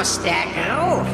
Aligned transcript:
aus 0.00 0.18
der 0.22 0.32
Gruft. 0.32 1.10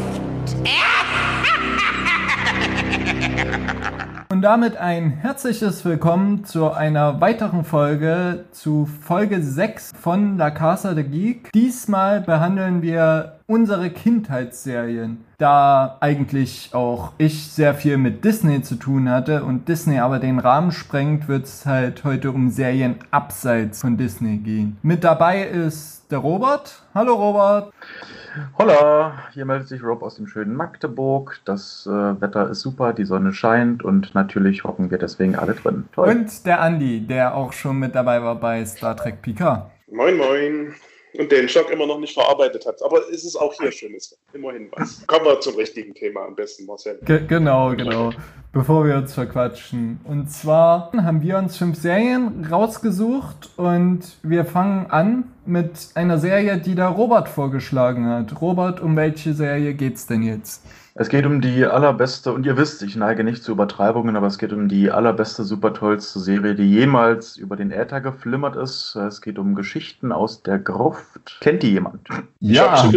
Und 4.30 4.43
damit 4.43 4.77
ein 4.77 5.11
herzliches 5.11 5.85
Willkommen 5.85 6.45
zu 6.45 6.71
einer 6.71 7.21
weiteren 7.21 7.64
Folge, 7.64 8.45
zu 8.53 8.86
Folge 8.86 9.43
6 9.43 9.93
von 10.00 10.39
La 10.39 10.53
Casa 10.53 10.95
de 10.95 11.03
Geek. 11.03 11.50
Diesmal 11.53 12.21
behandeln 12.21 12.80
wir 12.80 13.41
unsere 13.49 13.91
Kindheitsserien, 13.91 15.25
da 15.39 15.96
eigentlich 15.98 16.71
auch 16.73 17.12
ich 17.18 17.48
sehr 17.48 17.75
viel 17.75 17.96
mit 17.96 18.25
Disney 18.25 18.62
zu 18.62 18.77
tun 18.77 19.11
hatte 19.11 19.43
und 19.43 19.68
Disney 19.68 19.98
aber 19.98 20.21
den 20.21 20.39
Rahmen 20.39 20.71
sprengt, 20.71 21.27
wird 21.27 21.46
es 21.46 21.66
halt 21.66 22.04
heute 22.04 22.31
um 22.31 22.50
Serien 22.50 22.96
abseits 23.11 23.81
von 23.81 23.96
Disney 23.96 24.37
gehen. 24.37 24.79
Mit 24.82 25.03
dabei 25.03 25.43
ist 25.43 26.04
der 26.12 26.18
Robert. 26.18 26.82
Hallo 26.95 27.14
Robert. 27.14 27.73
Holla, 28.58 29.29
hier 29.32 29.45
meldet 29.45 29.68
sich 29.68 29.82
Rob 29.82 30.03
aus 30.03 30.17
dem 30.17 30.26
schönen 30.26 30.54
Magdeburg. 30.54 31.40
Das 31.45 31.86
äh, 31.86 32.20
Wetter 32.20 32.50
ist 32.50 32.61
super, 32.61 32.92
die 32.92 33.05
Sonne 33.05 33.33
scheint 33.33 33.84
und 33.84 34.14
natürlich 34.14 34.64
hocken 34.64 34.91
wir 34.91 34.98
deswegen 34.98 35.36
alle 35.36 35.55
drin. 35.55 35.89
Toll. 35.95 36.09
Und 36.09 36.47
der 36.47 36.61
Andi, 36.61 37.00
der 37.00 37.34
auch 37.34 37.53
schon 37.53 37.78
mit 37.78 37.95
dabei 37.95 38.22
war 38.22 38.36
bei 38.36 38.64
Star 38.64 38.97
Trek 38.97 39.22
Picard. 39.22 39.70
Moin, 39.91 40.17
moin. 40.17 40.75
Und 41.19 41.33
den 41.33 41.48
Schock 41.48 41.70
immer 41.70 41.86
noch 41.86 41.98
nicht 41.98 42.12
verarbeitet 42.12 42.67
hat. 42.67 42.83
Aber 42.83 42.98
es 43.11 43.25
ist 43.25 43.36
auch 43.36 43.55
hier 43.55 43.72
schönes. 43.72 44.19
Immerhin 44.34 44.69
was. 44.73 45.06
Kommen 45.06 45.25
wir 45.25 45.41
zum 45.41 45.55
richtigen 45.55 45.95
Thema 45.95 46.27
am 46.27 46.34
besten, 46.34 46.67
Marcel. 46.67 46.98
Ge 47.05 47.23
genau, 47.27 47.75
genau. 47.75 48.11
Bevor 48.53 48.84
wir 48.84 48.97
uns 48.97 49.14
verquatschen. 49.14 50.00
Und 50.05 50.31
zwar 50.31 50.92
haben 50.92 51.23
wir 51.23 51.39
uns 51.39 51.56
fünf 51.56 51.78
Serien 51.78 52.47
rausgesucht 52.50 53.50
und 53.56 54.01
wir 54.23 54.45
fangen 54.45 54.91
an 54.91 55.33
mit 55.47 55.89
einer 55.94 56.19
Serie, 56.19 56.58
die 56.58 56.75
der 56.75 56.89
Robert 56.89 57.28
vorgeschlagen 57.28 58.06
hat. 58.06 58.41
Robert, 58.41 58.80
um 58.80 58.97
welche 58.97 59.34
Serie 59.34 59.75
geht's 59.75 60.06
denn 60.06 60.22
jetzt? 60.22 60.62
Es 60.98 61.11
geht 61.11 61.27
um 61.27 61.42
die 61.42 61.66
allerbeste, 61.66 62.33
und 62.33 62.47
ihr 62.47 62.56
wisst, 62.56 62.83
ich 62.83 62.97
neige 62.97 63.22
nicht 63.22 63.44
zu 63.44 63.52
Übertreibungen, 63.52 64.16
aber 64.16 64.28
es 64.28 64.39
geht 64.39 64.55
um 64.55 64.66
die 64.66 64.91
allerbeste, 64.91 65.44
super 65.44 65.75
tollste 65.75 66.20
Serie, 66.20 66.55
die 66.55 66.70
jemals 66.70 67.36
über 67.36 67.55
den 67.55 67.70
Äther 67.70 68.00
geflimmert 68.00 68.56
ist. 68.56 68.97
Es 68.97 69.20
geht 69.20 69.39
um 69.39 69.55
Geschichten 69.55 70.11
aus 70.11 70.42
der 70.42 70.58
Gruft. 70.58 71.36
Kennt 71.41 71.62
die 71.62 71.72
jemand? 71.72 72.08
Ja. 72.41 72.91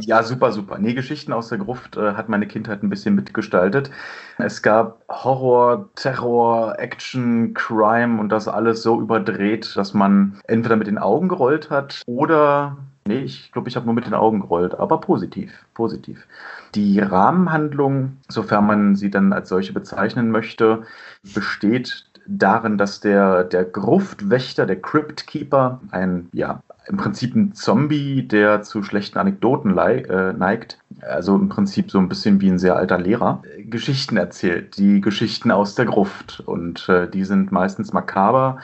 Ja, 0.00 0.22
super, 0.22 0.52
super. 0.52 0.78
Nee, 0.78 0.94
Geschichten 0.94 1.34
aus 1.34 1.50
der 1.50 1.58
Gruft 1.58 1.98
äh, 1.98 2.14
hat 2.14 2.30
meine 2.30 2.46
Kindheit 2.46 2.82
ein 2.82 2.88
bisschen 2.88 3.14
mitgestaltet. 3.14 3.90
Es 4.38 4.62
gab 4.62 5.02
Horror, 5.10 5.90
Terror, 5.96 6.78
Action, 6.78 7.52
Crime 7.52 8.20
und 8.20 8.30
das 8.30 8.48
alles 8.48 8.82
so 8.82 9.00
überdreht, 9.00 9.76
dass 9.76 9.92
man 9.92 10.40
entweder 10.46 10.76
mit 10.76 10.86
den 10.86 10.96
Augen 10.96 11.28
gerollt 11.28 11.68
hat 11.68 12.00
oder 12.06 12.78
Nee, 13.08 13.20
ich 13.20 13.50
glaube, 13.52 13.70
ich 13.70 13.76
habe 13.76 13.86
nur 13.86 13.94
mit 13.94 14.04
den 14.04 14.12
Augen 14.12 14.40
gerollt, 14.40 14.78
aber 14.78 15.00
positiv, 15.00 15.64
positiv. 15.72 16.26
Die 16.74 17.00
Rahmenhandlung, 17.00 18.18
sofern 18.28 18.66
man 18.66 18.96
sie 18.96 19.10
dann 19.10 19.32
als 19.32 19.48
solche 19.48 19.72
bezeichnen 19.72 20.30
möchte, 20.30 20.82
besteht 21.34 22.04
darin, 22.26 22.76
dass 22.76 23.00
der, 23.00 23.44
der 23.44 23.64
Gruftwächter, 23.64 24.66
der 24.66 24.80
Crypt 24.82 25.26
Keeper, 25.26 25.80
ein, 25.90 26.28
ja, 26.34 26.62
im 26.86 26.98
Prinzip 26.98 27.34
ein 27.34 27.54
Zombie, 27.54 28.28
der 28.28 28.60
zu 28.60 28.82
schlechten 28.82 29.18
Anekdoten 29.18 29.76
äh, 29.78 30.34
neigt, 30.34 30.78
also 31.00 31.34
im 31.34 31.48
Prinzip 31.48 31.90
so 31.90 31.98
ein 31.98 32.10
bisschen 32.10 32.42
wie 32.42 32.50
ein 32.50 32.58
sehr 32.58 32.76
alter 32.76 32.98
Lehrer, 32.98 33.42
Geschichten 33.58 34.18
erzählt, 34.18 34.76
die 34.76 35.00
Geschichten 35.00 35.50
aus 35.50 35.74
der 35.74 35.86
Gruft. 35.86 36.42
Und 36.44 36.90
äh, 36.90 37.08
die 37.08 37.24
sind 37.24 37.52
meistens 37.52 37.94
makaber 37.94 38.58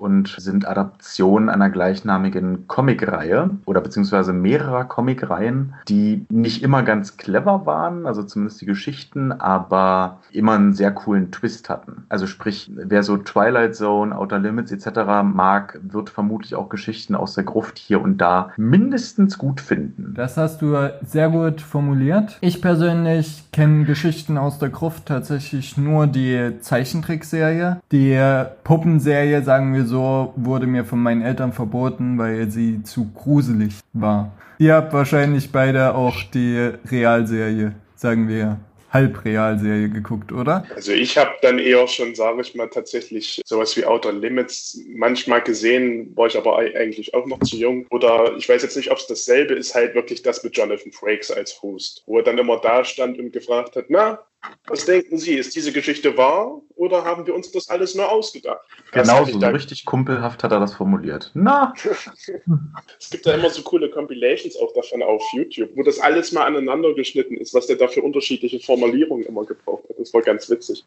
und 0.00 0.34
sind 0.38 0.66
Adaptionen 0.66 1.50
einer 1.50 1.68
gleichnamigen 1.68 2.66
Comicreihe 2.66 3.50
oder 3.66 3.80
beziehungsweise 3.80 4.32
mehrerer 4.32 4.84
Comicreihen, 4.84 5.74
die 5.88 6.24
nicht 6.30 6.62
immer 6.62 6.82
ganz 6.82 7.18
clever 7.18 7.66
waren, 7.66 8.06
also 8.06 8.22
zumindest 8.22 8.60
die 8.62 8.66
Geschichten, 8.66 9.32
aber 9.32 10.20
immer 10.32 10.52
einen 10.52 10.72
sehr 10.72 10.90
coolen 10.90 11.30
Twist 11.30 11.68
hatten. 11.68 12.04
Also 12.08 12.26
sprich, 12.26 12.70
wer 12.74 13.02
so 13.02 13.18
Twilight 13.18 13.76
Zone, 13.76 14.16
Outer 14.16 14.38
Limits 14.38 14.72
etc. 14.72 15.22
mag, 15.22 15.78
wird 15.82 16.08
vermutlich 16.08 16.54
auch 16.54 16.70
Geschichten 16.70 17.14
aus 17.14 17.34
der 17.34 17.44
Gruft 17.44 17.78
hier 17.78 18.00
und 18.00 18.18
da 18.18 18.50
mindestens 18.56 19.36
gut 19.36 19.60
finden. 19.60 20.14
Das 20.14 20.36
hast 20.36 20.62
du 20.62 20.76
sehr 21.04 21.28
gut 21.28 21.60
formuliert. 21.60 22.38
Ich 22.40 22.62
persönlich 22.62 23.44
kenne 23.52 23.84
Geschichten 23.84 24.38
aus 24.38 24.58
der 24.58 24.70
Gruft 24.70 25.06
tatsächlich 25.06 25.76
nur 25.76 26.06
die 26.06 26.58
Zeichentrickserie. 26.60 27.80
Die 27.92 28.18
Puppenserie, 28.64 29.42
sagen 29.42 29.74
wir 29.74 29.84
so, 29.84 29.89
wurde 29.98 30.66
mir 30.66 30.84
von 30.84 31.02
meinen 31.02 31.22
Eltern 31.22 31.52
verboten, 31.52 32.18
weil 32.18 32.50
sie 32.50 32.82
zu 32.82 33.10
gruselig 33.12 33.74
war. 33.92 34.32
Ihr 34.58 34.74
habt 34.74 34.92
wahrscheinlich 34.92 35.50
beide 35.52 35.94
auch 35.94 36.22
die 36.34 36.70
Realserie, 36.90 37.72
sagen 37.94 38.28
wir. 38.28 38.58
Halbrealserie 38.92 39.88
geguckt, 39.88 40.32
oder? 40.32 40.64
Also 40.74 40.92
ich 40.92 41.16
habe 41.16 41.30
dann 41.42 41.58
eher 41.58 41.86
schon, 41.86 42.14
sage 42.14 42.40
ich 42.40 42.54
mal, 42.54 42.68
tatsächlich 42.68 43.40
sowas 43.44 43.76
wie 43.76 43.84
Outer 43.84 44.12
Limits 44.12 44.80
manchmal 44.88 45.42
gesehen, 45.42 46.12
war 46.16 46.26
ich 46.26 46.36
aber 46.36 46.58
eigentlich 46.58 47.14
auch 47.14 47.26
noch 47.26 47.38
zu 47.40 47.56
jung. 47.56 47.86
Oder 47.90 48.34
ich 48.36 48.48
weiß 48.48 48.62
jetzt 48.62 48.76
nicht, 48.76 48.90
ob 48.90 48.98
es 48.98 49.06
dasselbe 49.06 49.54
ist, 49.54 49.74
halt 49.74 49.94
wirklich 49.94 50.22
das 50.22 50.42
mit 50.42 50.56
Jonathan 50.56 50.92
Frakes 50.92 51.30
als 51.30 51.62
Host, 51.62 52.02
wo 52.06 52.18
er 52.18 52.24
dann 52.24 52.38
immer 52.38 52.60
da 52.60 52.84
stand 52.84 53.18
und 53.18 53.32
gefragt 53.32 53.76
hat, 53.76 53.86
na, 53.88 54.18
was 54.66 54.84
denken 54.84 55.18
Sie? 55.18 55.34
Ist 55.34 55.54
diese 55.56 55.72
Geschichte 55.72 56.16
wahr 56.16 56.62
oder 56.76 57.04
haben 57.04 57.26
wir 57.26 57.34
uns 57.34 57.50
das 57.50 57.68
alles 57.68 57.94
nur 57.94 58.10
ausgedacht? 58.10 58.64
Genau 58.92 59.24
so, 59.24 59.38
so 59.38 59.46
richtig 59.48 59.84
kumpelhaft 59.84 60.42
hat 60.42 60.52
er 60.52 60.60
das 60.60 60.74
formuliert. 60.74 61.30
Na! 61.34 61.74
es 62.98 63.10
gibt 63.10 63.26
da 63.26 63.34
immer 63.34 63.50
so 63.50 63.62
coole 63.62 63.90
Compilations 63.90 64.56
auch 64.56 64.72
davon 64.72 65.02
auf 65.02 65.22
YouTube, 65.32 65.70
wo 65.74 65.82
das 65.82 65.98
alles 65.98 66.32
mal 66.32 66.44
aneinander 66.46 66.94
geschnitten 66.94 67.36
ist, 67.36 67.52
was 67.52 67.66
der 67.66 67.76
da 67.76 67.88
für 67.88 68.02
unterschiedliche 68.02 68.60
Formulierungen 68.60 69.26
immer 69.26 69.44
gebraucht 69.44 69.84
hat. 69.88 69.98
Das 69.98 70.14
war 70.14 70.22
ganz 70.22 70.48
witzig. 70.48 70.84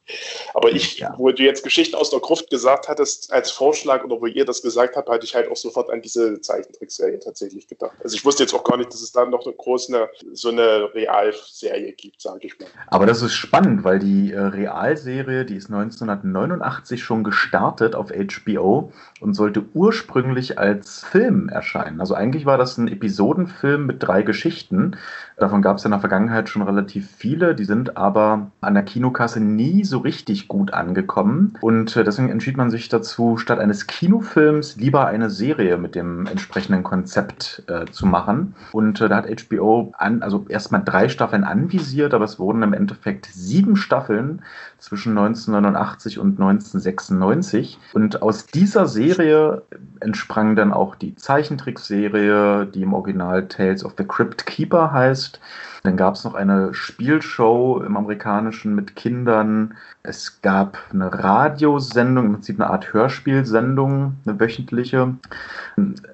Aber 0.54 0.72
ich, 0.72 1.00
ja. 1.00 1.14
wo 1.18 1.30
du 1.32 1.44
jetzt 1.44 1.64
Geschichten 1.64 1.96
aus 1.96 2.10
der 2.10 2.20
Gruft 2.20 2.50
gesagt 2.50 2.88
hattest 2.88 3.32
als 3.32 3.52
Vorschlag 3.52 4.04
oder 4.04 4.20
wo 4.20 4.26
ihr 4.26 4.46
das 4.46 4.62
gesagt 4.62 4.96
habt, 4.96 5.10
hatte 5.10 5.26
ich 5.26 5.36
halt 5.36 5.52
auch 5.52 5.58
sofort 5.58 5.90
an 5.90 6.02
diese 6.02 6.42
Zeichentrickserie 6.42 7.20
tatsächlich 7.20 7.68
gedacht. 7.68 7.98
Also 8.04 8.16
ich 8.16 8.26
wusste 8.26 8.44
jetzt 8.44 8.54
auch 8.54 8.64
gar 8.64 8.78
nicht, 8.78 8.92
dass 8.92 9.02
es 9.02 9.12
da 9.12 9.26
noch 9.26 9.46
eine 9.46 9.56
große, 9.56 10.10
so 10.32 10.50
eine 10.50 10.94
Realserie 10.94 11.94
gibt, 11.94 12.22
sage 12.22 12.48
ich 12.48 12.58
mal. 12.60 12.68
Aber 12.88 13.06
das 13.06 13.22
ist 13.22 13.43
spannend, 13.44 13.84
weil 13.84 14.00
die 14.00 14.32
äh, 14.32 14.40
Realserie, 14.40 15.44
die 15.44 15.58
ist 15.58 15.70
1989 15.70 17.04
schon 17.04 17.26
gestartet 17.26 17.94
auf 17.94 18.10
HBO 18.10 18.94
und 19.20 19.34
sollte 19.34 19.66
ursprünglich 19.74 20.58
als 20.58 21.04
Film 21.04 21.50
erscheinen. 21.50 22.00
Also 22.00 22.16
eigentlich 22.16 22.46
war 22.46 22.58
das 22.58 22.78
ein 22.78 22.88
Episodenfilm 22.88 23.86
mit 23.86 24.02
drei 24.02 24.22
Geschichten. 24.22 24.96
Davon 25.38 25.62
gab 25.62 25.78
es 25.78 25.86
in 25.86 25.92
der 25.92 26.00
Vergangenheit 26.00 26.48
schon 26.48 26.62
relativ 26.62 27.10
viele. 27.10 27.54
Die 27.54 27.66
sind 27.66 27.98
aber 27.98 28.52
an 28.62 28.76
der 28.76 28.84
Kinokasse 28.84 29.42
nie 29.42 29.84
so 29.84 29.98
richtig 30.00 30.48
gut 30.48 30.74
angekommen. 30.74 31.58
Und 31.60 31.96
äh, 31.98 32.04
deswegen 32.06 32.30
entschied 32.30 32.56
man 32.56 32.72
sich 32.72 32.88
dazu, 32.88 33.38
statt 33.38 33.60
eines 33.60 33.88
Kinofilms 33.88 34.78
lieber 34.78 35.08
eine 35.08 35.30
Serie 35.30 35.78
mit 35.78 35.96
dem 35.96 36.28
entsprechenden 36.28 36.84
Konzept 36.84 37.64
äh, 37.68 37.86
zu 37.92 38.06
machen. 38.06 38.56
Und 38.72 39.02
äh, 39.02 39.10
da 39.10 39.18
hat 39.18 39.28
HBO 39.28 39.92
an, 39.98 40.22
also 40.22 40.46
erstmal 40.48 40.84
drei 40.84 41.10
Staffeln 41.10 41.44
anvisiert, 41.44 42.14
aber 42.14 42.26
es 42.26 42.40
wurden 42.40 42.64
im 42.64 42.74
Endeffekt 42.74 43.26
sieben 43.34 43.76
Staffeln 43.76 44.42
zwischen 44.80 45.18
1989 45.18 46.20
und 46.20 46.40
1996. 46.40 47.80
Und 47.94 48.22
aus 48.22 48.46
dieser 48.46 48.88
Serie 48.88 49.64
entsprang 50.00 50.56
dann 50.56 50.74
auch 50.74 50.96
die 50.96 51.16
Zeichentrickserie, 51.16 52.66
die 52.66 52.84
im 52.84 52.94
Original 52.94 53.48
Tales 53.48 53.84
of 53.84 53.94
the 53.98 54.06
Crypt 54.06 54.46
Keeper 54.46 54.92
heißt. 54.92 55.40
Dann 55.84 55.98
gab 55.98 56.16
es 56.16 56.24
noch 56.24 56.34
eine 56.34 56.74
Spielshow 56.74 57.84
im 57.86 57.98
Amerikanischen 57.98 58.74
mit 58.74 58.96
Kindern. 58.96 59.76
Es 60.02 60.42
gab 60.42 60.78
eine 60.94 61.14
Radiosendung, 61.14 62.28
im 62.28 62.34
Prinzip 62.34 62.60
eine 62.60 62.70
Art 62.70 62.94
Hörspielsendung, 62.94 64.16
eine 64.26 64.40
wöchentliche. 64.40 65.16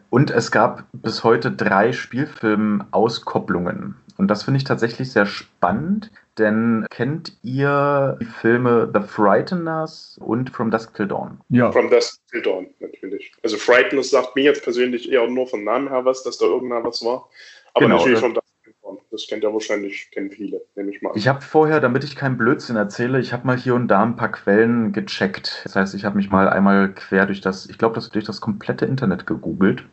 Und 0.10 0.32
es 0.32 0.50
gab 0.50 0.86
bis 0.92 1.24
heute 1.24 1.52
drei 1.52 1.92
Spielfilm-Auskopplungen. 1.92 3.94
Und 4.18 4.28
das 4.28 4.44
finde 4.44 4.58
ich 4.58 4.64
tatsächlich 4.64 5.12
sehr 5.12 5.28
spannend, 5.28 6.10
denn 6.40 6.86
kennt 6.90 7.34
ihr 7.44 8.18
die 8.22 8.26
Filme 8.26 8.90
The 8.94 9.02
Frighteners 9.02 10.18
und 10.22 10.50
From 10.50 10.72
Dusk 10.72 10.96
Till 10.96 11.08
Dawn? 11.08 11.40
Ja. 11.50 11.72
From 11.72 11.90
Dusk 11.90 12.20
Till 12.32 12.42
Dawn, 12.42 12.68
natürlich. 12.80 13.32
Also 13.44 13.58
Frighteners 13.58 14.10
sagt 14.10 14.36
mir 14.36 14.44
jetzt 14.44 14.64
persönlich 14.64 15.12
eher 15.12 15.28
nur 15.28 15.48
vom 15.48 15.64
Namen 15.64 15.90
her 15.90 16.06
was, 16.06 16.24
dass 16.24 16.38
da 16.38 16.46
irgendwann 16.46 16.84
was 16.84 17.04
war. 17.04 17.30
Aber 17.74 17.86
genau, 17.86 17.98
natürlich 17.98 18.20
From 18.20 18.34
Dusk 18.34 18.48
Till 18.64 18.74
Dawn. 18.82 18.98
Das 19.12 19.28
kennt 19.28 19.44
ja 19.44 19.54
wahrscheinlich, 19.54 20.10
kennen 20.12 20.32
viele, 20.32 20.62
nehme 20.76 20.92
ich 20.92 21.02
mal 21.02 21.12
an. 21.12 21.18
Ich 21.18 21.28
habe 21.28 21.42
vorher, 21.42 21.80
damit 21.80 22.04
ich 22.04 22.16
keinen 22.16 22.38
Blödsinn 22.38 22.76
erzähle, 22.76 23.20
ich 23.20 23.34
habe 23.34 23.46
mal 23.46 23.58
hier 23.58 23.76
und 23.76 23.88
da 23.88 24.02
ein 24.02 24.16
paar 24.16 24.32
Quellen 24.32 24.94
gecheckt. 24.94 25.62
Das 25.66 25.76
heißt, 25.76 25.94
ich 25.96 26.06
habe 26.06 26.16
mich 26.16 26.30
mal 26.30 26.50
einmal 26.50 26.94
quer 26.94 27.26
durch 27.26 27.42
das, 27.42 27.68
ich 27.70 27.78
glaube, 27.78 27.96
das 27.96 28.10
durch 28.10 28.26
das 28.26 28.42
komplette 28.42 28.86
Internet 28.86 29.28
gegoogelt. 29.28 29.84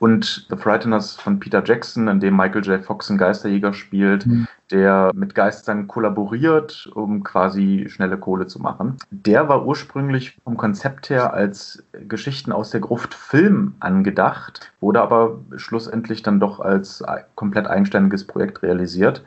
Und 0.00 0.46
The 0.48 0.56
Frighteners 0.56 1.16
von 1.16 1.38
Peter 1.38 1.62
Jackson, 1.62 2.08
in 2.08 2.20
dem 2.20 2.34
Michael 2.34 2.64
J. 2.64 2.82
Fox 2.82 3.10
einen 3.10 3.18
Geisterjäger 3.18 3.74
spielt, 3.74 4.26
mhm. 4.26 4.48
Der 4.70 5.10
mit 5.14 5.34
Geistern 5.34 5.88
kollaboriert, 5.88 6.90
um 6.94 7.22
quasi 7.22 7.86
schnelle 7.88 8.18
Kohle 8.18 8.46
zu 8.46 8.60
machen. 8.60 8.96
Der 9.10 9.48
war 9.48 9.66
ursprünglich 9.66 10.36
vom 10.44 10.56
Konzept 10.56 11.10
her 11.10 11.34
als 11.34 11.82
Geschichten 12.08 12.52
aus 12.52 12.70
der 12.70 12.80
Gruft 12.80 13.14
Film 13.14 13.74
angedacht, 13.80 14.72
wurde 14.80 15.00
aber 15.00 15.38
schlussendlich 15.56 16.22
dann 16.22 16.40
doch 16.40 16.60
als 16.60 17.02
komplett 17.34 17.66
eigenständiges 17.66 18.26
Projekt 18.26 18.62
realisiert. 18.62 19.22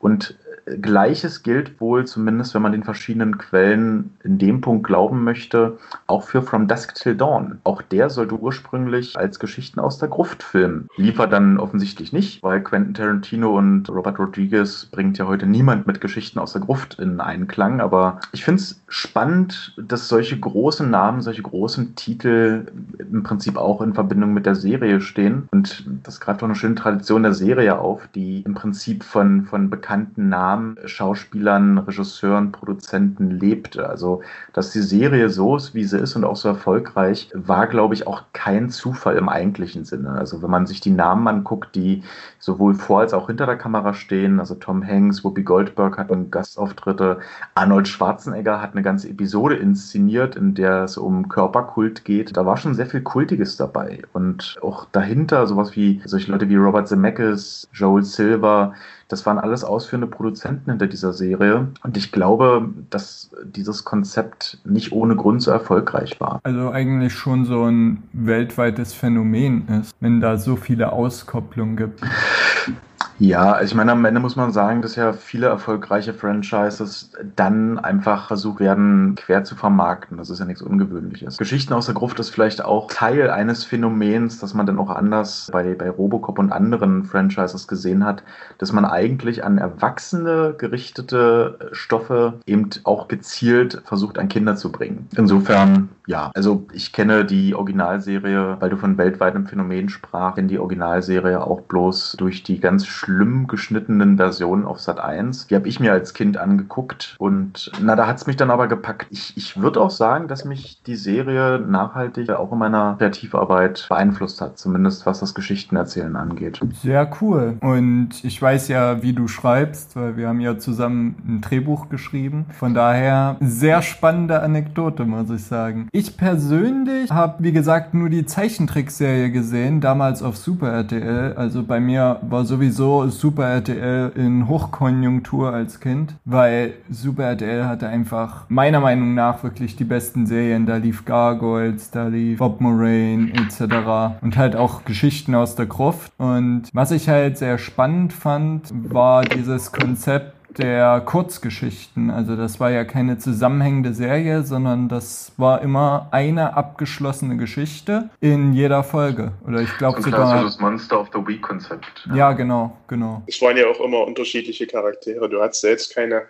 Und 0.00 0.36
Gleiches 0.66 1.42
gilt 1.42 1.80
wohl, 1.80 2.06
zumindest 2.06 2.54
wenn 2.54 2.62
man 2.62 2.72
den 2.72 2.84
verschiedenen 2.84 3.38
Quellen 3.38 4.16
in 4.24 4.38
dem 4.38 4.60
Punkt 4.60 4.86
glauben 4.86 5.22
möchte, 5.22 5.78
auch 6.06 6.22
für 6.22 6.42
From 6.42 6.68
Dusk 6.68 6.94
Till 6.94 7.16
Dawn. 7.16 7.58
Auch 7.64 7.82
der 7.82 8.08
sollte 8.08 8.34
ursprünglich 8.34 9.16
als 9.16 9.38
Geschichten 9.38 9.78
aus 9.80 9.98
der 9.98 10.08
Gruft 10.08 10.42
filmen. 10.42 10.88
Liefert 10.96 11.32
dann 11.32 11.58
offensichtlich 11.58 12.12
nicht, 12.12 12.42
weil 12.42 12.62
Quentin 12.62 12.94
Tarantino 12.94 13.56
und 13.56 13.88
Robert 13.90 14.18
Rodriguez 14.18 14.86
bringt 14.86 15.18
ja 15.18 15.26
heute 15.26 15.46
niemand 15.46 15.86
mit 15.86 16.00
Geschichten 16.00 16.38
aus 16.38 16.52
der 16.52 16.62
Gruft 16.62 16.98
in 16.98 17.20
Einklang. 17.20 17.80
Aber 17.80 18.20
ich 18.32 18.44
finde 18.44 18.62
es 18.62 18.82
spannend, 18.88 19.74
dass 19.76 20.08
solche 20.08 20.38
großen 20.38 20.88
Namen, 20.88 21.20
solche 21.20 21.42
großen 21.42 21.94
Titel 21.94 22.66
im 22.98 23.22
Prinzip 23.22 23.58
auch 23.58 23.82
in 23.82 23.94
Verbindung 23.94 24.32
mit 24.32 24.46
der 24.46 24.54
Serie 24.54 25.00
stehen. 25.00 25.48
Und 25.52 25.84
das 26.02 26.20
greift 26.20 26.42
auch 26.42 26.46
eine 26.46 26.54
schöne 26.54 26.74
Tradition 26.74 27.22
der 27.22 27.34
Serie 27.34 27.78
auf, 27.78 28.08
die 28.14 28.42
im 28.42 28.54
Prinzip 28.54 29.04
von, 29.04 29.44
von 29.44 29.68
bekannten 29.68 30.28
Namen 30.28 30.53
Namen 30.54 30.78
Schauspielern, 30.84 31.78
Regisseuren, 31.78 32.52
Produzenten 32.52 33.30
lebte. 33.30 33.88
Also, 33.88 34.22
dass 34.52 34.70
die 34.70 34.82
Serie 34.82 35.28
so 35.28 35.56
ist, 35.56 35.74
wie 35.74 35.84
sie 35.84 35.98
ist 35.98 36.14
und 36.14 36.24
auch 36.24 36.36
so 36.36 36.48
erfolgreich, 36.48 37.28
war, 37.34 37.66
glaube 37.66 37.94
ich, 37.94 38.06
auch 38.06 38.22
kein 38.32 38.70
Zufall 38.70 39.16
im 39.16 39.28
eigentlichen 39.28 39.84
Sinne. 39.84 40.10
Also, 40.10 40.42
wenn 40.42 40.50
man 40.50 40.66
sich 40.66 40.80
die 40.80 40.90
Namen 40.90 41.26
anguckt, 41.26 41.74
die 41.74 42.02
sowohl 42.38 42.74
vor 42.74 43.00
als 43.00 43.14
auch 43.14 43.26
hinter 43.26 43.46
der 43.46 43.56
Kamera 43.56 43.94
stehen, 43.94 44.38
also 44.38 44.54
Tom 44.54 44.86
Hanks, 44.86 45.24
Whoopi 45.24 45.42
Goldberg 45.42 45.98
hatten 45.98 46.30
Gastauftritte, 46.30 47.18
Arnold 47.54 47.88
Schwarzenegger 47.88 48.62
hat 48.62 48.72
eine 48.72 48.82
ganze 48.82 49.08
Episode 49.08 49.56
inszeniert, 49.56 50.36
in 50.36 50.54
der 50.54 50.84
es 50.84 50.96
um 50.96 51.28
Körperkult 51.28 52.04
geht. 52.04 52.36
Da 52.36 52.46
war 52.46 52.56
schon 52.56 52.74
sehr 52.74 52.86
viel 52.86 53.02
Kultiges 53.02 53.56
dabei. 53.56 54.02
Und 54.12 54.56
auch 54.62 54.86
dahinter 54.92 55.46
sowas 55.46 55.74
wie 55.74 56.00
solche 56.04 56.30
Leute 56.30 56.48
wie 56.48 56.56
Robert 56.56 56.86
Zemeckis, 56.86 57.68
Joel 57.72 58.04
Silver, 58.04 58.74
das 59.08 59.26
waren 59.26 59.38
alles 59.38 59.64
ausführende 59.64 60.06
Produzenten 60.06 60.43
hinter 60.44 60.86
dieser 60.86 61.12
Serie. 61.12 61.68
Und 61.82 61.96
ich 61.96 62.12
glaube, 62.12 62.68
dass 62.90 63.30
dieses 63.44 63.84
Konzept 63.84 64.58
nicht 64.64 64.92
ohne 64.92 65.16
Grund 65.16 65.42
so 65.42 65.50
erfolgreich 65.50 66.20
war. 66.20 66.40
Also 66.44 66.70
eigentlich 66.70 67.14
schon 67.14 67.44
so 67.44 67.64
ein 67.64 68.02
weltweites 68.12 68.92
Phänomen 68.94 69.68
ist, 69.68 69.94
wenn 70.00 70.20
da 70.20 70.36
so 70.36 70.56
viele 70.56 70.92
Auskopplungen 70.92 71.76
gibt. 71.76 72.00
Ja, 73.18 73.62
ich 73.62 73.74
meine, 73.74 73.92
am 73.92 74.04
Ende 74.04 74.20
muss 74.20 74.34
man 74.34 74.50
sagen, 74.50 74.82
dass 74.82 74.96
ja 74.96 75.12
viele 75.12 75.46
erfolgreiche 75.46 76.12
Franchises 76.12 77.12
dann 77.36 77.78
einfach 77.78 78.26
versucht 78.26 78.58
werden, 78.58 79.14
quer 79.14 79.44
zu 79.44 79.54
vermarkten. 79.54 80.18
Das 80.18 80.30
ist 80.30 80.40
ja 80.40 80.44
nichts 80.44 80.62
Ungewöhnliches. 80.62 81.36
Geschichten 81.36 81.74
aus 81.74 81.86
der 81.86 81.94
Gruft 81.94 82.18
ist 82.18 82.30
vielleicht 82.30 82.64
auch 82.64 82.88
Teil 82.90 83.30
eines 83.30 83.64
Phänomens, 83.64 84.40
das 84.40 84.52
man 84.54 84.66
dann 84.66 84.78
auch 84.78 84.90
anders 84.90 85.48
bei, 85.52 85.74
bei 85.74 85.90
Robocop 85.90 86.40
und 86.40 86.50
anderen 86.50 87.04
Franchises 87.04 87.68
gesehen 87.68 88.04
hat, 88.04 88.24
dass 88.58 88.72
man 88.72 88.84
eigentlich 88.84 89.44
an 89.44 89.58
Erwachsene 89.58 90.54
gerichtete 90.58 91.70
Stoffe 91.70 92.40
eben 92.46 92.70
auch 92.82 93.06
gezielt 93.06 93.80
versucht, 93.84 94.18
an 94.18 94.28
Kinder 94.28 94.56
zu 94.56 94.72
bringen. 94.72 95.08
Insofern, 95.16 95.90
ja, 96.06 96.32
also 96.34 96.66
ich 96.72 96.92
kenne 96.92 97.24
die 97.24 97.54
Originalserie, 97.54 98.56
weil 98.58 98.70
du 98.70 98.76
von 98.76 98.98
weltweitem 98.98 99.46
Phänomen 99.46 99.88
sprach, 99.88 100.34
kenne 100.34 100.48
die 100.48 100.58
Originalserie 100.58 101.40
auch 101.40 101.60
bloß 101.60 102.16
durch 102.18 102.42
die 102.42 102.58
ganz 102.58 102.86
schlimm 103.14 103.46
geschnittenen 103.46 104.16
Versionen 104.16 104.64
auf 104.64 104.80
Sat 104.80 104.98
1. 104.98 105.46
Die 105.48 105.54
habe 105.54 105.68
ich 105.68 105.80
mir 105.80 105.92
als 105.92 106.14
Kind 106.14 106.36
angeguckt 106.36 107.16
und 107.18 107.70
na, 107.80 107.96
da 107.96 108.06
hat 108.06 108.16
es 108.16 108.26
mich 108.26 108.36
dann 108.36 108.50
aber 108.50 108.66
gepackt. 108.66 109.06
Ich, 109.10 109.36
ich 109.36 109.60
würde 109.60 109.80
auch 109.80 109.90
sagen, 109.90 110.28
dass 110.28 110.44
mich 110.44 110.82
die 110.86 110.96
Serie 110.96 111.58
nachhaltig 111.58 112.30
auch 112.30 112.52
in 112.52 112.58
meiner 112.58 112.96
Kreativarbeit 112.98 113.86
beeinflusst 113.88 114.40
hat, 114.40 114.58
zumindest 114.58 115.06
was 115.06 115.20
das 115.20 115.34
Geschichtenerzählen 115.34 116.16
angeht. 116.16 116.60
Sehr 116.82 117.10
cool. 117.20 117.56
Und 117.60 118.24
ich 118.24 118.40
weiß 118.40 118.68
ja, 118.68 119.02
wie 119.02 119.12
du 119.12 119.28
schreibst, 119.28 119.96
weil 119.96 120.16
wir 120.16 120.28
haben 120.28 120.40
ja 120.40 120.58
zusammen 120.58 121.16
ein 121.26 121.40
Drehbuch 121.40 121.88
geschrieben. 121.88 122.46
Von 122.58 122.74
daher 122.74 123.36
sehr 123.40 123.82
spannende 123.82 124.40
Anekdote, 124.42 125.04
muss 125.04 125.30
ich 125.30 125.44
sagen. 125.44 125.88
Ich 125.92 126.16
persönlich 126.16 127.10
habe, 127.10 127.42
wie 127.42 127.52
gesagt, 127.52 127.94
nur 127.94 128.08
die 128.08 128.26
Zeichentrickserie 128.26 129.30
gesehen, 129.30 129.80
damals 129.80 130.22
auf 130.22 130.36
Super 130.36 130.72
RTL. 130.72 131.34
Also 131.36 131.62
bei 131.62 131.80
mir 131.80 132.18
war 132.22 132.44
sowieso 132.44 132.93
Super 133.08 133.44
RTL 133.44 134.12
in 134.16 134.48
Hochkonjunktur 134.48 135.52
als 135.52 135.80
Kind, 135.80 136.14
weil 136.24 136.74
Super 136.90 137.24
RTL 137.24 137.66
hatte 137.66 137.88
einfach 137.88 138.46
meiner 138.48 138.80
Meinung 138.80 139.14
nach 139.14 139.42
wirklich 139.42 139.76
die 139.76 139.84
besten 139.84 140.26
Serien. 140.26 140.66
Da 140.66 140.76
lief 140.76 141.04
Gargoyles, 141.04 141.90
da 141.90 142.08
lief 142.08 142.38
Bob 142.38 142.60
Moraine 142.60 143.32
etc. 143.32 144.22
Und 144.22 144.36
halt 144.36 144.56
auch 144.56 144.84
Geschichten 144.84 145.34
aus 145.34 145.56
der 145.56 145.66
Gruft. 145.66 146.12
Und 146.18 146.64
was 146.72 146.90
ich 146.90 147.08
halt 147.08 147.38
sehr 147.38 147.58
spannend 147.58 148.12
fand, 148.12 148.72
war 148.92 149.24
dieses 149.24 149.72
Konzept, 149.72 150.32
der 150.58 151.00
Kurzgeschichten. 151.00 152.10
Also 152.10 152.36
das 152.36 152.60
war 152.60 152.70
ja 152.70 152.84
keine 152.84 153.18
zusammenhängende 153.18 153.94
Serie, 153.94 154.42
sondern 154.42 154.88
das 154.88 155.32
war 155.36 155.62
immer 155.62 156.08
eine 156.10 156.56
abgeschlossene 156.56 157.36
Geschichte 157.36 158.10
in 158.20 158.52
jeder 158.52 158.82
Folge. 158.84 159.32
Oder 159.46 159.60
ich 159.60 159.76
glaube 159.78 160.02
so 160.02 160.10
sogar. 160.10 160.42
das 160.42 160.58
Monster 160.58 161.00
of 161.00 161.08
the 161.12 161.20
Week 161.26 161.42
Konzept. 161.42 162.06
Ja. 162.08 162.16
ja, 162.16 162.32
genau, 162.32 162.76
genau. 162.88 163.22
Es 163.26 163.40
waren 163.42 163.56
ja 163.56 163.66
auch 163.66 163.80
immer 163.80 164.06
unterschiedliche 164.06 164.66
Charaktere. 164.66 165.28
Du 165.28 165.40
hattest 165.40 165.62
selbst 165.62 165.94
keine 165.94 166.22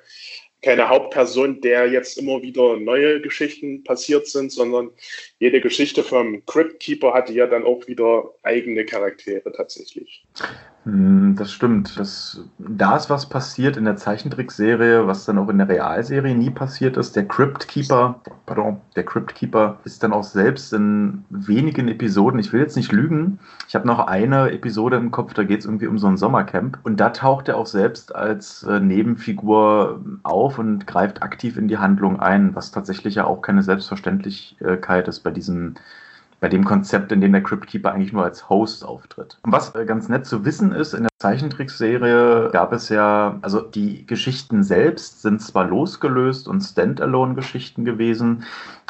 keine 0.65 0.89
Hauptperson, 0.89 1.61
der 1.61 1.91
jetzt 1.91 2.19
immer 2.19 2.41
wieder 2.43 2.79
neue 2.79 3.21
Geschichten 3.21 3.85
passiert 3.85 4.27
sind, 4.27 4.51
sondern 4.51 4.91
jede 5.39 5.61
Geschichte 5.61 6.03
vom 6.03 6.45
Crypt 6.47 6.81
Keeper 6.81 7.13
hatte 7.13 7.33
ja 7.33 7.47
dann 7.47 7.65
auch 7.65 7.87
wieder 7.87 8.31
eigene 8.43 8.85
Charaktere 8.85 9.53
tatsächlich. 9.53 10.25
Hm, 10.85 11.35
das 11.37 11.51
stimmt. 11.51 11.99
Das, 11.99 12.45
da 12.59 12.97
ist 12.97 13.09
was 13.09 13.29
passiert 13.29 13.79
in 13.79 13.87
der 13.87 13.97
Zeichentrickserie, 13.97 15.07
was 15.07 15.25
dann 15.25 15.39
auch 15.39 15.49
in 15.49 15.57
der 15.57 15.69
Realserie 15.69 16.35
nie 16.35 16.51
passiert 16.51 16.99
ist. 16.99 17.17
Der 17.17 17.27
Crypt 17.27 17.69
Keeper, 17.69 18.21
pardon, 18.45 18.81
der 18.95 19.05
Crypt 19.05 19.35
Keeper 19.35 19.79
ist 19.85 20.03
dann 20.03 20.13
auch 20.13 20.25
selbst 20.25 20.75
in 20.75 21.25
wenigen 21.31 21.89
Episoden, 21.89 22.39
ich 22.39 22.53
will 22.53 22.61
jetzt 22.61 22.77
nicht 22.77 22.93
lügen, 22.93 23.39
ich 23.67 23.75
habe 23.75 23.87
noch 23.87 24.07
eine 24.07 24.51
Episode 24.53 24.97
im 24.97 25.11
Kopf, 25.11 25.33
da 25.33 25.45
geht 25.45 25.61
es 25.61 25.65
irgendwie 25.65 25.87
um 25.87 25.99
so 25.99 26.07
ein 26.07 26.19
Sommercamp 26.19 26.79
und 26.83 27.01
da 27.01 27.11
taucht 27.11 27.49
er 27.49 27.57
auch 27.57 27.67
selbst 27.67 28.15
als 28.15 28.63
äh, 28.65 28.79
Nebenfigur 28.79 30.05
auf 30.23 30.59
und 30.59 30.87
greift 30.87 31.23
aktiv 31.23 31.57
in 31.57 31.69
die 31.69 31.79
Handlung 31.79 32.21
ein, 32.21 32.55
was 32.55 32.73
tatsächlich 32.73 33.15
ja 33.15 33.25
auch 33.25 33.41
keine 33.41 33.63
Selbstverständlichkeit 33.63 35.09
ist 35.09 35.21
bei 35.25 35.33
diesem 35.33 35.75
bei 36.45 36.51
dem 36.51 36.67
Konzept, 36.67 37.11
in 37.11 37.23
dem 37.23 37.33
der 37.33 37.43
Crypt 37.43 37.69
Keeper 37.69 37.93
eigentlich 37.93 38.13
nur 38.13 38.23
als 38.23 38.51
Host 38.51 38.85
auftritt. 38.85 39.39
Was 39.45 39.75
äh, 39.75 39.87
ganz 39.87 40.11
nett 40.11 40.27
zu 40.27 40.45
wissen 40.45 40.73
ist, 40.73 40.93
in 40.93 41.05
der 41.05 41.11
Zeichentrickserie 41.19 42.51
gab 42.53 42.75
es 42.75 42.91
ja, 42.91 43.39
also 43.41 43.63
die 43.63 44.05
Geschichten 44.07 44.63
selbst 44.63 45.23
sind 45.23 45.41
zwar 45.41 45.65
losgelöst 45.65 46.47
und 46.47 46.61
Standalone-Geschichten 46.61 47.87
gewesen, 47.87 48.45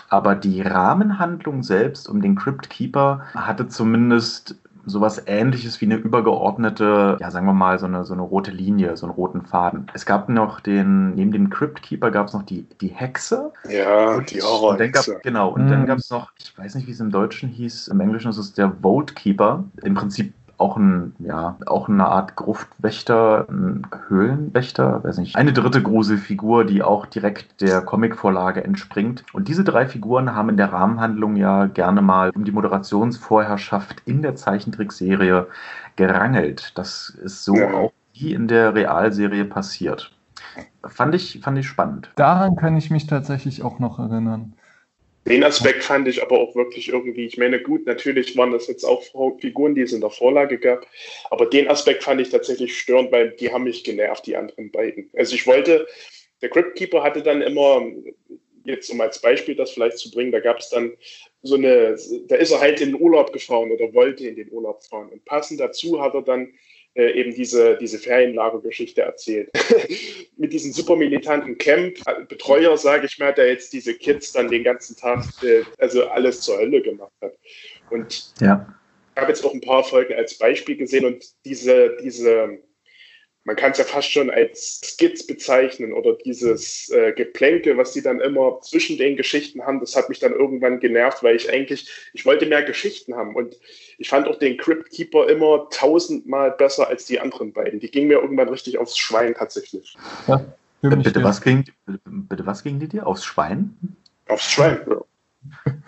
aber 0.09 0.35
die 0.35 0.63
Rahmenhandlung 0.63 1.63
selbst 1.63 2.09
um 2.09 2.21
den 2.21 2.35
Crypt 2.35 2.71
Keeper 2.71 3.21
hatte 3.37 3.69
zumindest 3.69 4.57
sowas 4.87 5.23
ähnliches 5.27 5.81
wie 5.81 5.87
eine 5.87 5.97
übergeordnete, 5.97 7.17
ja, 7.21 7.31
sagen 7.31 7.47
wir 7.47 7.53
mal, 7.53 7.79
so 7.79 7.87
eine, 7.87 8.05
so 8.05 8.13
eine 8.13 8.23
rote 8.23 8.51
Linie, 8.51 8.97
so 8.97 9.07
einen 9.07 9.15
roten 9.15 9.43
Faden. 9.43 9.87
Es 9.95 10.07
gab 10.07 10.29
noch 10.29 10.61
den, 10.61 11.15
neben 11.15 11.33
dem 11.33 11.51
Crypt 11.51 11.83
Keeper 11.83 12.11
gab 12.11 12.29
es 12.29 12.33
noch 12.33 12.43
die, 12.43 12.67
die 12.81 12.89
Hexe. 12.89 13.53
Ja, 13.69 14.17
und, 14.17 14.31
die 14.31 14.43
Horrorhexe. 14.43 15.21
Genau, 15.23 15.51
und 15.51 15.67
mhm. 15.67 15.71
dann 15.71 15.87
gab 15.87 15.99
es 15.99 16.11
noch, 16.11 16.33
ich 16.39 16.57
weiß 16.57 16.75
nicht, 16.75 16.87
wie 16.87 16.93
es 16.93 17.01
im 17.01 17.11
Deutschen 17.11 17.49
hieß, 17.49 17.89
im 17.89 18.01
Englischen 18.01 18.31
ist 18.31 18.39
es 18.39 18.53
der 18.53 18.73
Vote 18.83 19.15
Keeper. 19.15 19.65
Im 19.83 19.95
Prinzip 19.95 20.33
auch 20.59 20.77
ein, 20.77 21.15
ja, 21.19 21.57
auch 21.67 21.89
eine 21.89 22.07
Art 22.07 22.37
Gruftwächter, 22.37 23.47
ein 23.49 23.87
Höhlenwächter, 24.09 25.03
weiß 25.05 25.19
nicht. 25.19 25.37
Eine 25.37 25.53
dritte 25.53 25.83
Gruselfigur, 25.83 26.65
die 26.65 26.83
auch 26.83 27.07
direkt 27.07 27.61
der 27.61 27.81
Comicvorlage 27.81 28.63
entspringt. 28.65 29.25
Und 29.33 29.49
diese 29.49 29.65
drei 29.65 29.87
Figuren 29.87 30.35
haben 30.35 30.49
in 30.49 30.57
der 30.57 30.73
Rahmenhandlung 30.73 31.37
ja 31.37 31.67
gerne 31.67 32.03
mal 32.03 32.31
um 32.31 32.45
die 32.45 32.53
Moderationsvorherrschaft 32.53 34.03
in 34.07 34.23
der 34.23 34.37
Zeichentrickserie 34.37 35.47
gerangelt. 35.97 36.73
Das 36.77 37.11
ist 37.11 37.45
so 37.45 37.57
ja. 37.57 37.73
auch 37.73 37.93
wie 38.15 38.33
in 38.33 38.49
der 38.49 38.75
Realserie 38.75 39.45
passiert. 39.45 40.13
Fand 40.87 41.15
ich, 41.15 41.41
fand 41.43 41.59
ich 41.59 41.67
spannend. 41.67 42.11
Daran 42.17 42.57
kann 42.57 42.77
ich 42.77 42.91
mich 42.91 43.07
tatsächlich 43.07 43.63
auch 43.63 43.79
noch 43.79 43.99
erinnern. 43.99 44.55
Den 45.27 45.43
Aspekt 45.43 45.83
fand 45.83 46.07
ich 46.07 46.23
aber 46.23 46.39
auch 46.39 46.55
wirklich 46.55 46.89
irgendwie, 46.89 47.25
ich 47.25 47.39
meine, 47.39 47.61
gut, 47.61 47.87
natürlich 47.87 48.37
waren 48.37 48.53
das 48.53 48.67
jetzt 48.67 48.85
auch 48.85 49.03
Figuren, 49.41 49.75
die 49.75 49.81
es 49.81 49.93
in 49.93 50.03
der 50.03 50.11
Vorlage 50.11 50.59
gab, 50.59 50.87
aber 51.31 51.47
den 51.47 51.69
Aspekt 51.69 52.05
fand 52.05 52.21
ich 52.21 52.29
tatsächlich 52.29 52.79
störend, 52.79 53.11
weil 53.11 53.31
die 53.31 53.51
haben 53.51 53.65
mich 53.65 53.85
genervt, 53.85 54.27
die 54.27 54.37
anderen 54.37 54.71
beiden. 54.71 55.11
Also 55.17 55.35
ich 55.35 55.47
wollte, 55.47 55.87
der 56.43 56.51
Crypt 56.51 56.77
Keeper 56.77 57.03
hatte 57.03 57.23
dann 57.23 57.41
immer, 57.41 57.87
jetzt 58.65 58.91
um 58.91 59.01
als 59.01 59.21
Beispiel 59.21 59.55
das 59.55 59.71
vielleicht 59.71 59.99
zu 59.99 60.11
bringen, 60.11 60.33
da 60.33 60.41
gab 60.41 60.59
es 60.59 60.69
dann 60.69 60.93
so 61.43 61.55
eine, 61.55 61.97
da 62.29 62.37
ist 62.37 62.51
er 62.51 62.61
halt 62.61 62.83
in 62.83 62.93
den 62.93 63.01
Urlaub 63.01 63.33
gefahren 63.33 63.71
oder 63.71 63.95
wollte 63.95 64.27
in 64.27 64.37
den 64.37 64.51
Urlaub 64.51 64.85
fahren 64.85 65.09
und 65.09 65.25
passend 65.25 65.59
dazu 65.59 66.03
hat 66.03 66.15
er 66.15 66.23
dann 66.23 66.53
äh, 66.95 67.11
eben 67.13 67.35
diese, 67.35 67.77
diese 67.77 67.99
Ferienlagergeschichte 67.99 69.03
erzählt. 69.03 69.51
Mit 70.37 70.53
diesem 70.53 70.73
super 70.73 70.97
militanten 70.97 71.59
Camp, 71.59 71.99
äh, 72.07 72.25
Betreuer, 72.29 72.77
sage 72.77 73.07
ich 73.07 73.19
mal, 73.19 73.33
der 73.33 73.49
jetzt 73.49 73.73
diese 73.73 73.95
Kids 73.95 74.33
dann 74.33 74.49
den 74.49 74.65
ganzen 74.65 74.97
Tag, 74.97 75.25
äh, 75.43 75.63
also 75.79 76.07
alles 76.09 76.41
zur 76.41 76.59
Hölle 76.59 76.83
gemacht 76.83 77.13
hat. 77.21 77.37
Und 77.91 78.33
ja. 78.41 78.67
ich 79.15 79.21
habe 79.21 79.31
jetzt 79.31 79.45
auch 79.45 79.55
ein 79.55 79.61
paar 79.61 79.85
Folgen 79.85 80.15
als 80.15 80.39
Beispiel 80.39 80.77
gesehen 80.77 81.05
und 81.05 81.25
diese, 81.45 81.97
diese 82.03 82.59
man 83.45 83.57
kann 83.57 83.73
es 83.73 83.79
ja 83.79 83.85
fast 83.85 84.11
schon 84.11 84.31
als 84.31 84.81
Skits 84.83 85.27
bezeichnen 85.27 85.93
oder 85.93 86.15
dieses 86.15 86.89
äh, 86.91 87.13
Geplänke, 87.13 87.77
was 87.77 87.93
die 87.93 88.03
dann 88.03 88.21
immer 88.21 88.61
zwischen 88.63 88.97
den 88.97 89.17
Geschichten 89.17 89.63
haben, 89.63 89.81
das 89.81 89.95
hat 89.97 90.09
mich 90.09 90.19
dann 90.19 90.33
irgendwann 90.33 90.81
genervt, 90.81 91.23
weil 91.23 91.37
ich 91.37 91.51
eigentlich, 91.51 91.91
ich 92.15 92.25
wollte 92.25 92.47
mehr 92.47 92.63
Geschichten 92.63 93.15
haben 93.15 93.37
und 93.37 93.57
ich 93.99 94.09
fand 94.09 94.29
auch 94.29 94.39
den 94.39 94.57
Crypt 94.57 94.91
Keeper 94.91 95.29
immer 95.29 95.69
tausendmal 95.71 96.53
besser 96.53 96.89
als 96.89 97.05
die 97.05 97.21
anderen 97.21 97.53
beiden. 97.53 97.81
Die 97.81 97.91
gingen 97.91 98.09
mir 98.09 98.21
irgendwann 98.21 98.49
richtig 98.49 98.79
aufs 98.79 98.97
Schwein 98.97 99.35
tatsächlich. 99.35 99.95
Ja, 100.27 100.45
äh, 100.83 100.97
bitte, 100.97 101.23
was 101.23 101.43
ging, 101.43 101.65
bitte, 102.05 102.47
was 102.47 102.63
ging 102.63 102.81
die 102.81 102.89
dir? 102.89 103.07
Aufs 103.07 103.25
Schwein? 103.25 103.77
Aufs 104.29 104.51
Schwein, 104.51 104.81
ja. 104.89 105.05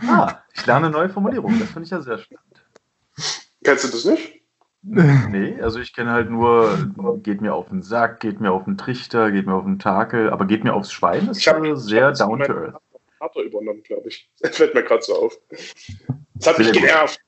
Ah, 0.02 0.42
ich 0.54 0.66
lerne 0.66 0.90
neue 0.90 1.08
Formulierungen, 1.08 1.58
das 1.58 1.70
finde 1.70 1.84
ich 1.84 1.90
ja 1.90 2.00
sehr 2.02 2.18
spannend. 2.18 2.44
Kennst 3.64 3.84
du 3.84 3.88
das 3.88 4.04
nicht? 4.04 4.35
Nee, 5.30 5.60
also 5.60 5.80
ich 5.80 5.92
kenne 5.92 6.12
halt 6.12 6.30
nur, 6.30 7.18
geht 7.22 7.40
mir 7.40 7.54
auf 7.54 7.68
den 7.68 7.82
Sack, 7.82 8.20
geht 8.20 8.40
mir 8.40 8.52
auf 8.52 8.64
den 8.64 8.78
Trichter, 8.78 9.32
geht 9.32 9.46
mir 9.46 9.54
auf 9.54 9.64
den 9.64 9.78
Takel, 9.78 10.30
aber 10.30 10.46
geht 10.46 10.62
mir 10.62 10.74
aufs 10.74 10.92
Schwein, 10.92 11.26
das 11.26 11.38
ist 11.38 11.46
ich 11.46 11.76
sehr 11.76 12.12
ich 12.12 12.18
down 12.18 12.38
to 12.40 12.52
earth. 12.52 12.80
Vater 13.18 13.40
übernommen, 13.40 13.82
glaube 13.82 14.08
ich. 14.08 14.28
Das 14.40 14.56
fällt 14.56 14.74
mir 14.74 14.82
gerade 14.82 15.02
so 15.02 15.14
auf. 15.14 15.38
Das 16.34 16.46
hat 16.46 16.58
mich 16.58 16.72
genervt. 16.72 17.18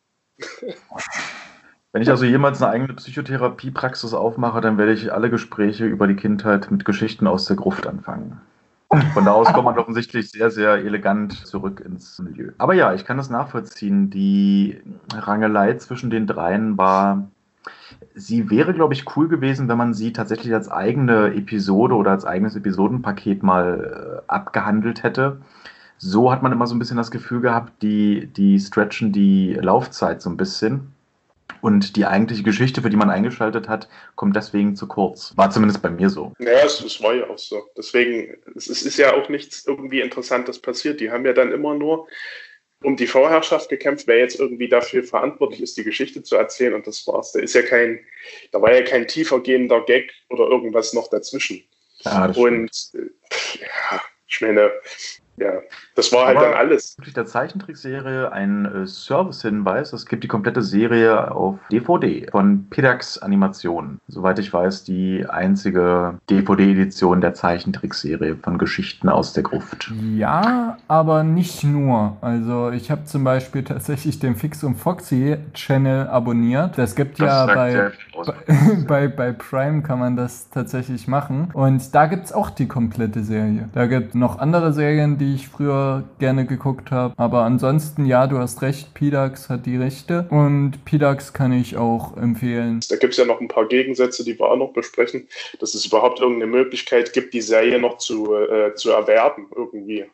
Wenn 1.93 2.03
ich 2.03 2.11
also 2.11 2.25
jemals 2.25 2.63
eine 2.63 2.71
eigene 2.71 2.95
Psychotherapiepraxis 2.95 4.15
aufmache, 4.15 4.61
dann 4.61 4.79
werde 4.79 4.93
ich 4.93 5.13
alle 5.13 5.31
Gespräche 5.31 5.87
über 5.87 6.07
die 6.07 6.17
Kindheit 6.17 6.71
mit 6.71 6.85
Geschichten 6.85 7.27
aus 7.27 7.47
der 7.47 7.57
Gruft 7.57 7.87
anfangen. 7.87 8.41
Von 9.13 9.25
da 9.25 9.33
aus 9.33 9.53
kommt 9.53 9.65
man 9.65 9.79
offensichtlich 9.79 10.31
sehr, 10.31 10.51
sehr 10.51 10.77
elegant 10.77 11.47
zurück 11.47 11.81
ins 11.85 12.19
Milieu. 12.21 12.53
Aber 12.59 12.75
ja, 12.75 12.95
ich 12.95 13.05
kann 13.05 13.17
das 13.17 13.31
nachvollziehen. 13.31 14.11
Die 14.11 14.81
Rangelei 15.13 15.75
zwischen 15.75 16.09
den 16.09 16.27
dreien 16.27 16.79
war 16.79 17.29
sie 18.15 18.51
wäre, 18.51 18.75
glaube 18.75 18.95
ich, 18.95 19.17
cool 19.17 19.29
gewesen, 19.29 19.69
wenn 19.69 19.79
man 19.79 19.95
sie 19.95 20.13
tatsächlich 20.13 20.55
als 20.55 20.71
eigene 20.71 21.35
Episode 21.35 21.95
oder 21.95 22.11
als 22.11 22.25
eigenes 22.25 22.57
Episodenpaket 22.57 23.43
mal 23.43 24.23
äh, 24.27 24.31
abgehandelt 24.31 25.03
hätte. 25.03 25.41
So 25.99 26.31
hat 26.31 26.43
man 26.43 26.53
immer 26.53 26.67
so 26.67 26.75
ein 26.75 26.79
bisschen 26.79 26.97
das 26.97 27.11
Gefühl 27.11 27.41
gehabt, 27.41 27.83
die, 27.83 28.27
die 28.27 28.59
stretchen 28.61 29.13
die 29.13 29.55
Laufzeit 29.55 30.23
so 30.23 30.31
ein 30.31 30.37
bisschen. 30.37 30.93
Und 31.61 31.97
die 31.97 32.07
eigentliche 32.07 32.45
Geschichte, 32.45 32.83
für 32.83 32.91
die 32.91 32.97
man 32.97 33.11
eingeschaltet 33.11 33.69
hat, 33.69 33.89
kommt 34.15 34.37
deswegen 34.37 34.77
zu 34.77 34.87
kurz. 34.87 35.33
War 35.37 35.51
zumindest 35.51 35.83
bei 35.83 35.91
mir 35.91 36.09
so. 36.09 36.33
Ja, 36.39 36.65
es, 36.65 36.81
es 36.81 37.03
war 37.03 37.15
ja 37.15 37.29
auch 37.29 37.39
so. 37.39 37.63
Deswegen, 37.77 38.37
es 38.55 38.69
ist, 38.69 38.83
ist 38.83 38.97
ja 38.97 39.15
auch 39.15 39.29
nichts 39.29 39.67
irgendwie 39.67 40.01
Interessantes 40.01 40.61
passiert. 40.61 41.01
Die 41.01 41.11
haben 41.11 41.27
ja 41.27 41.33
dann 41.33 41.51
immer 41.51 41.75
nur 41.75 42.07
um 42.83 42.97
die 42.97 43.07
Vorherrschaft 43.07 43.69
gekämpft, 43.69 44.07
wer 44.07 44.19
jetzt 44.19 44.39
irgendwie 44.39 44.69
dafür 44.69 45.03
verantwortlich 45.03 45.61
ist, 45.61 45.77
die 45.77 45.85
Geschichte 45.85 46.23
zu 46.23 46.37
erzählen 46.37 46.75
und 46.75 46.87
das 46.87 47.07
war's. 47.07 47.33
Da 47.33 47.41
ist 47.41 47.55
ja 47.55 47.63
kein, 47.63 48.01
da 48.53 48.63
war 48.63 48.73
ja 48.73 48.83
kein 48.83 49.09
tiefer 49.09 49.41
gehender 49.41 49.85
Gag 49.85 50.13
oder 50.31 50.47
irgendwas 50.49 50.93
noch 50.93 51.09
dazwischen. 51.09 51.65
Ja, 52.05 52.27
und 52.27 52.71
äh, 52.95 53.59
ja, 53.61 54.03
ich 54.29 54.41
meine, 54.41 54.71
ja, 55.41 55.61
das 55.95 56.13
war 56.13 56.27
halt 56.27 56.37
Aber 56.37 56.47
dann 56.47 56.57
alles. 56.57 56.95
Bezüglich 56.97 57.15
der 57.15 57.27
Zeichentrickserie 57.27 58.33
ein 58.33 58.65
äh, 58.65 58.87
Service-Hinweis. 58.87 59.93
Es 59.93 60.07
gibt 60.07 60.25
die 60.25 60.29
komplette 60.29 60.63
Serie 60.63 61.31
auf 61.31 61.59
DVD 61.71 62.27
von 62.31 62.67
Pidax 62.71 63.19
Animationen. 63.19 64.01
Soweit 64.09 64.39
ich 64.39 64.53
weiß, 64.53 64.85
die 64.85 65.27
einzige 65.29 66.19
DVD-Edition 66.31 67.21
der 67.21 67.35
Zeichentrickserie 67.35 68.37
von 68.37 68.59
Geschichten 68.59 69.09
aus 69.09 69.33
der 69.33 69.43
Gruft. 69.43 69.91
Ja, 70.15 70.79
aber 70.89 71.25
nicht 71.25 71.65
nur. 71.65 72.17
Also 72.21 72.71
ich 72.71 72.91
habe 72.91 73.05
zum 73.05 73.25
Beispiel 73.25 73.65
tatsächlich 73.65 74.19
den 74.19 74.37
Fix 74.37 74.65
und 74.65 74.77
Foxy 74.77 75.37
Channel 75.55 76.09
abonniert. 76.09 76.79
Das 76.79 76.95
gibt 76.95 77.21
das 77.21 77.27
ja 77.27 77.47
bei, 77.47 77.93
bei, 78.89 79.07
bei 79.07 79.33
Prime 79.33 79.83
kann 79.83 80.01
man 80.01 80.17
das 80.17 80.51
tatsächlich 80.51 81.07
machen. 81.07 81.51
Und 81.53 81.95
da 81.95 82.07
gibt 82.07 82.27
es 82.27 82.33
auch 82.33 82.51
die 82.51 82.67
komplette 82.67 83.23
Serie. 83.23 83.69
Da 83.73 83.87
gibt 83.87 84.11
es 84.11 84.15
noch 84.15 84.39
andere 84.39 84.73
Serien, 84.73 85.17
die 85.19 85.29
die 85.29 85.35
ich 85.35 85.49
früher 85.49 86.05
gerne 86.19 86.47
geguckt 86.47 86.91
habe. 86.91 87.15
Aber 87.17 87.43
ansonsten, 87.43 88.07
ja, 88.07 88.27
du 88.27 88.39
hast 88.39 88.63
recht, 88.63 88.95
Pidax 88.95 89.49
hat 89.49 89.67
die 89.67 89.77
Rechte 89.77 90.27
und 90.31 90.85
Pidax 90.85 91.33
kann 91.33 91.53
ich 91.53 91.77
auch 91.77 92.17
empfehlen. 92.17 92.81
Da 92.89 92.97
gibt 92.97 93.13
es 93.13 93.19
ja 93.19 93.25
noch 93.25 93.41
ein 93.41 93.49
paar 93.49 93.67
Gegensätze, 93.67 94.25
die 94.25 94.39
wir 94.39 94.51
auch 94.51 94.57
noch 94.57 94.73
besprechen, 94.73 95.29
dass 95.61 95.75
es 95.75 95.85
überhaupt 95.85 96.21
irgendeine 96.21 96.51
Möglichkeit 96.51 97.13
gibt, 97.13 97.35
die 97.35 97.43
Serie 97.43 97.79
noch 97.79 97.99
zu, 97.99 98.35
äh, 98.35 98.75
zu 98.75 98.91
erwerben 98.91 99.49
irgendwie. 99.55 100.07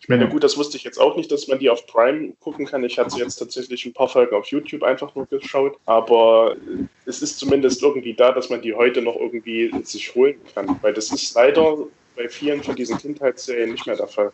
Ich 0.00 0.08
meine, 0.08 0.28
gut, 0.28 0.44
das 0.44 0.56
wusste 0.56 0.76
ich 0.76 0.84
jetzt 0.84 1.00
auch 1.00 1.16
nicht, 1.16 1.32
dass 1.32 1.48
man 1.48 1.58
die 1.58 1.68
auf 1.68 1.84
Prime 1.88 2.32
gucken 2.38 2.66
kann. 2.66 2.84
Ich 2.84 2.96
hatte 2.96 3.18
jetzt 3.18 3.36
tatsächlich 3.36 3.84
ein 3.86 3.92
paar 3.92 4.08
Folgen 4.08 4.36
auf 4.36 4.46
YouTube 4.46 4.84
einfach 4.84 5.12
nur 5.16 5.26
geschaut. 5.26 5.78
Aber 5.84 6.54
es 7.06 7.22
ist 7.22 7.38
zumindest 7.38 7.45
irgendwie 7.50 8.14
da, 8.14 8.32
dass 8.32 8.50
man 8.50 8.62
die 8.62 8.74
heute 8.74 9.02
noch 9.02 9.16
irgendwie 9.16 9.72
sich 9.84 10.14
holen 10.14 10.36
kann. 10.54 10.78
Weil 10.82 10.94
das 10.94 11.10
ist 11.12 11.34
leider 11.34 11.76
bei 12.16 12.28
vielen 12.28 12.62
von 12.62 12.74
diesen 12.74 12.98
Kindheitsserien 12.98 13.72
nicht 13.72 13.86
mehr 13.86 13.96
der 13.96 14.08
Fall. 14.08 14.32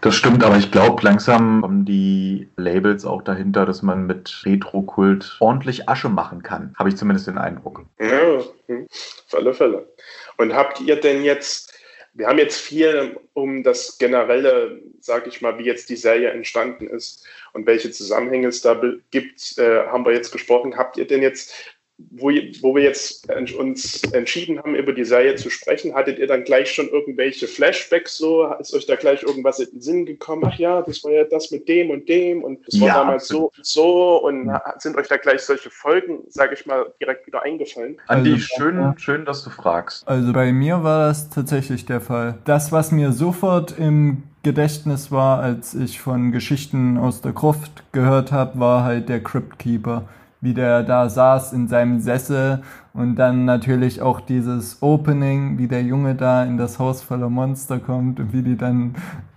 Das 0.00 0.14
stimmt, 0.14 0.44
aber 0.44 0.58
ich 0.58 0.70
glaube, 0.70 1.02
langsam 1.02 1.62
kommen 1.62 1.86
die 1.86 2.48
Labels 2.56 3.06
auch 3.06 3.22
dahinter, 3.22 3.64
dass 3.64 3.80
man 3.80 4.06
mit 4.06 4.42
Retro-Kult 4.44 5.38
ordentlich 5.40 5.88
Asche 5.88 6.10
machen 6.10 6.42
kann. 6.42 6.74
Habe 6.78 6.90
ich 6.90 6.96
zumindest 6.96 7.26
den 7.26 7.38
Eindruck. 7.38 7.86
Ja, 7.98 8.40
hm, 8.66 8.86
auf 8.90 9.34
alle 9.34 9.54
Fälle. 9.54 9.88
Und 10.36 10.52
habt 10.54 10.80
ihr 10.80 10.96
denn 10.96 11.24
jetzt, 11.24 11.72
wir 12.12 12.26
haben 12.26 12.36
jetzt 12.36 12.60
viel 12.60 13.18
um 13.32 13.62
das 13.62 13.96
generelle, 13.96 14.78
sag 15.00 15.26
ich 15.26 15.40
mal, 15.40 15.58
wie 15.58 15.64
jetzt 15.64 15.88
die 15.88 15.96
Serie 15.96 16.30
entstanden 16.30 16.86
ist 16.86 17.26
und 17.54 17.66
welche 17.66 17.90
Zusammenhänge 17.90 18.48
es 18.48 18.60
da 18.60 18.78
gibt, 19.10 19.56
äh, 19.56 19.86
haben 19.86 20.04
wir 20.04 20.12
jetzt 20.12 20.32
gesprochen. 20.32 20.76
Habt 20.76 20.98
ihr 20.98 21.06
denn 21.06 21.22
jetzt 21.22 21.54
wo, 21.98 22.30
wo 22.60 22.74
wir 22.74 22.82
jetzt 22.82 23.28
uns 23.56 24.02
entschieden 24.12 24.58
haben, 24.58 24.74
über 24.74 24.92
die 24.92 25.04
Serie 25.04 25.36
zu 25.36 25.48
sprechen, 25.48 25.94
hattet 25.94 26.18
ihr 26.18 26.26
dann 26.26 26.44
gleich 26.44 26.72
schon 26.72 26.88
irgendwelche 26.88 27.46
Flashbacks 27.46 28.16
so? 28.16 28.52
Ist 28.58 28.74
euch 28.74 28.86
da 28.86 28.96
gleich 28.96 29.22
irgendwas 29.22 29.60
in 29.60 29.70
den 29.70 29.80
Sinn 29.80 30.06
gekommen? 30.06 30.42
Ach 30.46 30.58
ja, 30.58 30.82
das 30.82 31.04
war 31.04 31.12
ja 31.12 31.24
das 31.24 31.50
mit 31.50 31.68
dem 31.68 31.90
und 31.90 32.08
dem 32.08 32.42
und 32.42 32.66
das 32.66 32.80
war 32.80 32.88
ja, 32.88 32.94
damals 32.94 33.28
so 33.28 33.52
und 33.56 33.64
so 33.66 34.16
und 34.24 34.50
sind 34.78 34.96
euch 34.96 35.08
da 35.08 35.16
gleich 35.16 35.42
solche 35.42 35.70
Folgen, 35.70 36.20
sage 36.28 36.54
ich 36.54 36.66
mal, 36.66 36.92
direkt 37.00 37.26
wieder 37.26 37.42
eingefallen? 37.42 37.96
Andi, 38.08 38.32
also, 38.32 38.42
schön, 38.42 38.94
schön, 38.98 39.24
dass 39.24 39.44
du 39.44 39.50
fragst. 39.50 40.06
Also 40.06 40.32
bei 40.32 40.52
mir 40.52 40.82
war 40.82 41.08
das 41.08 41.30
tatsächlich 41.30 41.86
der 41.86 42.00
Fall. 42.00 42.38
Das, 42.44 42.72
was 42.72 42.90
mir 42.90 43.12
sofort 43.12 43.78
im 43.78 44.24
Gedächtnis 44.42 45.10
war, 45.10 45.40
als 45.40 45.74
ich 45.74 46.00
von 46.00 46.32
Geschichten 46.32 46.98
aus 46.98 47.22
der 47.22 47.32
Gruft 47.32 47.84
gehört 47.92 48.32
habe, 48.32 48.58
war 48.58 48.84
halt 48.84 49.08
der 49.08 49.22
Crypt 49.22 49.58
Keeper 49.58 50.08
wie 50.44 50.54
der 50.54 50.82
da 50.82 51.08
saß 51.08 51.54
in 51.54 51.68
seinem 51.68 52.00
Sessel 52.00 52.62
und 52.92 53.16
dann 53.16 53.46
natürlich 53.46 54.02
auch 54.02 54.20
dieses 54.20 54.82
Opening, 54.82 55.58
wie 55.58 55.66
der 55.66 55.82
Junge 55.82 56.14
da 56.14 56.44
in 56.44 56.58
das 56.58 56.78
Haus 56.78 57.02
voller 57.02 57.30
Monster 57.30 57.78
kommt 57.80 58.20
und 58.20 58.32
wie 58.32 58.42
die 58.42 58.56
dann 58.56 58.94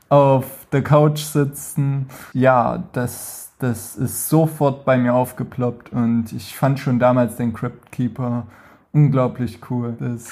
auf 0.09 0.67
der 0.71 0.83
Couch 0.83 1.19
sitzen. 1.19 2.07
Ja, 2.33 2.83
das, 2.91 3.53
das 3.59 3.95
ist 3.95 4.29
sofort 4.29 4.85
bei 4.85 4.97
mir 4.97 5.13
aufgeploppt 5.13 5.91
und 5.93 6.31
ich 6.33 6.55
fand 6.55 6.79
schon 6.79 6.99
damals 6.99 7.37
den 7.37 7.53
Crypt 7.53 7.91
Keeper 7.91 8.43
unglaublich 8.91 9.59
cool. 9.69 9.95
Das, 9.99 10.29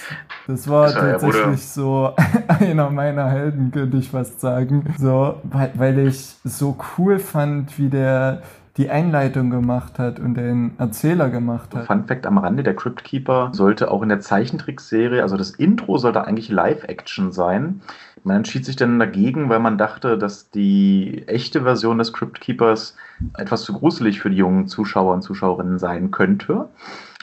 das 0.48 0.68
war 0.68 0.86
das 0.86 0.96
tatsächlich 0.96 1.66
so 1.66 2.14
einer 2.60 2.90
meiner 2.90 3.30
Helden, 3.30 3.72
könnte 3.72 3.98
ich 3.98 4.10
fast 4.10 4.42
sagen. 4.42 4.94
So, 4.98 5.40
weil, 5.44 5.72
weil 5.76 6.00
ich 6.00 6.36
so 6.44 6.76
cool 6.98 7.20
fand, 7.20 7.78
wie 7.78 7.90
der 7.90 8.42
die 8.78 8.90
Einleitung 8.90 9.50
gemacht 9.50 10.00
hat 10.00 10.20
und 10.20 10.36
den 10.36 10.74
Erzähler 10.78 11.30
gemacht 11.30 11.74
hat. 11.74 11.86
Fun 11.86 12.06
Fact 12.06 12.26
am 12.26 12.38
Rande, 12.38 12.62
der 12.62 12.76
Crypt 12.76 13.06
Keeper 13.06 13.50
sollte 13.54 13.90
auch 13.90 14.02
in 14.02 14.10
der 14.10 14.20
Zeichentrickserie, 14.20 15.22
also 15.22 15.38
das 15.38 15.52
Intro 15.52 15.98
sollte 15.98 16.26
eigentlich 16.26 16.50
Live-Action 16.50 17.32
sein. 17.32 17.82
Man 18.26 18.38
entschied 18.38 18.66
sich 18.66 18.76
dann 18.76 19.00
dagegen, 19.00 19.50
weil 19.50 19.60
man 19.60 19.78
dachte, 19.78 20.18
dass 20.18 20.50
die 20.50 21.24
echte 21.28 21.62
Version 21.62 22.00
des 22.00 22.12
Crypt 22.12 22.42
Keepers 22.42 22.98
etwas 23.38 23.64
zu 23.64 23.74
gruselig 23.74 24.20
für 24.20 24.30
die 24.30 24.38
jungen 24.38 24.68
Zuschauer 24.68 25.14
und 25.14 25.22
Zuschauerinnen 25.22 25.80
sein 25.80 26.12
könnte. 26.12 26.68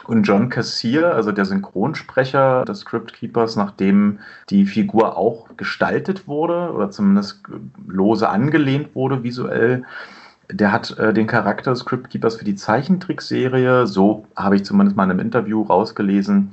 Und 0.04 0.22
John 0.24 0.48
Cassier, 0.48 1.14
also 1.14 1.32
der 1.32 1.44
Synchronsprecher 1.44 2.64
des 2.64 2.86
Crypt 2.86 3.12
Keepers, 3.12 3.56
nachdem 3.56 4.20
die 4.48 4.64
Figur 4.64 5.16
auch 5.16 5.48
gestaltet 5.56 6.26
wurde 6.26 6.72
oder 6.72 6.90
zumindest 6.90 7.42
lose 7.86 8.28
angelehnt 8.28 8.94
wurde 8.94 9.22
visuell, 9.22 9.84
der 10.52 10.72
hat 10.72 10.96
äh, 10.98 11.12
den 11.12 11.26
Charakter 11.26 11.70
des 11.70 11.84
Cryptkeepers 11.84 12.36
für 12.36 12.44
die 12.44 12.54
Zeichentrickserie, 12.54 13.86
so 13.86 14.26
habe 14.36 14.56
ich 14.56 14.64
zumindest 14.64 14.96
mal 14.96 15.04
in 15.04 15.10
einem 15.10 15.20
Interview 15.20 15.62
rausgelesen, 15.62 16.52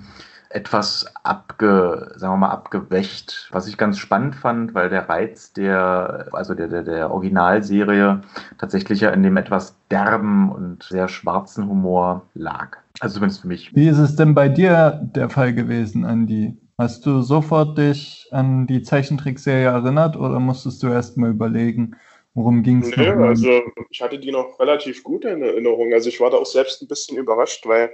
etwas 0.49 1.05
abge, 1.23 2.11
sagen 2.15 2.33
wir 2.33 2.37
mal, 2.37 2.49
abgewächt. 2.49 3.49
Was 3.51 3.67
ich 3.67 3.77
ganz 3.77 3.99
spannend 3.99 4.35
fand, 4.35 4.73
weil 4.73 4.89
der 4.89 5.07
Reiz 5.07 5.53
der, 5.53 6.27
also 6.31 6.55
der, 6.55 6.67
der, 6.67 6.83
der 6.83 7.11
Originalserie 7.11 8.21
tatsächlich 8.57 9.01
ja 9.01 9.11
in 9.11 9.21
dem 9.21 9.37
etwas 9.37 9.75
derben 9.91 10.51
und 10.51 10.83
sehr 10.83 11.07
schwarzen 11.07 11.67
Humor 11.67 12.23
lag. 12.33 12.77
Also 12.99 13.15
zumindest 13.15 13.41
für 13.41 13.47
mich. 13.47 13.75
Wie 13.75 13.87
ist 13.87 13.99
es 13.99 14.15
denn 14.15 14.33
bei 14.33 14.49
dir 14.49 14.99
der 15.01 15.29
Fall 15.29 15.53
gewesen, 15.53 16.03
Andi? 16.03 16.57
Hast 16.79 17.05
du 17.05 17.21
sofort 17.21 17.77
dich 17.77 18.27
an 18.31 18.65
die 18.65 18.81
Zeichentrickserie 18.81 19.67
erinnert 19.67 20.15
oder 20.15 20.39
musstest 20.39 20.81
du 20.81 20.87
erst 20.87 21.17
mal 21.17 21.29
überlegen, 21.29 21.95
worum 22.33 22.63
ging 22.63 22.81
es? 22.81 22.95
Nee, 22.95 23.09
also 23.09 23.61
ich 23.89 24.01
hatte 24.01 24.19
die 24.19 24.31
noch 24.31 24.59
relativ 24.59 25.03
gut 25.03 25.25
in 25.25 25.41
Erinnerung. 25.41 25.93
Also 25.93 26.09
ich 26.09 26.19
war 26.19 26.29
da 26.29 26.37
auch 26.37 26.45
selbst 26.45 26.81
ein 26.81 26.87
bisschen 26.87 27.17
überrascht, 27.17 27.65
weil 27.65 27.91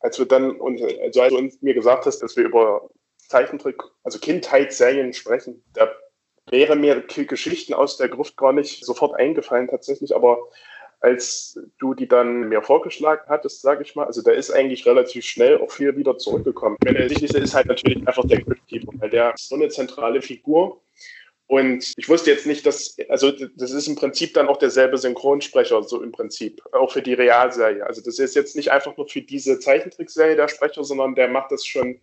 als 0.00 0.18
wir 0.18 0.26
dann, 0.26 0.52
und 0.52 0.80
also 0.82 1.22
als 1.22 1.32
du 1.32 1.38
uns 1.38 1.62
mir 1.62 1.74
gesagt 1.74 2.06
hast, 2.06 2.20
dass 2.20 2.36
wir 2.36 2.44
über 2.44 2.90
Zeichentrick, 3.16 3.82
also 4.04 4.18
Kindheitsserien 4.18 5.12
sprechen, 5.12 5.62
da 5.74 5.90
wäre 6.50 6.76
mir 6.76 7.02
Geschichten 7.02 7.74
aus 7.74 7.96
der 7.96 8.08
Gruft 8.08 8.36
gar 8.36 8.52
nicht 8.52 8.84
sofort 8.84 9.14
eingefallen 9.14 9.68
tatsächlich, 9.68 10.14
aber 10.14 10.38
als 11.00 11.60
du 11.78 11.94
die 11.94 12.08
dann 12.08 12.48
mir 12.48 12.62
vorgeschlagen 12.62 13.22
hattest, 13.28 13.62
sage 13.62 13.82
ich 13.82 13.94
mal, 13.94 14.06
also 14.06 14.22
da 14.22 14.32
ist 14.32 14.50
eigentlich 14.50 14.84
relativ 14.86 15.24
schnell 15.24 15.58
auch 15.60 15.70
viel 15.70 15.96
wieder 15.96 16.18
zurückgekommen. 16.18 16.76
Meine, 16.84 16.98
der 16.98 17.10
wichtigste 17.10 17.38
ist 17.38 17.54
halt 17.54 17.66
natürlich 17.66 18.06
einfach 18.06 18.26
der 18.26 18.42
Cryptkeeper, 18.42 18.92
weil 18.98 19.10
der 19.10 19.34
ist 19.34 19.48
so 19.48 19.54
eine 19.54 19.68
zentrale 19.68 20.22
Figur. 20.22 20.80
Und 21.48 21.92
ich 21.96 22.08
wusste 22.08 22.30
jetzt 22.30 22.46
nicht, 22.46 22.66
dass, 22.66 22.94
also 23.08 23.32
das 23.56 23.72
ist 23.72 23.88
im 23.88 23.96
Prinzip 23.96 24.34
dann 24.34 24.48
auch 24.48 24.58
derselbe 24.58 24.98
Synchronsprecher, 24.98 25.82
so 25.82 26.02
im 26.02 26.12
Prinzip, 26.12 26.62
auch 26.72 26.92
für 26.92 27.02
die 27.02 27.14
Realserie. 27.14 27.86
Also 27.86 28.02
das 28.02 28.18
ist 28.18 28.36
jetzt 28.36 28.54
nicht 28.54 28.70
einfach 28.70 28.96
nur 28.96 29.08
für 29.08 29.22
diese 29.22 29.58
Zeichentrickserie 29.58 30.36
der 30.36 30.48
Sprecher, 30.48 30.84
sondern 30.84 31.14
der 31.14 31.28
macht 31.28 31.50
das 31.50 31.64
schon 31.64 32.00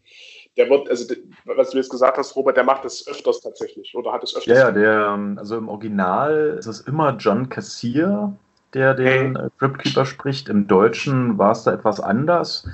der 0.57 0.69
wird, 0.69 0.89
also 0.89 1.13
was 1.45 1.71
du 1.71 1.77
jetzt 1.77 1.89
gesagt 1.89 2.17
hast, 2.17 2.35
Robert, 2.35 2.57
der 2.57 2.63
macht 2.63 2.85
das 2.85 3.07
öfters 3.07 3.41
tatsächlich 3.41 3.93
oder 3.95 4.13
hat 4.13 4.23
es 4.23 4.35
öfters. 4.35 4.57
Ja, 4.57 4.65
ja, 4.65 4.71
der, 4.71 5.13
ähm, 5.13 5.37
also 5.37 5.57
im 5.57 5.67
Original 5.67 6.55
ist 6.57 6.67
es 6.67 6.81
immer 6.81 7.15
John 7.17 7.49
Cassier, 7.49 8.33
der 8.73 8.93
den 8.93 9.31
mhm. 9.31 9.49
Cryptkeeper 9.59 10.05
spricht. 10.05 10.49
Im 10.49 10.67
Deutschen 10.67 11.37
war 11.37 11.51
es 11.51 11.63
da 11.63 11.73
etwas 11.73 11.99
anders. 11.99 12.67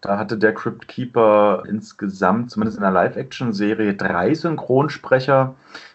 Da 0.00 0.18
hatte 0.18 0.36
der 0.36 0.52
Cryptkeeper 0.52 1.62
insgesamt, 1.68 2.50
zumindest 2.50 2.76
in 2.76 2.82
der 2.82 2.90
Live-Action-Serie, 2.90 3.94
drei 3.94 4.34
Synchronsprecher, 4.34 5.54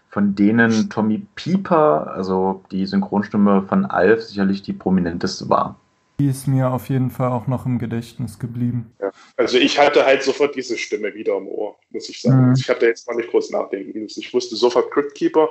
von 0.10 0.36
denen 0.36 0.90
Tommy 0.90 1.26
Pieper, 1.36 2.14
also 2.14 2.64
die 2.72 2.86
Synchronstimme 2.86 3.64
von 3.68 3.86
Alf, 3.86 4.24
sicherlich 4.24 4.62
die 4.62 4.74
prominenteste 4.74 5.50
war. 5.50 5.80
Die 6.20 6.28
ist 6.28 6.48
mir 6.48 6.72
auf 6.72 6.90
jeden 6.90 7.12
Fall 7.12 7.30
auch 7.30 7.46
noch 7.46 7.66
im 7.66 7.78
Gedächtnis 7.78 8.40
geblieben. 8.40 8.92
Ja. 9.00 9.12
Also 9.36 9.58
ich 9.58 9.78
hatte 9.78 10.06
halt 10.06 10.24
sofort 10.24 10.56
diese 10.56 10.78
Stimme 10.78 11.14
wieder 11.14 11.38
im 11.38 11.48
Ohr, 11.48 11.76
muss 11.92 12.10
ich 12.10 12.22
sagen. 12.22 12.42
Mhm. 12.42 12.50
Also 12.50 12.62
ich 12.62 12.70
hatte 12.70 12.88
jetzt 12.88 13.08
mal 13.08 13.16
nicht 13.16 13.30
groß 13.30 13.52
nachdenken 13.52 14.00
müssen. 14.02 14.22
Ich 14.22 14.34
wusste 14.34 14.56
sofort 14.56 14.90
Cryptkeeper. 14.92 15.50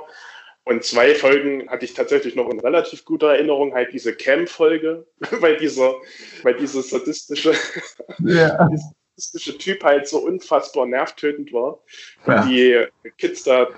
Und 0.65 0.83
zwei 0.83 1.15
Folgen 1.15 1.69
hatte 1.69 1.85
ich 1.85 1.93
tatsächlich 1.93 2.35
noch 2.35 2.49
in 2.49 2.59
relativ 2.59 3.05
guter 3.05 3.29
Erinnerung, 3.29 3.73
halt 3.73 3.93
diese 3.93 4.13
Cam-Folge, 4.13 5.07
weil 5.39 5.55
dieser, 5.55 5.93
weil 6.43 6.55
dieser 6.55 6.81
sadistische, 6.81 7.53
ja. 8.19 8.67
sadistische 9.15 9.57
Typ 9.57 9.85
halt 9.85 10.09
so 10.09 10.17
unfassbar 10.17 10.85
nervtötend 10.85 11.53
war. 11.53 11.79
Und 12.25 12.33
ja. 12.33 12.45
die 12.45 13.11
Kids 13.17 13.43
da 13.43 13.69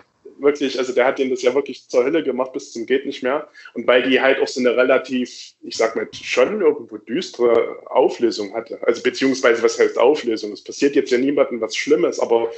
wirklich, 0.41 0.77
also 0.77 0.93
der 0.93 1.05
hat 1.05 1.19
denen 1.19 1.31
das 1.31 1.41
ja 1.41 1.53
wirklich 1.53 1.88
zur 1.88 2.03
Hölle 2.03 2.24
gemacht 2.24 2.53
bis 2.53 2.72
zum 2.72 2.86
geht 2.86 3.05
nicht 3.05 3.24
mehr. 3.24 3.48
Und 3.74 3.88
weil 3.88 4.03
die 4.03 4.22
halt 4.22 4.39
auch 4.39 4.48
so 4.48 4.60
eine 4.60 4.75
relativ, 4.75 5.53
ich 5.62 5.77
sag 5.77 5.96
mal, 5.96 6.08
schon 6.12 6.62
irgendwo 6.62 6.98
düstere 6.98 7.77
Auflösung 7.88 8.53
hatte. 8.53 8.79
Also 8.81 9.01
beziehungsweise, 9.01 9.62
was 9.63 9.79
heißt 9.79 9.98
Auflösung? 9.98 10.51
Es 10.51 10.63
passiert 10.63 10.96
jetzt 10.96 11.12
ja 11.12 11.17
niemandem 11.17 11.62
was 11.62 11.75
Schlimmes, 11.75 12.19
aber 12.19 12.51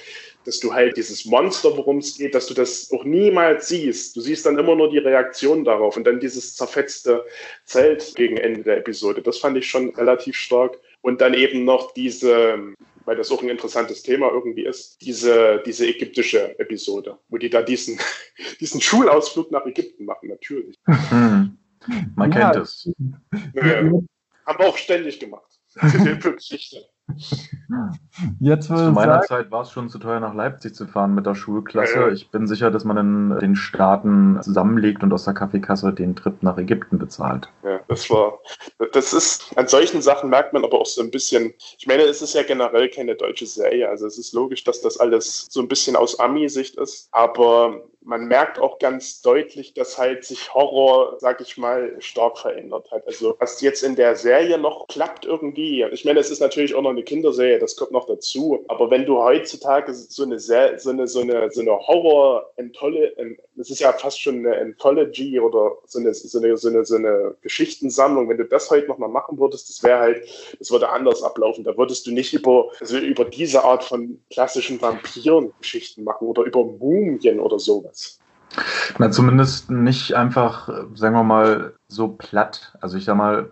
dass 0.46 0.60
du 0.60 0.74
halt 0.74 0.98
dieses 0.98 1.26
Monster, 1.26 1.76
worum 1.78 2.00
es 2.00 2.18
geht, 2.18 2.34
dass 2.34 2.48
du 2.48 2.54
das 2.54 2.92
auch 2.92 3.04
niemals 3.04 3.68
siehst. 3.68 4.16
Du 4.16 4.22
siehst 4.22 4.46
dann 4.46 4.58
immer 4.58 4.76
nur 4.76 4.90
die 4.90 4.98
Reaktion 4.98 5.64
darauf 5.64 5.98
und 5.98 6.06
dann 6.06 6.20
dieses 6.20 6.56
zerfetzte 6.56 7.24
Zelt 7.66 8.16
gegen 8.16 8.38
Ende 8.38 8.64
der 8.64 8.78
Episode. 8.78 9.22
Das 9.22 9.38
fand 9.38 9.58
ich 9.58 9.68
schon 9.68 9.90
relativ 9.90 10.36
stark. 10.36 10.80
Und 11.02 11.22
dann 11.22 11.34
eben 11.34 11.66
noch 11.66 11.94
diese, 11.94 12.60
weil 13.05 13.15
das 13.15 13.31
auch 13.31 13.41
ein 13.41 13.50
interessantes 13.50 14.03
Thema 14.03 14.29
irgendwie 14.31 14.65
ist, 14.65 15.01
diese, 15.01 15.62
diese 15.65 15.88
ägyptische 15.88 16.58
Episode, 16.60 17.17
wo 17.29 17.38
die 17.38 17.50
da 17.50 17.62
diesen, 17.62 18.00
diesen 18.60 18.81
Schulausflug 18.81 19.51
nach 19.51 19.65
Ägypten 19.65 20.05
machen, 20.05 20.29
natürlich. 20.29 20.77
Mhm. 20.86 21.58
Man 22.15 22.31
ja, 22.31 22.51
kennt 22.51 22.63
es. 22.63 22.89
Ja, 23.53 23.63
haben 24.45 24.60
wir 24.60 24.67
auch 24.67 24.78
ständig 24.78 25.19
gemacht. 25.19 25.60
Für 25.76 26.36
Geschichte. 26.36 26.86
Jetzt 28.40 28.68
Zu 28.68 28.74
meiner 28.74 29.16
sagen, 29.16 29.28
Zeit 29.28 29.52
war 29.52 29.62
es 29.62 29.72
schon 29.72 29.90
zu 29.90 30.00
teuer, 30.00 30.20
nach 30.20 30.34
Leipzig 30.34 30.76
zu 30.76 30.88
fahren 30.88 31.16
mit 31.16 31.26
der 31.26 31.36
Schulklasse. 31.36 32.12
Ich 32.12 32.30
bin 32.30 32.48
sicher, 32.48 32.72
dass 32.72 32.84
man 32.84 32.98
in 32.98 33.40
den 33.40 33.56
Staaten 33.56 34.40
zusammenlegt 34.42 35.04
und 35.04 35.14
aus 35.14 35.26
der 35.26 35.34
Kaffeekasse 35.34 35.94
den 35.94 36.16
Trip 36.16 36.42
nach 36.42 36.58
Ägypten 36.58 36.98
bezahlt. 36.98 37.50
Ja, 37.64 37.80
das 37.88 38.10
war, 38.10 38.40
das 38.94 39.14
ist, 39.14 39.58
an 39.58 39.68
solchen 39.68 40.02
Sachen 40.02 40.30
merkt 40.30 40.54
man 40.54 40.64
aber 40.64 40.80
auch 40.80 40.86
so 40.86 41.02
ein 41.02 41.12
bisschen, 41.12 41.54
ich 41.78 41.88
meine, 41.88 42.04
es 42.04 42.22
ist 42.22 42.34
ja 42.34 42.44
generell 42.44 42.90
keine 42.90 43.16
deutsche 43.16 43.46
Serie, 43.46 43.90
also 43.90 44.06
es 44.08 44.18
ist 44.18 44.34
logisch, 44.34 44.64
dass 44.64 44.82
das 44.82 44.98
alles 44.98 45.48
so 45.50 45.62
ein 45.62 45.68
bisschen 45.68 45.96
aus 45.96 46.20
Ami-Sicht 46.20 46.76
ist, 46.76 47.10
aber 47.12 47.84
man 48.04 48.26
merkt 48.26 48.60
auch 48.60 48.80
ganz 48.80 49.22
deutlich, 49.22 49.74
dass 49.74 49.98
halt 49.98 50.26
sich 50.26 50.54
Horror, 50.54 51.18
sag 51.20 51.42
ich 51.42 51.58
mal, 51.58 51.96
stark 52.00 52.40
verändert 52.40 52.90
hat. 52.92 53.06
Also 53.06 53.36
was 53.40 53.62
jetzt 53.62 53.84
in 53.84 53.96
der 53.96 54.16
Serie 54.16 54.58
noch 54.58 54.88
klappt 54.88 55.26
irgendwie, 55.26 55.84
ich 55.92 56.06
meine, 56.06 56.20
es 56.20 56.32
ist 56.32 56.40
natürlich 56.40 56.74
auch 56.74 56.82
noch 56.82 56.90
eine 56.90 57.04
Kinderserie, 57.04 57.60
das 57.60 57.76
kommt 57.76 57.92
noch 57.92 58.06
dazu, 58.06 58.64
aber 58.68 58.90
wenn 58.90 59.06
du 59.06 59.22
heutzutage 59.22 59.94
so 59.94 60.24
eine, 60.24 60.40
so 60.40 60.54
eine, 60.56 61.08
so 61.08 61.22
eine, 61.22 61.52
so 61.52 61.62
eine 61.62 61.78
Horror, 61.78 62.52
das 63.56 63.70
ist 63.70 63.80
ja 63.80 63.94
fast 63.94 64.20
schon 64.20 64.46
eine 64.46 64.58
Anthology 64.58 65.40
oder 65.40 65.78
so 65.86 66.00
eine, 66.00 66.14
so 66.14 66.40
eine, 66.40 66.58
so 66.58 66.70
eine, 66.70 66.86
so 66.86 66.96
eine 66.96 67.36
Geschichtensammlung, 67.42 68.30
wenn 68.30 68.38
du 68.38 68.46
das 68.46 68.70
heute 68.70 68.88
noch 68.88 68.98
mal 68.98 69.08
machen 69.08 69.38
würdest, 69.40 69.70
das 69.70 69.84
wäre 69.84 70.00
halt, 70.00 70.56
das 70.60 70.72
würde 70.72 70.90
anders 70.90 71.22
ablaufen. 71.24 71.64
Da 71.64 71.78
würdest 71.78 72.08
du 72.08 72.12
nicht 72.12 72.34
über, 72.34 72.72
also 72.80 72.98
über 72.98 73.26
diese 73.26 73.64
Art 73.64 73.84
von 73.84 74.22
klassischen 74.32 74.82
Vampiren-Geschichten 74.82 76.04
machen 76.04 76.28
oder 76.28 76.44
über 76.44 76.64
Mumien 76.64 77.40
oder 77.40 77.60
sowas. 77.60 77.90
Na, 78.97 79.12
zumindest 79.12 79.71
nicht 79.71 80.15
einfach, 80.15 80.67
sagen 80.95 81.15
wir 81.15 81.23
mal, 81.23 81.73
so 81.88 82.10
platt. 82.10 82.75
Also 82.82 82.97
ich 82.97 83.06
sag 83.06 83.15
mal, 83.15 83.49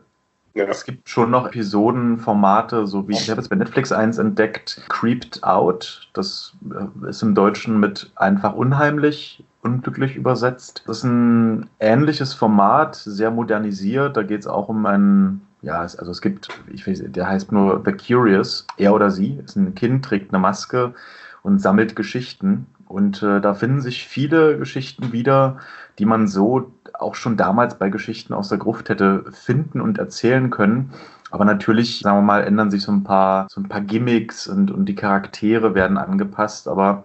ja. 0.53 0.65
es 0.65 0.83
gibt 0.83 1.09
schon 1.09 1.31
noch 1.31 1.47
Episodenformate, 1.47 2.85
so 2.85 3.07
wie 3.07 3.13
ich 3.13 3.29
habe 3.29 3.39
jetzt 3.39 3.49
bei 3.49 3.55
Netflix 3.55 3.91
eins 3.91 4.17
entdeckt, 4.17 4.81
Creeped 4.89 5.43
Out. 5.43 6.09
Das 6.13 6.53
äh, 6.69 7.09
ist 7.09 7.21
im 7.21 7.33
Deutschen 7.35 7.79
mit 7.79 8.11
einfach 8.15 8.53
unheimlich, 8.53 9.43
unglücklich 9.61 10.15
übersetzt. 10.15 10.83
Das 10.87 10.97
ist 10.97 11.03
ein 11.05 11.69
ähnliches 11.79 12.33
Format, 12.33 12.95
sehr 12.95 13.31
modernisiert. 13.31 14.17
Da 14.17 14.23
geht 14.23 14.41
es 14.41 14.47
auch 14.47 14.67
um 14.67 14.85
einen 14.85 15.41
ja, 15.61 15.81
also 15.81 16.11
es 16.11 16.21
gibt, 16.21 16.47
ich 16.71 16.87
weiß, 16.87 17.03
der 17.07 17.27
heißt 17.27 17.51
nur 17.51 17.81
The 17.85 17.91
Curious, 17.91 18.65
er 18.77 18.93
oder 18.93 19.11
sie, 19.11 19.39
ist 19.43 19.55
ein 19.55 19.75
Kind, 19.75 20.05
trägt 20.05 20.33
eine 20.33 20.39
Maske 20.39 20.93
und 21.43 21.59
sammelt 21.59 21.95
Geschichten. 21.95 22.67
Und 22.89 23.21
äh, 23.21 23.39
da 23.39 23.53
finden 23.53 23.81
sich 23.81 24.07
viele 24.07 24.57
Geschichten 24.57 25.11
wieder, 25.11 25.59
die 25.99 26.05
man 26.05 26.27
so 26.27 26.73
auch 26.95 27.13
schon 27.13 27.37
damals 27.37 27.77
bei 27.77 27.89
Geschichten 27.89 28.33
aus 28.33 28.49
der 28.49 28.57
Gruft 28.57 28.89
hätte 28.89 29.25
finden 29.31 29.79
und 29.79 29.99
erzählen 29.99 30.49
können. 30.49 30.91
Aber 31.29 31.45
natürlich, 31.45 31.99
sagen 31.99 32.17
wir 32.17 32.23
mal, 32.23 32.43
ändern 32.43 32.71
sich 32.71 32.81
so 32.81 32.91
ein 32.91 33.03
paar, 33.03 33.47
so 33.51 33.61
ein 33.61 33.69
paar 33.69 33.81
Gimmicks 33.81 34.47
und, 34.47 34.71
und 34.71 34.87
die 34.87 34.95
Charaktere 34.95 35.75
werden 35.75 35.99
angepasst. 35.99 36.67
Aber 36.67 37.03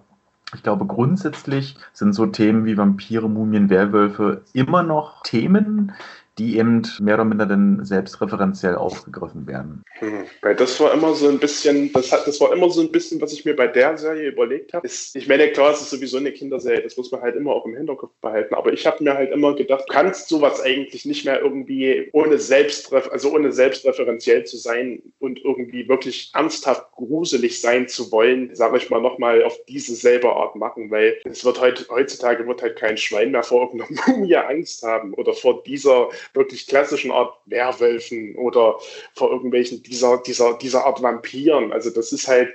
ich 0.55 0.63
glaube, 0.63 0.87
grundsätzlich 0.87 1.77
sind 1.93 2.15
so 2.15 2.25
Themen 2.25 2.65
wie 2.65 2.79
Vampire, 2.79 3.29
Mumien, 3.29 3.69
Werwölfe 3.69 4.41
immer 4.55 4.83
noch 4.83 5.23
Themen, 5.23 5.93
die 6.39 6.59
eben 6.59 6.83
mehr 7.01 7.15
oder 7.15 7.25
minder 7.25 7.47
dann 7.47 7.85
selbstreferenziell 7.85 8.75
aufgegriffen 8.75 9.47
werden. 9.47 9.83
Hm. 9.99 10.25
Weil 10.43 10.57
das 10.57 10.79
war 10.81 10.93
immer 10.93 11.15
so 11.15 11.29
ein 11.29 11.39
bisschen, 11.39 11.93
das 11.93 12.13
hat, 12.13 12.27
das 12.27 12.41
war 12.41 12.53
immer 12.53 12.71
so 12.71 12.81
ein 12.81 12.91
bisschen, 12.91 13.21
was 13.21 13.33
ich 13.33 13.45
mir 13.45 13.55
bei 13.55 13.69
der 13.69 13.97
Serie 13.97 14.31
überlegt 14.31 14.73
habe. 14.73 14.87
Ich 14.87 15.29
meine, 15.29 15.49
klar, 15.49 15.73
es 15.73 15.83
ist 15.83 15.91
sowieso 15.91 16.17
eine 16.17 16.33
Kinderserie, 16.33 16.83
das 16.83 16.97
muss 16.97 17.11
man 17.13 17.23
halt 17.23 17.37
immer 17.37 17.53
auch 17.53 17.67
im 17.67 17.77
Hinterkopf 17.77 18.13
behalten. 18.21 18.55
Aber 18.55 18.73
ich 18.73 18.87
habe 18.87 19.03
mir 19.05 19.15
halt 19.15 19.33
immer 19.33 19.55
gedacht, 19.55 19.85
du 19.89 19.93
kannst 19.93 20.29
sowas 20.29 20.61
eigentlich 20.61 21.05
nicht 21.05 21.25
mehr 21.25 21.41
irgendwie 21.41 22.09
ohne 22.13 22.39
Selbstref 22.39 23.09
also 23.11 23.33
ohne 23.33 23.53
selbstreferenziell 23.53 24.45
zu 24.45 24.57
sein 24.57 25.03
und 25.19 25.43
irgendwie 25.45 25.89
wirklich 25.89 26.31
ernsthaft 26.35 26.91
gruselig 26.93 27.61
sein 27.61 27.89
zu 27.89 28.11
wollen, 28.11 28.55
sage 28.55 28.77
ich 28.79 28.91
mal, 28.91 29.01
nochmal 29.01 29.45
auf 29.45 29.59
diese 29.69 29.95
selbe 29.95 30.35
Art 30.35 30.57
machen, 30.57 30.91
weil 30.91 31.17
es 31.25 31.45
wird 31.45 31.61
heutzutage 31.61 32.47
wird 32.47 32.63
halt 32.63 32.77
kein 32.77 32.97
Schwein 32.97 33.31
mehr 33.31 33.43
vor 33.43 33.63
irgendeiner 33.63 33.91
Mumie 34.07 34.37
Angst 34.37 34.83
haben 34.83 35.15
oder 35.15 35.33
vor 35.33 35.63
dieser 35.63 36.09
wirklich 36.33 36.67
klassischen 36.67 37.11
Art 37.11 37.35
Werwölfen 37.47 38.37
oder 38.37 38.79
vor 39.15 39.31
irgendwelchen 39.31 39.83
dieser, 39.83 40.19
dieser, 40.19 40.59
dieser 40.59 40.87
Art 40.87 41.03
Vampiren. 41.03 41.73
Also 41.73 41.91
das 41.91 42.13
ist 42.13 42.29
halt, 42.29 42.53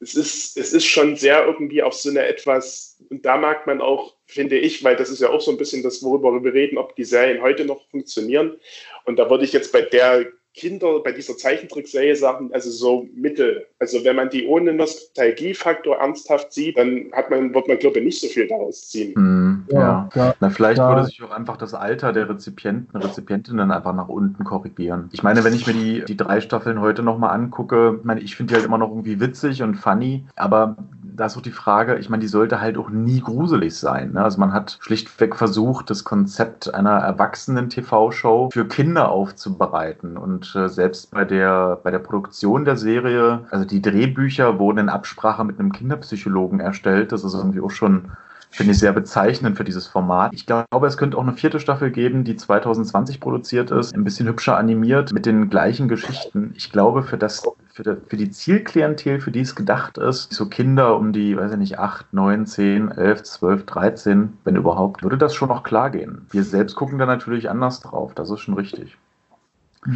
es 0.00 0.14
ist, 0.14 0.56
es 0.56 0.72
ist 0.72 0.86
schon 0.86 1.16
sehr 1.16 1.46
irgendwie 1.46 1.82
auf 1.82 1.94
so 1.94 2.10
eine 2.10 2.26
etwas, 2.26 2.98
und 3.08 3.24
da 3.24 3.36
mag 3.36 3.66
man 3.66 3.80
auch, 3.80 4.16
finde 4.26 4.58
ich, 4.58 4.82
weil 4.82 4.96
das 4.96 5.10
ist 5.10 5.20
ja 5.20 5.30
auch 5.30 5.40
so 5.40 5.50
ein 5.50 5.56
bisschen 5.56 5.82
das, 5.82 6.02
worüber 6.02 6.42
wir 6.42 6.52
reden, 6.52 6.78
ob 6.78 6.96
die 6.96 7.04
Serien 7.04 7.42
heute 7.42 7.64
noch 7.64 7.88
funktionieren. 7.90 8.56
Und 9.04 9.18
da 9.18 9.30
würde 9.30 9.44
ich 9.44 9.52
jetzt 9.52 9.72
bei 9.72 9.82
der 9.82 10.26
Kinder 10.54 11.00
bei 11.00 11.12
dieser 11.12 11.36
Zeichentrickserie 11.36 12.14
sagen, 12.14 12.50
also 12.52 12.70
so 12.70 13.08
mittel. 13.14 13.66
Also 13.78 14.04
wenn 14.04 14.16
man 14.16 14.28
die 14.28 14.46
ohne 14.46 14.74
Nostalgiefaktor 14.74 15.96
ernsthaft 15.96 16.52
sieht, 16.52 16.76
dann 16.76 17.10
hat 17.12 17.30
man, 17.30 17.54
wird 17.54 17.68
man, 17.68 17.78
glaube 17.78 18.00
ich, 18.00 18.04
nicht 18.04 18.20
so 18.20 18.28
viel 18.28 18.48
daraus 18.48 18.90
ziehen. 18.90 19.14
Mm, 19.14 19.41
Ja, 19.72 20.08
ja. 20.14 20.34
Na, 20.40 20.50
vielleicht 20.50 20.78
ja. 20.78 20.88
würde 20.88 21.04
sich 21.04 21.22
auch 21.22 21.30
einfach 21.30 21.56
das 21.56 21.74
Alter 21.74 22.12
der 22.12 22.28
Rezipienten, 22.28 23.00
Rezipientinnen 23.00 23.70
einfach 23.70 23.94
nach 23.94 24.08
unten 24.08 24.44
korrigieren. 24.44 25.08
Ich 25.12 25.22
meine, 25.22 25.44
wenn 25.44 25.54
ich 25.54 25.66
mir 25.66 25.72
die, 25.72 26.04
die 26.04 26.16
drei 26.16 26.40
Staffeln 26.40 26.80
heute 26.80 27.02
nochmal 27.02 27.34
angucke, 27.34 27.96
ich 27.98 28.04
meine, 28.04 28.20
ich 28.20 28.36
finde 28.36 28.52
die 28.52 28.56
halt 28.56 28.66
immer 28.66 28.78
noch 28.78 28.90
irgendwie 28.90 29.20
witzig 29.20 29.62
und 29.62 29.76
funny, 29.76 30.24
aber 30.36 30.76
da 31.16 31.26
ist 31.26 31.36
auch 31.36 31.42
die 31.42 31.50
Frage, 31.50 31.96
ich 31.96 32.08
meine, 32.08 32.22
die 32.22 32.28
sollte 32.28 32.60
halt 32.60 32.78
auch 32.78 32.90
nie 32.90 33.20
gruselig 33.20 33.76
sein. 33.76 34.12
Ne? 34.12 34.24
Also 34.24 34.40
man 34.40 34.52
hat 34.52 34.78
schlichtweg 34.80 35.36
versucht, 35.36 35.90
das 35.90 36.04
Konzept 36.04 36.72
einer 36.74 36.98
erwachsenen 36.98 37.68
TV-Show 37.68 38.50
für 38.52 38.66
Kinder 38.66 39.10
aufzubereiten. 39.10 40.16
Und 40.16 40.54
äh, 40.56 40.68
selbst 40.68 41.10
bei 41.10 41.24
der, 41.24 41.78
bei 41.82 41.90
der 41.90 41.98
Produktion 41.98 42.64
der 42.64 42.76
Serie, 42.76 43.46
also 43.50 43.64
die 43.64 43.82
Drehbücher 43.82 44.58
wurden 44.58 44.78
in 44.78 44.88
Absprache 44.88 45.44
mit 45.44 45.58
einem 45.58 45.72
Kinderpsychologen 45.72 46.60
erstellt. 46.60 47.12
Das 47.12 47.24
ist 47.24 47.34
irgendwie 47.34 47.60
auch 47.60 47.70
schon 47.70 48.12
finde 48.52 48.72
ich 48.72 48.78
sehr 48.78 48.92
bezeichnend 48.92 49.56
für 49.56 49.64
dieses 49.64 49.86
Format. 49.86 50.32
Ich 50.34 50.46
glaube, 50.46 50.86
es 50.86 50.96
könnte 50.96 51.16
auch 51.16 51.22
eine 51.22 51.32
vierte 51.32 51.58
Staffel 51.58 51.90
geben, 51.90 52.22
die 52.22 52.36
2020 52.36 53.18
produziert 53.18 53.70
ist, 53.70 53.94
ein 53.94 54.04
bisschen 54.04 54.28
hübscher 54.28 54.56
animiert, 54.56 55.12
mit 55.12 55.26
den 55.26 55.48
gleichen 55.48 55.88
Geschichten. 55.88 56.52
Ich 56.56 56.70
glaube, 56.70 57.02
für 57.02 57.16
das, 57.16 57.42
für, 57.72 57.82
die, 58.12 58.30
Zielklientel, 58.30 59.20
für 59.20 59.30
die 59.30 59.40
es 59.40 59.54
gedacht 59.54 59.96
ist, 59.98 60.32
so 60.32 60.46
Kinder 60.46 60.96
um 60.96 61.12
die, 61.12 61.36
weiß 61.36 61.52
ich 61.52 61.58
nicht, 61.58 61.78
8, 61.78 62.12
9, 62.12 62.46
10, 62.46 62.90
11, 62.90 63.22
12, 63.22 63.66
13, 63.66 64.32
wenn 64.44 64.56
überhaupt, 64.56 65.02
würde 65.02 65.18
das 65.18 65.34
schon 65.34 65.48
noch 65.48 65.62
klar 65.62 65.90
gehen. 65.90 66.26
Wir 66.30 66.44
selbst 66.44 66.76
gucken 66.76 66.98
da 66.98 67.06
natürlich 67.06 67.48
anders 67.48 67.80
drauf, 67.80 68.14
das 68.14 68.30
ist 68.30 68.40
schon 68.40 68.54
richtig. 68.54 68.98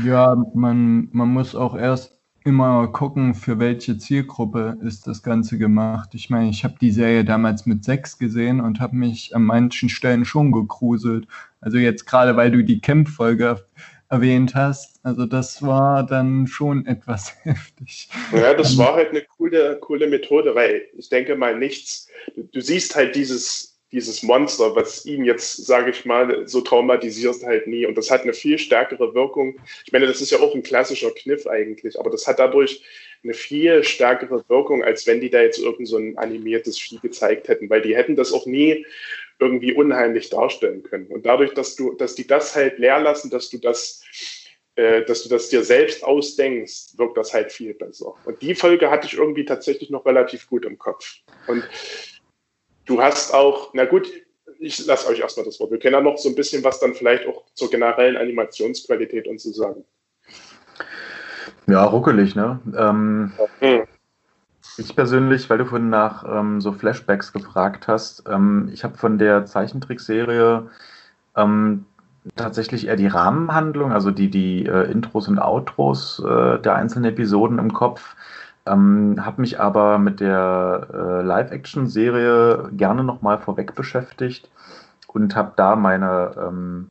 Ja, 0.05 0.35
man, 0.55 1.09
man 1.13 1.29
muss 1.29 1.55
auch 1.55 1.77
erst 1.77 2.16
immer 2.47 2.87
gucken, 2.87 3.35
für 3.35 3.59
welche 3.59 3.99
Zielgruppe 3.99 4.79
ist 4.81 5.09
das 5.09 5.25
Ganze 5.25 5.59
gemacht. 5.59 6.11
Ich 6.15 6.31
meine, 6.31 6.49
ich 6.49 6.63
habe 6.63 6.77
die 6.81 6.93
Serie 6.93 7.25
damals 7.25 7.67
mit 7.67 7.85
sechs 7.85 8.19
gesehen 8.19 8.61
und 8.61 8.79
habe 8.79 8.95
mich 8.95 9.35
an 9.35 9.43
manchen 9.43 9.89
Stellen 9.89 10.25
schon 10.25 10.53
gegruselt. 10.53 11.27
Also 11.61 11.79
jetzt 11.79 12.07
gerade, 12.07 12.37
weil 12.37 12.53
du 12.53 12.63
die 12.63 12.81
Camp-Folge 12.81 13.65
erwähnt 14.09 14.55
hast, 14.55 15.01
also 15.05 15.27
das 15.27 15.61
war 15.61 16.07
dann 16.07 16.47
schon 16.47 16.87
etwas 16.87 17.35
heftig. 17.43 18.09
Ja, 18.33 18.55
das 18.55 18.79
war 18.79 18.95
halt 18.95 19.11
eine 19.11 19.23
coole, 19.23 19.79
coole 19.81 20.07
Methode, 20.07 20.55
weil 20.55 20.83
ich 20.97 21.09
denke 21.09 21.35
mal 21.35 21.59
nichts, 21.59 22.07
du, 22.37 22.45
du 22.45 22.61
siehst 22.61 22.95
halt 22.95 23.17
dieses 23.17 23.76
dieses 23.93 24.23
Monster, 24.23 24.75
was 24.75 25.07
ihn 25.07 25.25
jetzt, 25.25 25.65
sage 25.67 25.91
ich 25.91 26.05
mal, 26.05 26.47
so 26.49 26.61
traumatisiert 26.61 27.43
halt 27.45 27.67
nie. 27.67 27.87
Und 27.87 27.97
das 27.97 28.11
hat 28.11 28.23
eine 28.23 28.33
viel 28.33 28.59
stärkere 28.59 29.15
Wirkung. 29.15 29.61
Ich 29.85 29.93
meine, 29.93 30.07
das 30.07 30.21
ist 30.21 30.33
ja 30.33 30.41
auch 30.41 30.55
ein 30.55 30.63
klassischer 30.63 31.13
Kniff 31.13 31.47
eigentlich, 31.47 31.99
aber 31.99 32.11
das 32.11 32.27
hat 32.27 32.39
dadurch 32.39 32.83
eine 33.23 33.35
viel 33.35 33.85
stärkere 33.85 34.45
Wirkung, 34.49 34.83
als 34.83 35.07
wenn 35.07 35.21
die 35.21 35.31
da 35.31 35.41
jetzt 35.41 35.59
irgend 35.59 35.89
so 35.89 35.99
ein 35.99 36.19
animiertes 36.19 36.79
Vieh 36.79 36.99
gezeigt 36.99 37.49
hätten, 37.49 37.71
weil 37.71 37.83
die 37.83 37.97
hätten 37.97 38.17
das 38.17 38.33
auch 38.33 38.47
nie 38.47 38.85
irgendwie 39.39 39.73
unheimlich 39.73 40.31
darstellen 40.31 40.83
können. 40.83 41.07
Und 41.07 41.27
dadurch, 41.27 41.55
dass 41.55 41.77
du, 41.77 41.93
dass 41.93 42.15
die 42.15 42.27
das 42.27 42.57
halt 42.57 42.79
leer 42.79 43.01
lassen, 43.01 43.31
dass 43.31 43.51
du 43.51 43.59
das 43.59 44.03
äh, 44.77 45.05
dass 45.07 45.23
du 45.23 45.31
das 45.31 45.49
dir 45.49 45.65
selbst 45.65 46.05
ausdenkst, 46.05 46.99
wirkt 46.99 47.17
das 47.17 47.33
halt 47.33 47.51
viel 47.51 47.73
besser. 47.73 48.15
Und 48.27 48.43
die 48.43 48.55
Folge 48.55 48.91
hatte 48.91 49.07
ich 49.07 49.15
irgendwie 49.15 49.47
tatsächlich 49.47 49.89
noch 49.89 50.05
relativ 50.05 50.47
gut 50.49 50.67
im 50.67 50.79
Kopf. 50.79 51.17
Und 51.47 51.67
Du 52.87 53.03
hast 53.03 53.35
auch, 53.35 53.71
na 53.75 53.85
gut, 53.85 54.09
ich 54.59 54.87
lasse 54.87 55.09
euch 55.09 55.21
erstmal 55.21 55.45
das 55.45 55.61
Wort. 55.61 55.71
Wir 55.71 55.79
können 55.79 55.95
ja 55.95 56.01
noch 56.01 56.19
so 56.19 56.29
ein 56.29 56.35
bisschen 56.35 56.65
was 56.65 56.81
dann 56.81 56.95
vielleicht 56.95 57.27
auch 57.27 57.45
zur 57.55 57.71
generellen 57.71 58.17
Animationsqualität 58.17 59.27
und 59.27 59.41
so 59.41 59.53
sagen. 59.53 59.85
Ja, 61.67 61.85
ruckelig, 61.85 62.37
ne? 62.37 62.61
Ähm, 62.77 63.33
mhm. 63.61 63.83
Ich 64.79 64.95
persönlich, 64.95 65.49
weil 65.49 65.59
du 65.59 65.65
vorhin 65.65 65.91
nach 65.91 66.25
ähm, 66.29 66.61
so 66.61 66.73
Flashbacks 66.73 67.33
gefragt 67.33 67.89
hast, 67.89 68.25
ähm, 68.29 68.71
ich 68.73 68.85
habe 68.85 68.97
von 68.97 69.19
der 69.19 69.47
Zeichentrickserie 69.47 70.69
ähm, 71.35 71.87
tatsächlich 72.37 72.87
eher 72.87 72.97
die 72.97 73.07
Rahmenhandlung, 73.07 73.93
also 73.93 74.11
die, 74.11 74.31
die 74.31 74.67
äh, 74.67 74.91
Intros 74.91 75.29
und 75.29 75.39
Outros 75.39 76.23
äh, 76.25 76.59
der 76.59 76.75
einzelnen 76.75 77.07
Episoden 77.13 77.59
im 77.59 77.73
Kopf. 77.73 78.17
Ähm, 78.67 79.25
habe 79.25 79.41
mich 79.41 79.61
aber 79.61 79.99
mit 79.99 80.21
der 80.21 80.89
äh, 80.93 81.23
Live-Action-Serie 81.23 82.71
gerne 82.73 83.05
nochmal 83.05 83.39
vorweg 83.39 83.75
beschäftigt 83.75 84.51
und 85.07 85.37
habe 85.37 85.53
da 85.57 85.77
meine 85.77 86.33
ähm, 86.37 86.91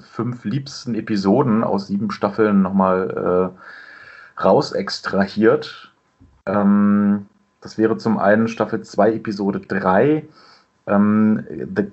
fünf 0.00 0.44
liebsten 0.44 0.94
Episoden 0.94 1.64
aus 1.64 1.86
sieben 1.86 2.10
Staffeln 2.10 2.60
nochmal 2.60 3.52
äh, 4.36 4.42
raus 4.42 4.72
extrahiert. 4.72 5.92
Ähm, 6.44 7.26
das 7.62 7.78
wäre 7.78 7.96
zum 7.96 8.18
einen 8.18 8.48
Staffel 8.48 8.82
2, 8.82 9.14
Episode 9.14 9.60
3. 9.60 10.26
Ähm, 10.86 11.46
the 11.74 11.90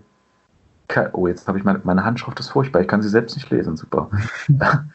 oh, 1.13 1.27
jetzt 1.27 1.47
habe 1.47 1.57
ich 1.57 1.63
meine, 1.63 1.79
meine 1.85 2.03
Handschrift 2.03 2.37
ist 2.41 2.49
furchtbar, 2.49 2.81
ich 2.81 2.87
kann 2.89 3.01
sie 3.01 3.07
selbst 3.07 3.37
nicht 3.37 3.49
lesen, 3.49 3.77
super. 3.77 4.09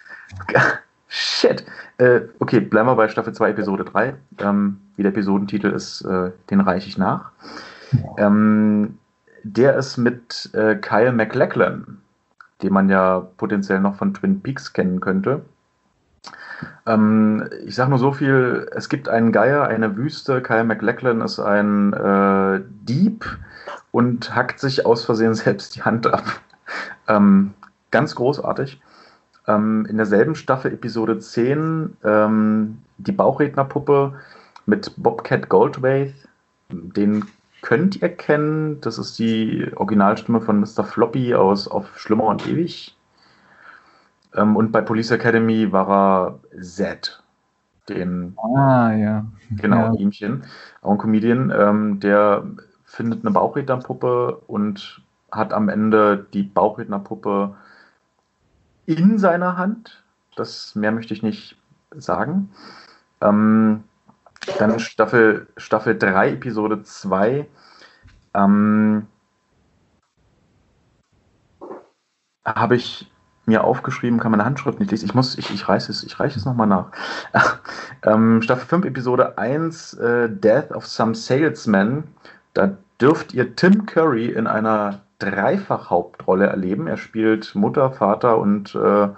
Shit. 1.08 1.64
Äh, 1.98 2.22
okay, 2.40 2.60
bleiben 2.60 2.88
wir 2.88 2.96
bei 2.96 3.08
Staffel 3.08 3.32
2, 3.32 3.50
Episode 3.50 3.84
3. 3.84 4.14
Ähm, 4.40 4.80
wie 4.96 5.02
der 5.02 5.12
Episodentitel 5.12 5.68
ist, 5.68 6.02
äh, 6.02 6.30
den 6.50 6.60
reiche 6.60 6.88
ich 6.88 6.98
nach. 6.98 7.30
Ähm, 8.18 8.98
der 9.44 9.76
ist 9.76 9.96
mit 9.96 10.50
äh, 10.54 10.74
Kyle 10.76 11.12
MacLachlan, 11.12 11.98
den 12.62 12.72
man 12.72 12.88
ja 12.88 13.20
potenziell 13.36 13.80
noch 13.80 13.96
von 13.96 14.12
Twin 14.12 14.40
Peaks 14.40 14.72
kennen 14.72 15.00
könnte. 15.00 15.42
Ähm, 16.86 17.48
ich 17.64 17.74
sage 17.74 17.90
nur 17.90 17.98
so 17.98 18.12
viel: 18.12 18.68
Es 18.74 18.88
gibt 18.88 19.08
einen 19.08 19.30
Geier, 19.30 19.64
eine 19.64 19.96
Wüste. 19.96 20.42
Kyle 20.42 20.64
MacLachlan 20.64 21.20
ist 21.20 21.38
ein 21.38 21.92
äh, 21.92 22.60
Dieb 22.82 23.38
und 23.92 24.34
hackt 24.34 24.58
sich 24.58 24.84
aus 24.86 25.04
Versehen 25.04 25.34
selbst 25.34 25.76
die 25.76 25.82
Hand 25.82 26.06
ab. 26.06 26.24
Ähm, 27.08 27.54
ganz 27.90 28.14
großartig. 28.14 28.80
Ähm, 29.48 29.86
in 29.88 29.96
derselben 29.96 30.34
Staffel, 30.34 30.72
Episode 30.72 31.18
10, 31.18 31.96
ähm, 32.04 32.78
die 32.98 33.12
Bauchrednerpuppe 33.12 34.14
mit 34.66 34.92
Bobcat 34.96 35.48
Goldthwait. 35.48 36.14
Den 36.70 37.24
könnt 37.62 38.02
ihr 38.02 38.08
kennen. 38.08 38.80
Das 38.80 38.98
ist 38.98 39.18
die 39.18 39.70
Originalstimme 39.76 40.40
von 40.40 40.60
Mr. 40.60 40.84
Floppy 40.84 41.34
aus 41.34 41.68
Auf 41.68 41.98
Schlimmer 41.98 42.24
und 42.24 42.46
Ewig. 42.46 42.96
Ähm, 44.34 44.56
und 44.56 44.72
bei 44.72 44.80
Police 44.80 45.12
Academy 45.12 45.72
war 45.72 45.88
er 46.50 46.62
Z. 46.62 47.22
Den, 47.88 48.36
ah, 48.38 48.92
ja. 48.92 49.24
Genau, 49.50 49.94
ja. 49.94 49.94
Ihmchen. 49.94 50.42
Auch 50.82 50.92
ein 50.92 50.98
Comedian. 50.98 51.52
Ähm, 51.56 52.00
der 52.00 52.44
findet 52.84 53.24
eine 53.24 53.32
Bauchrednerpuppe 53.32 54.42
und 54.48 55.02
hat 55.30 55.52
am 55.52 55.68
Ende 55.68 56.26
die 56.32 56.42
Bauchrednerpuppe 56.42 57.54
in 58.86 59.18
seiner 59.18 59.56
Hand. 59.56 60.02
Das 60.36 60.74
mehr 60.74 60.92
möchte 60.92 61.14
ich 61.14 61.22
nicht 61.22 61.56
sagen. 61.94 62.50
Ähm, 63.20 63.84
dann 64.58 64.78
Staffel, 64.78 65.48
Staffel 65.56 65.98
3, 65.98 66.32
Episode 66.32 66.82
2. 66.82 67.46
Ähm, 68.34 69.06
habe 72.44 72.76
ich 72.76 73.10
mir 73.46 73.64
aufgeschrieben, 73.64 74.18
kann 74.18 74.32
meine 74.32 74.44
Handschrift 74.44 74.80
nicht 74.80 74.90
lesen. 74.90 75.06
Ich 75.06 75.14
muss, 75.14 75.38
ich, 75.38 75.52
ich 75.52 75.68
reiße 75.68 75.90
es, 75.90 76.02
ich 76.02 76.18
reiche 76.18 76.38
es 76.38 76.44
nochmal 76.44 76.66
nach. 76.66 76.90
ähm, 78.02 78.42
Staffel 78.42 78.66
5, 78.66 78.86
Episode 78.86 79.38
1, 79.38 79.94
äh, 79.94 80.28
Death 80.28 80.72
of 80.72 80.86
Some 80.86 81.14
Salesman. 81.14 82.04
Da 82.54 82.76
dürft 83.00 83.34
ihr 83.34 83.54
Tim 83.56 83.86
Curry 83.86 84.26
in 84.26 84.46
einer 84.46 85.05
Dreifach-Hauptrolle 85.18 86.46
erleben. 86.46 86.86
Er 86.86 86.96
spielt 86.96 87.54
Mutter, 87.54 87.90
Vater 87.90 88.38
und 88.38 88.74
äh, 88.74 89.08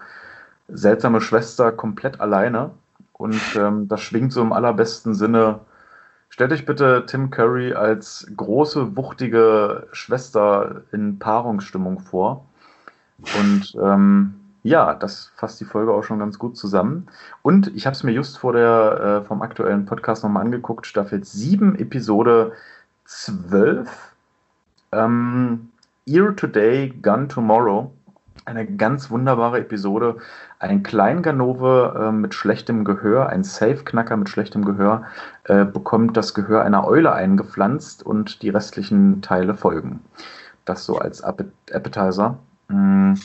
seltsame 0.68 1.20
Schwester 1.20 1.72
komplett 1.72 2.20
alleine. 2.20 2.70
Und 3.12 3.40
ähm, 3.56 3.88
das 3.88 4.00
schwingt 4.00 4.32
so 4.32 4.40
im 4.42 4.52
allerbesten 4.52 5.14
Sinne. 5.14 5.60
Stellt 6.30 6.52
euch 6.52 6.66
bitte 6.66 7.04
Tim 7.06 7.30
Curry 7.30 7.74
als 7.74 8.30
große, 8.36 8.96
wuchtige 8.96 9.88
Schwester 9.92 10.82
in 10.92 11.18
Paarungsstimmung 11.18 12.00
vor. 12.00 12.44
Und 13.40 13.76
ähm, 13.82 14.34
ja, 14.62 14.94
das 14.94 15.32
fasst 15.36 15.60
die 15.60 15.64
Folge 15.64 15.92
auch 15.92 16.04
schon 16.04 16.18
ganz 16.18 16.38
gut 16.38 16.56
zusammen. 16.56 17.08
Und 17.42 17.74
ich 17.74 17.86
habe 17.86 17.94
es 17.94 18.02
mir 18.02 18.12
just 18.12 18.38
vor 18.38 18.52
der, 18.52 19.22
äh, 19.22 19.26
vom 19.26 19.42
aktuellen 19.42 19.86
Podcast 19.86 20.22
nochmal 20.22 20.44
angeguckt. 20.44 20.86
Staffel 20.86 21.24
7, 21.24 21.76
Episode 21.78 22.52
12. 23.06 23.88
Ähm, 24.92 25.70
Ear 26.08 26.34
Today, 26.34 26.88
Gun 27.02 27.28
Tomorrow. 27.28 27.92
Eine 28.46 28.66
ganz 28.66 29.10
wunderbare 29.10 29.60
Episode. 29.60 30.16
Ein 30.58 30.82
Kleinganove 30.82 32.08
äh, 32.08 32.12
mit 32.12 32.32
schlechtem 32.32 32.84
Gehör, 32.84 33.28
ein 33.28 33.44
Safe-Knacker 33.44 34.16
mit 34.16 34.30
schlechtem 34.30 34.64
Gehör, 34.64 35.02
äh, 35.44 35.66
bekommt 35.66 36.16
das 36.16 36.32
Gehör 36.32 36.62
einer 36.62 36.86
Eule 36.86 37.12
eingepflanzt 37.12 38.02
und 38.02 38.40
die 38.42 38.48
restlichen 38.48 39.20
Teile 39.20 39.54
folgen. 39.54 40.00
Das 40.64 40.86
so 40.86 40.98
als 40.98 41.22
Appetizer. 41.22 42.38
Mhm. 42.68 43.20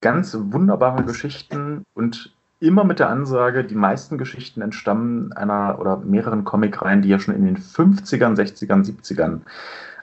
Ganz 0.00 0.36
wunderbare 0.36 1.04
Geschichten 1.04 1.84
und 1.94 2.34
immer 2.58 2.82
mit 2.82 2.98
der 2.98 3.10
Ansage, 3.10 3.62
die 3.62 3.76
meisten 3.76 4.18
Geschichten 4.18 4.62
entstammen 4.62 5.32
einer 5.32 5.78
oder 5.78 5.98
mehreren 5.98 6.44
Comicreihen, 6.44 7.02
die 7.02 7.08
ja 7.08 7.20
schon 7.20 7.36
in 7.36 7.44
den 7.44 7.56
50ern, 7.56 8.36
60ern, 8.36 8.84
70ern 8.84 9.40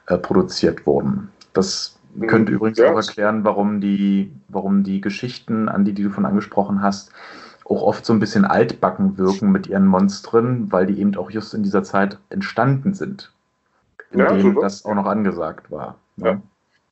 äh, 0.07 0.17
produziert 0.17 0.85
wurden. 0.85 1.29
Das 1.53 1.99
Könnte 2.27 2.51
übrigens 2.51 2.77
ja. 2.77 2.91
auch 2.91 2.97
erklären, 2.97 3.43
warum 3.43 3.79
die, 3.79 4.31
warum 4.49 4.83
die 4.83 5.01
Geschichten, 5.01 5.69
an 5.69 5.85
die, 5.85 5.93
die 5.93 6.03
du 6.03 6.09
von 6.09 6.25
angesprochen 6.25 6.81
hast, 6.81 7.11
auch 7.65 7.83
oft 7.83 8.05
so 8.05 8.11
ein 8.11 8.19
bisschen 8.19 8.43
altbacken 8.43 9.17
wirken 9.17 9.51
mit 9.51 9.67
ihren 9.67 9.85
Monstern, 9.85 10.71
weil 10.71 10.85
die 10.85 10.99
eben 10.99 11.15
auch 11.15 11.31
just 11.31 11.53
in 11.53 11.63
dieser 11.63 11.83
Zeit 11.83 12.17
entstanden 12.29 12.93
sind, 12.93 13.31
in 14.11 14.19
ja, 14.19 14.33
denen 14.33 14.55
das 14.55 14.83
auch 14.83 14.95
noch 14.95 15.05
angesagt 15.05 15.71
war. 15.71 15.97
Ne? 16.17 16.25
Ja. 16.27 16.41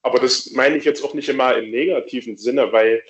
Aber 0.03 0.19
das 0.19 0.51
meine 0.51 0.77
ich 0.77 0.85
jetzt 0.85 1.03
auch 1.03 1.13
nicht 1.13 1.27
immer 1.27 1.55
im 1.57 1.69
negativen 1.69 2.37
Sinne, 2.37 2.71
weil 2.71 3.03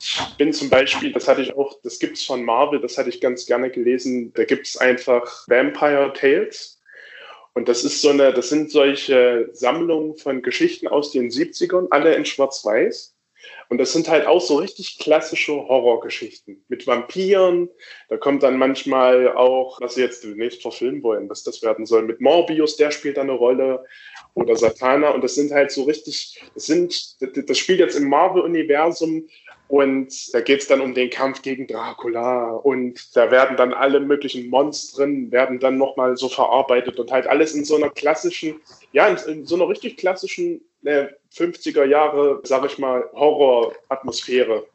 ich 0.00 0.18
bin 0.38 0.52
zum 0.52 0.70
Beispiel, 0.70 1.12
das 1.12 1.28
hatte 1.28 1.42
ich 1.42 1.54
auch, 1.56 1.76
das 1.82 1.98
gibt 1.98 2.16
es 2.16 2.24
von 2.24 2.44
Marvel, 2.44 2.80
das 2.80 2.96
hatte 2.96 3.10
ich 3.10 3.20
ganz 3.20 3.44
gerne 3.44 3.68
gelesen, 3.68 4.32
da 4.34 4.44
gibt 4.44 4.66
es 4.66 4.76
einfach 4.78 5.46
Vampire 5.48 6.12
Tales. 6.14 6.77
Und 7.58 7.68
das 7.68 7.82
ist 7.82 8.02
so 8.02 8.10
eine, 8.10 8.32
das 8.32 8.50
sind 8.50 8.70
solche 8.70 9.50
Sammlungen 9.52 10.16
von 10.16 10.42
Geschichten 10.42 10.86
aus 10.86 11.10
den 11.10 11.28
70ern, 11.28 11.88
alle 11.90 12.14
in 12.14 12.24
Schwarz-Weiß. 12.24 13.16
Und 13.68 13.78
das 13.78 13.92
sind 13.92 14.08
halt 14.08 14.28
auch 14.28 14.40
so 14.40 14.58
richtig 14.58 15.00
klassische 15.00 15.54
Horrorgeschichten 15.54 16.64
mit 16.68 16.86
Vampiren. 16.86 17.68
Da 18.10 18.16
kommt 18.16 18.44
dann 18.44 18.58
manchmal 18.58 19.32
auch, 19.32 19.80
was 19.80 19.96
sie 19.96 20.02
jetzt 20.02 20.22
demnächst 20.22 20.62
verfilmen 20.62 21.02
wollen, 21.02 21.28
was 21.28 21.42
das 21.42 21.60
werden 21.60 21.84
soll, 21.84 22.04
mit 22.04 22.20
Morbius, 22.20 22.76
der 22.76 22.92
spielt 22.92 23.16
da 23.16 23.22
eine 23.22 23.32
Rolle 23.32 23.84
oder 24.34 24.54
Satana. 24.54 25.10
Und 25.10 25.24
das 25.24 25.34
sind 25.34 25.50
halt 25.50 25.72
so 25.72 25.82
richtig, 25.82 26.40
das 26.54 26.66
sind, 26.66 27.16
das 27.20 27.58
spielt 27.58 27.80
jetzt 27.80 27.96
im 27.96 28.08
Marvel-Universum 28.08 29.26
und 29.68 30.34
da 30.34 30.40
geht 30.40 30.62
es 30.62 30.66
dann 30.66 30.80
um 30.80 30.94
den 30.94 31.10
Kampf 31.10 31.42
gegen 31.42 31.66
Dracula 31.66 32.52
und 32.52 33.14
da 33.14 33.30
werden 33.30 33.58
dann 33.58 33.74
alle 33.74 34.00
möglichen 34.00 34.48
Monstren, 34.48 35.30
werden 35.30 35.60
dann 35.60 35.76
nochmal 35.76 36.16
so 36.16 36.30
verarbeitet 36.30 36.98
und 36.98 37.12
halt 37.12 37.26
alles 37.26 37.54
in 37.54 37.64
so 37.64 37.76
einer 37.76 37.90
klassischen, 37.90 38.60
ja, 38.92 39.06
in, 39.08 39.16
in 39.30 39.46
so 39.46 39.56
einer 39.56 39.68
richtig 39.68 39.98
klassischen 39.98 40.62
äh, 40.84 41.08
50er 41.36 41.84
Jahre, 41.84 42.40
sag 42.44 42.64
ich 42.64 42.78
mal, 42.78 43.04
Horror-Atmosphäre. 43.12 44.66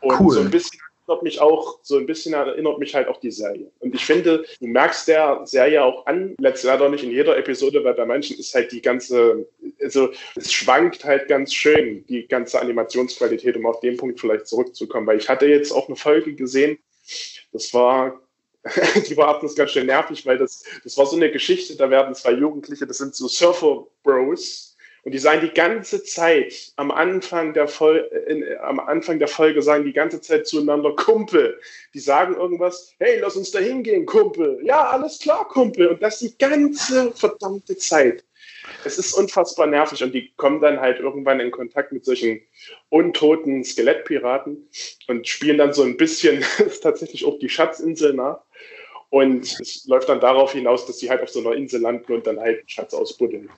Und 0.00 0.20
cool. 0.20 0.34
so 0.34 0.40
ein 0.40 0.50
bisschen 0.50 0.80
erinnert 1.06 1.22
mich 1.22 1.40
auch, 1.40 1.78
so 1.82 1.98
ein 1.98 2.06
bisschen 2.06 2.34
erinnert 2.34 2.78
mich 2.78 2.94
halt 2.94 3.08
auch 3.08 3.20
die 3.20 3.30
Serie. 3.30 3.70
Und 3.80 3.94
ich 3.94 4.04
finde, 4.04 4.44
du 4.60 4.66
merkst 4.66 5.08
der 5.08 5.42
Serie 5.44 5.84
auch 5.84 6.06
an, 6.06 6.34
letztes 6.38 6.64
leider 6.64 6.88
nicht 6.88 7.04
in 7.04 7.10
jeder 7.10 7.36
Episode, 7.36 7.84
weil 7.84 7.94
bei 7.94 8.06
manchen 8.06 8.38
ist 8.38 8.54
halt 8.54 8.72
die 8.72 8.82
ganze, 8.82 9.46
also 9.80 10.10
es 10.36 10.52
schwankt 10.52 11.04
halt 11.04 11.28
ganz 11.28 11.52
schön, 11.52 12.04
die 12.06 12.26
ganze 12.26 12.60
Animationsqualität, 12.60 13.56
um 13.56 13.66
auf 13.66 13.80
den 13.80 13.96
Punkt 13.96 14.20
vielleicht 14.20 14.46
zurückzukommen. 14.46 15.06
Weil 15.06 15.18
ich 15.18 15.28
hatte 15.28 15.46
jetzt 15.46 15.72
auch 15.72 15.88
eine 15.88 15.96
Folge 15.96 16.34
gesehen, 16.34 16.78
das 17.52 17.72
war 17.74 18.20
die 19.08 19.16
war 19.18 19.28
abends 19.28 19.54
ganz 19.54 19.72
schön 19.72 19.86
nervig, 19.86 20.24
weil 20.24 20.38
das, 20.38 20.64
das 20.82 20.96
war 20.96 21.04
so 21.04 21.16
eine 21.16 21.30
Geschichte, 21.30 21.76
da 21.76 21.90
werden 21.90 22.14
zwei 22.14 22.32
Jugendliche, 22.32 22.86
das 22.86 22.96
sind 22.96 23.14
so 23.14 23.28
Surfer 23.28 23.86
Bros, 24.02 24.73
und 25.04 25.12
die 25.12 25.18
sagen 25.18 25.42
die 25.42 25.52
ganze 25.52 26.02
Zeit 26.02 26.72
am 26.76 26.90
Anfang 26.90 27.52
der 27.52 27.68
Folge, 27.68 28.06
in, 28.26 28.44
am 28.58 28.80
Anfang 28.80 29.18
der 29.18 29.28
Folge 29.28 29.60
sagen 29.60 29.84
die 29.84 29.92
ganze 29.92 30.20
Zeit 30.22 30.46
zueinander 30.46 30.96
Kumpel. 30.96 31.60
Die 31.92 32.00
sagen 32.00 32.36
irgendwas, 32.36 32.94
hey, 32.98 33.18
lass 33.20 33.36
uns 33.36 33.50
da 33.50 33.58
hingehen, 33.58 34.06
Kumpel. 34.06 34.60
Ja, 34.62 34.88
alles 34.88 35.18
klar, 35.18 35.46
Kumpel. 35.46 35.88
Und 35.88 36.02
das 36.02 36.20
die 36.20 36.36
ganze 36.38 37.12
verdammte 37.12 37.76
Zeit. 37.76 38.24
Es 38.82 38.96
ist 38.96 39.12
unfassbar 39.12 39.66
nervig 39.66 40.02
und 40.02 40.14
die 40.14 40.32
kommen 40.36 40.62
dann 40.62 40.80
halt 40.80 40.98
irgendwann 41.00 41.38
in 41.38 41.50
Kontakt 41.50 41.92
mit 41.92 42.06
solchen 42.06 42.40
untoten 42.88 43.62
Skelettpiraten 43.62 44.70
und 45.08 45.28
spielen 45.28 45.58
dann 45.58 45.74
so 45.74 45.82
ein 45.82 45.98
bisschen 45.98 46.42
tatsächlich 46.82 47.26
auch 47.26 47.38
die 47.38 47.50
Schatzinsel 47.50 48.14
nach. 48.14 48.40
Und 49.10 49.60
es 49.60 49.84
läuft 49.86 50.08
dann 50.08 50.20
darauf 50.20 50.52
hinaus, 50.52 50.86
dass 50.86 50.98
sie 50.98 51.10
halt 51.10 51.22
auf 51.22 51.28
so 51.28 51.40
einer 51.40 51.52
Insel 51.52 51.82
landen 51.82 52.10
und 52.12 52.26
dann 52.26 52.40
halt 52.40 52.60
einen 52.60 52.68
Schatz 52.68 52.94
ausbuddeln. 52.94 53.50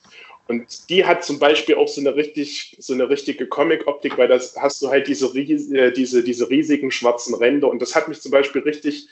Und 0.48 0.88
die 0.90 1.04
hat 1.04 1.24
zum 1.24 1.38
Beispiel 1.38 1.74
auch 1.74 1.88
so 1.88 2.00
eine 2.00 2.14
richtig, 2.14 2.76
so 2.78 2.94
eine 2.94 3.08
richtige 3.08 3.46
Comic-Optik, 3.46 4.16
weil 4.16 4.28
das 4.28 4.56
hast 4.56 4.80
du 4.80 4.88
halt 4.88 5.08
diese, 5.08 5.26
äh, 5.36 5.92
diese, 5.92 6.22
diese 6.22 6.48
riesigen 6.48 6.90
schwarzen 6.90 7.34
Ränder. 7.34 7.68
Und 7.68 7.82
das 7.82 7.96
hat 7.96 8.08
mich 8.08 8.20
zum 8.20 8.30
Beispiel 8.30 8.62
richtig 8.62 9.08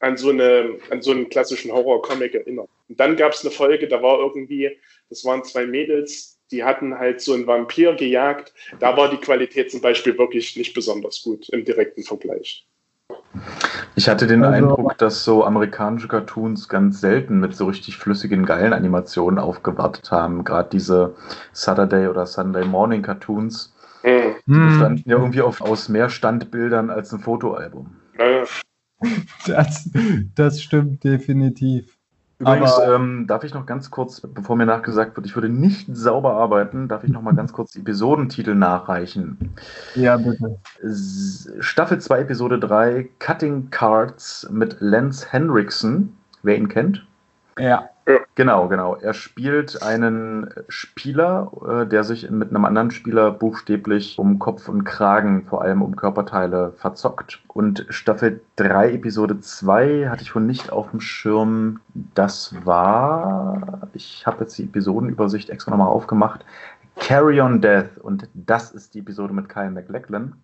an 0.00 0.16
so, 0.16 0.30
eine, 0.30 0.78
an 0.90 1.02
so 1.02 1.10
einen 1.10 1.28
klassischen 1.28 1.72
Horror-Comic 1.72 2.34
erinnert. 2.34 2.68
Und 2.88 3.00
dann 3.00 3.16
gab 3.16 3.32
es 3.32 3.40
eine 3.40 3.50
Folge, 3.50 3.88
da 3.88 4.00
war 4.02 4.20
irgendwie, 4.20 4.78
das 5.10 5.24
waren 5.24 5.42
zwei 5.42 5.66
Mädels, 5.66 6.38
die 6.52 6.62
hatten 6.62 6.96
halt 6.96 7.20
so 7.20 7.34
einen 7.34 7.46
Vampir 7.46 7.94
gejagt. 7.94 8.54
Da 8.78 8.96
war 8.96 9.10
die 9.10 9.18
Qualität 9.18 9.70
zum 9.70 9.80
Beispiel 9.80 10.16
wirklich 10.16 10.56
nicht 10.56 10.74
besonders 10.74 11.22
gut 11.22 11.48
im 11.48 11.64
direkten 11.64 12.04
Vergleich. 12.04 12.64
Ich 13.94 14.08
hatte 14.08 14.26
den 14.26 14.44
also, 14.44 14.56
Eindruck, 14.56 14.98
dass 14.98 15.24
so 15.24 15.44
amerikanische 15.44 16.08
Cartoons 16.08 16.68
ganz 16.68 17.00
selten 17.00 17.40
mit 17.40 17.56
so 17.56 17.66
richtig 17.66 17.96
flüssigen, 17.96 18.46
geilen 18.46 18.72
Animationen 18.72 19.38
aufgewartet 19.38 20.10
haben. 20.10 20.44
Gerade 20.44 20.68
diese 20.70 21.14
Saturday 21.52 22.08
oder 22.08 22.26
Sunday 22.26 22.64
Morning 22.64 23.02
Cartoons, 23.02 23.74
mhm. 24.02 24.34
die 24.46 24.52
bestanden 24.52 25.02
ja 25.06 25.16
irgendwie 25.16 25.42
auf, 25.42 25.60
aus 25.60 25.88
mehr 25.88 26.08
Standbildern 26.08 26.90
als 26.90 27.12
ein 27.12 27.20
Fotoalbum. 27.20 27.96
Das, 29.46 29.90
das 30.34 30.62
stimmt 30.62 31.04
definitiv. 31.04 31.97
Übrigens, 32.40 32.72
ähm, 32.86 33.26
darf 33.26 33.42
ich 33.42 33.52
noch 33.52 33.66
ganz 33.66 33.90
kurz, 33.90 34.20
bevor 34.20 34.54
mir 34.54 34.66
nachgesagt 34.66 35.16
wird, 35.16 35.26
ich 35.26 35.34
würde 35.34 35.48
nicht 35.48 35.88
sauber 35.92 36.34
arbeiten, 36.34 36.86
darf 36.86 37.02
ich 37.02 37.10
noch 37.10 37.22
mal 37.22 37.34
ganz 37.34 37.52
kurz 37.52 37.72
die 37.72 37.80
Episodentitel 37.80 38.54
nachreichen. 38.54 39.54
Ja, 39.96 40.16
bitte. 40.16 40.56
Staffel 41.58 42.00
2, 42.00 42.20
Episode 42.20 42.60
3, 42.60 43.08
Cutting 43.18 43.70
Cards 43.70 44.48
mit 44.52 44.76
Lance 44.78 45.26
Henriksen, 45.32 46.16
wer 46.42 46.56
ihn 46.56 46.68
kennt. 46.68 47.04
Ja. 47.58 47.90
Genau, 48.36 48.68
genau. 48.68 48.94
Er 48.94 49.12
spielt 49.12 49.82
einen 49.82 50.48
Spieler, 50.68 51.50
äh, 51.68 51.86
der 51.86 52.04
sich 52.04 52.30
mit 52.30 52.48
einem 52.48 52.64
anderen 52.64 52.90
Spieler 52.90 53.30
buchstäblich 53.30 54.18
um 54.18 54.38
Kopf 54.38 54.68
und 54.68 54.84
Kragen, 54.84 55.44
vor 55.44 55.60
allem 55.60 55.82
um 55.82 55.94
Körperteile, 55.94 56.72
verzockt. 56.78 57.42
Und 57.48 57.84
Staffel 57.90 58.40
3, 58.56 58.92
Episode 58.92 59.40
2 59.40 60.08
hatte 60.08 60.22
ich 60.22 60.34
wohl 60.34 60.42
nicht 60.42 60.72
auf 60.72 60.90
dem 60.90 61.00
Schirm. 61.00 61.80
Das 62.14 62.54
war, 62.64 63.88
ich 63.92 64.26
habe 64.26 64.40
jetzt 64.40 64.56
die 64.56 64.64
Episodenübersicht 64.64 65.50
extra 65.50 65.72
nochmal 65.72 65.88
aufgemacht. 65.88 66.46
Carry 66.96 67.42
on 67.42 67.60
Death. 67.60 67.98
Und 67.98 68.28
das 68.32 68.70
ist 68.70 68.94
die 68.94 69.00
Episode 69.00 69.34
mit 69.34 69.50
Kyle 69.50 69.70
McLachlan. 69.70 70.34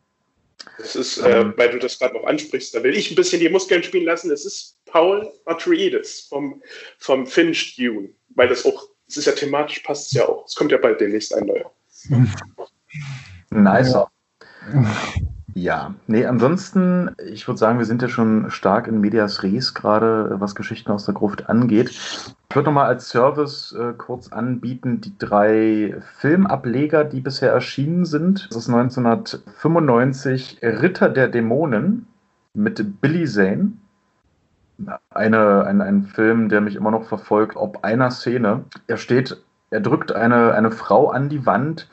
Das 0.78 0.96
ist, 0.96 1.18
äh, 1.18 1.56
weil 1.56 1.70
du 1.70 1.78
das 1.78 1.98
gerade 1.98 2.14
noch 2.14 2.24
ansprichst, 2.24 2.74
da 2.74 2.82
will 2.82 2.96
ich 2.96 3.10
ein 3.10 3.14
bisschen 3.14 3.40
die 3.40 3.48
Muskeln 3.48 3.82
spielen 3.82 4.04
lassen. 4.04 4.30
Es 4.30 4.44
ist 4.44 4.78
Paul 4.86 5.30
Atreides 5.44 6.26
vom, 6.28 6.62
vom 6.98 7.26
Finch 7.26 7.76
Dune, 7.76 8.10
weil 8.30 8.48
das 8.48 8.64
auch, 8.64 8.88
es 9.06 9.16
ist 9.16 9.26
ja 9.26 9.32
thematisch, 9.32 9.80
passt 9.80 10.08
es 10.08 10.12
ja 10.12 10.28
auch. 10.28 10.46
Es 10.46 10.54
kommt 10.54 10.72
ja 10.72 10.78
bald 10.78 11.00
demnächst 11.00 11.34
ein 11.34 11.46
neuer. 11.46 11.72
Nice. 13.50 13.92
Ja, 13.92 14.10
nee, 16.08 16.26
ansonsten, 16.26 17.14
ich 17.24 17.46
würde 17.46 17.58
sagen, 17.58 17.78
wir 17.78 17.86
sind 17.86 18.02
ja 18.02 18.08
schon 18.08 18.50
stark 18.50 18.88
in 18.88 19.00
Medias 19.00 19.44
Res, 19.44 19.72
gerade 19.72 20.34
was 20.40 20.56
Geschichten 20.56 20.90
aus 20.90 21.04
der 21.04 21.14
Gruft 21.14 21.48
angeht. 21.48 21.90
Ich 21.90 22.56
würde 22.56 22.66
nochmal 22.66 22.86
als 22.86 23.08
Service 23.08 23.72
äh, 23.72 23.92
kurz 23.92 24.32
anbieten, 24.32 25.00
die 25.00 25.16
drei 25.16 25.94
Filmableger, 26.18 27.04
die 27.04 27.20
bisher 27.20 27.52
erschienen 27.52 28.04
sind. 28.04 28.48
Das 28.50 28.64
ist 28.64 28.68
1995 28.68 30.58
Ritter 30.60 31.08
der 31.08 31.28
Dämonen 31.28 32.06
mit 32.52 33.00
Billy 33.00 33.24
Zane. 33.24 33.72
Eine, 35.10 35.64
ein, 35.64 35.80
ein 35.80 36.02
Film, 36.02 36.48
der 36.48 36.60
mich 36.60 36.74
immer 36.74 36.90
noch 36.90 37.04
verfolgt, 37.04 37.56
ob 37.56 37.84
einer 37.84 38.10
Szene. 38.10 38.64
Er 38.88 38.96
steht, 38.96 39.40
er 39.70 39.80
drückt 39.80 40.10
eine, 40.10 40.52
eine 40.52 40.72
Frau 40.72 41.10
an 41.10 41.28
die 41.28 41.46
Wand 41.46 41.88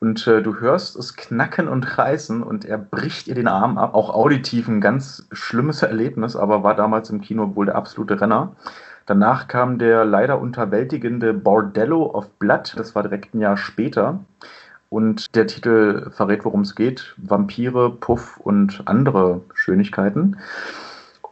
und 0.00 0.26
äh, 0.26 0.42
du 0.42 0.60
hörst 0.60 0.96
es 0.96 1.16
knacken 1.16 1.68
und 1.68 1.98
reißen 1.98 2.42
und 2.42 2.64
er 2.64 2.78
bricht 2.78 3.28
ihr 3.28 3.34
den 3.34 3.48
Arm 3.48 3.78
ab. 3.78 3.94
Auch 3.94 4.10
auditiv 4.10 4.68
ein 4.68 4.80
ganz 4.80 5.26
schlimmes 5.32 5.82
Erlebnis, 5.82 6.36
aber 6.36 6.62
war 6.62 6.74
damals 6.74 7.10
im 7.10 7.20
Kino 7.20 7.56
wohl 7.56 7.66
der 7.66 7.76
absolute 7.76 8.20
Renner. 8.20 8.54
Danach 9.06 9.48
kam 9.48 9.78
der 9.78 10.04
leider 10.04 10.40
unterwältigende 10.40 11.32
Bordello 11.32 12.10
of 12.12 12.28
Blood, 12.38 12.74
das 12.76 12.94
war 12.94 13.02
direkt 13.02 13.34
ein 13.34 13.40
Jahr 13.40 13.56
später. 13.56 14.20
Und 14.88 15.34
der 15.34 15.46
Titel 15.46 16.10
verrät, 16.10 16.44
worum 16.44 16.60
es 16.60 16.74
geht: 16.74 17.14
Vampire, 17.16 17.90
Puff 17.90 18.38
und 18.38 18.82
andere 18.86 19.40
Schönigkeiten. 19.54 20.36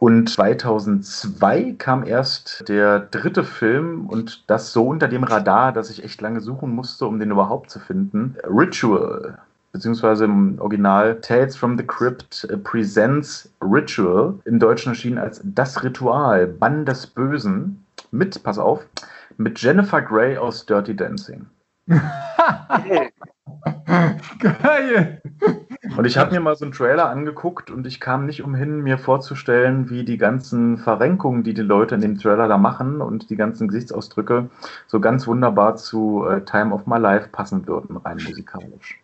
Und 0.05 0.29
2002 0.29 1.77
kam 1.79 2.05
erst 2.05 2.69
der 2.69 2.99
dritte 2.99 3.43
Film 3.43 4.05
und 4.05 4.47
das 4.47 4.71
so 4.71 4.87
unter 4.87 5.07
dem 5.07 5.23
Radar, 5.23 5.71
dass 5.73 5.89
ich 5.89 6.03
echt 6.03 6.21
lange 6.21 6.41
suchen 6.41 6.69
musste, 6.69 7.07
um 7.07 7.17
den 7.17 7.31
überhaupt 7.31 7.71
zu 7.71 7.79
finden. 7.79 8.35
Ritual, 8.43 9.39
beziehungsweise 9.71 10.25
im 10.25 10.59
Original 10.59 11.19
Tales 11.21 11.55
from 11.55 11.75
the 11.75 11.83
Crypt 11.83 12.47
Presents 12.63 13.51
Ritual, 13.63 14.35
im 14.45 14.59
Deutschen 14.59 14.89
erschienen 14.89 15.17
als 15.17 15.41
Das 15.43 15.83
Ritual, 15.83 16.45
Bann 16.45 16.85
des 16.85 17.07
Bösen, 17.07 17.83
mit, 18.11 18.43
pass 18.43 18.59
auf, 18.59 18.85
mit 19.37 19.59
Jennifer 19.59 20.03
Grey 20.03 20.37
aus 20.37 20.67
Dirty 20.67 20.95
Dancing. 20.95 21.47
Geil! 24.39 25.21
Und 25.97 26.05
ich 26.05 26.17
habe 26.17 26.31
mir 26.31 26.41
mal 26.41 26.55
so 26.55 26.65
einen 26.65 26.73
Trailer 26.73 27.09
angeguckt 27.09 27.71
und 27.71 27.87
ich 27.87 27.99
kam 27.99 28.25
nicht 28.25 28.43
umhin, 28.43 28.81
mir 28.81 28.97
vorzustellen, 28.97 29.89
wie 29.89 30.03
die 30.03 30.17
ganzen 30.17 30.77
Verrenkungen, 30.77 31.43
die 31.43 31.53
die 31.53 31.61
Leute 31.61 31.95
in 31.95 32.01
dem 32.01 32.17
Trailer 32.17 32.47
da 32.47 32.57
machen 32.57 33.01
und 33.01 33.29
die 33.29 33.37
ganzen 33.37 33.67
Gesichtsausdrücke 33.67 34.49
so 34.87 34.99
ganz 34.99 35.25
wunderbar 35.25 35.77
zu 35.77 36.25
äh, 36.25 36.41
Time 36.41 36.73
of 36.73 36.85
My 36.85 36.97
Life 36.97 37.29
passen 37.29 37.65
würden, 37.67 37.97
rein 37.97 38.17
musikalisch. 38.17 38.99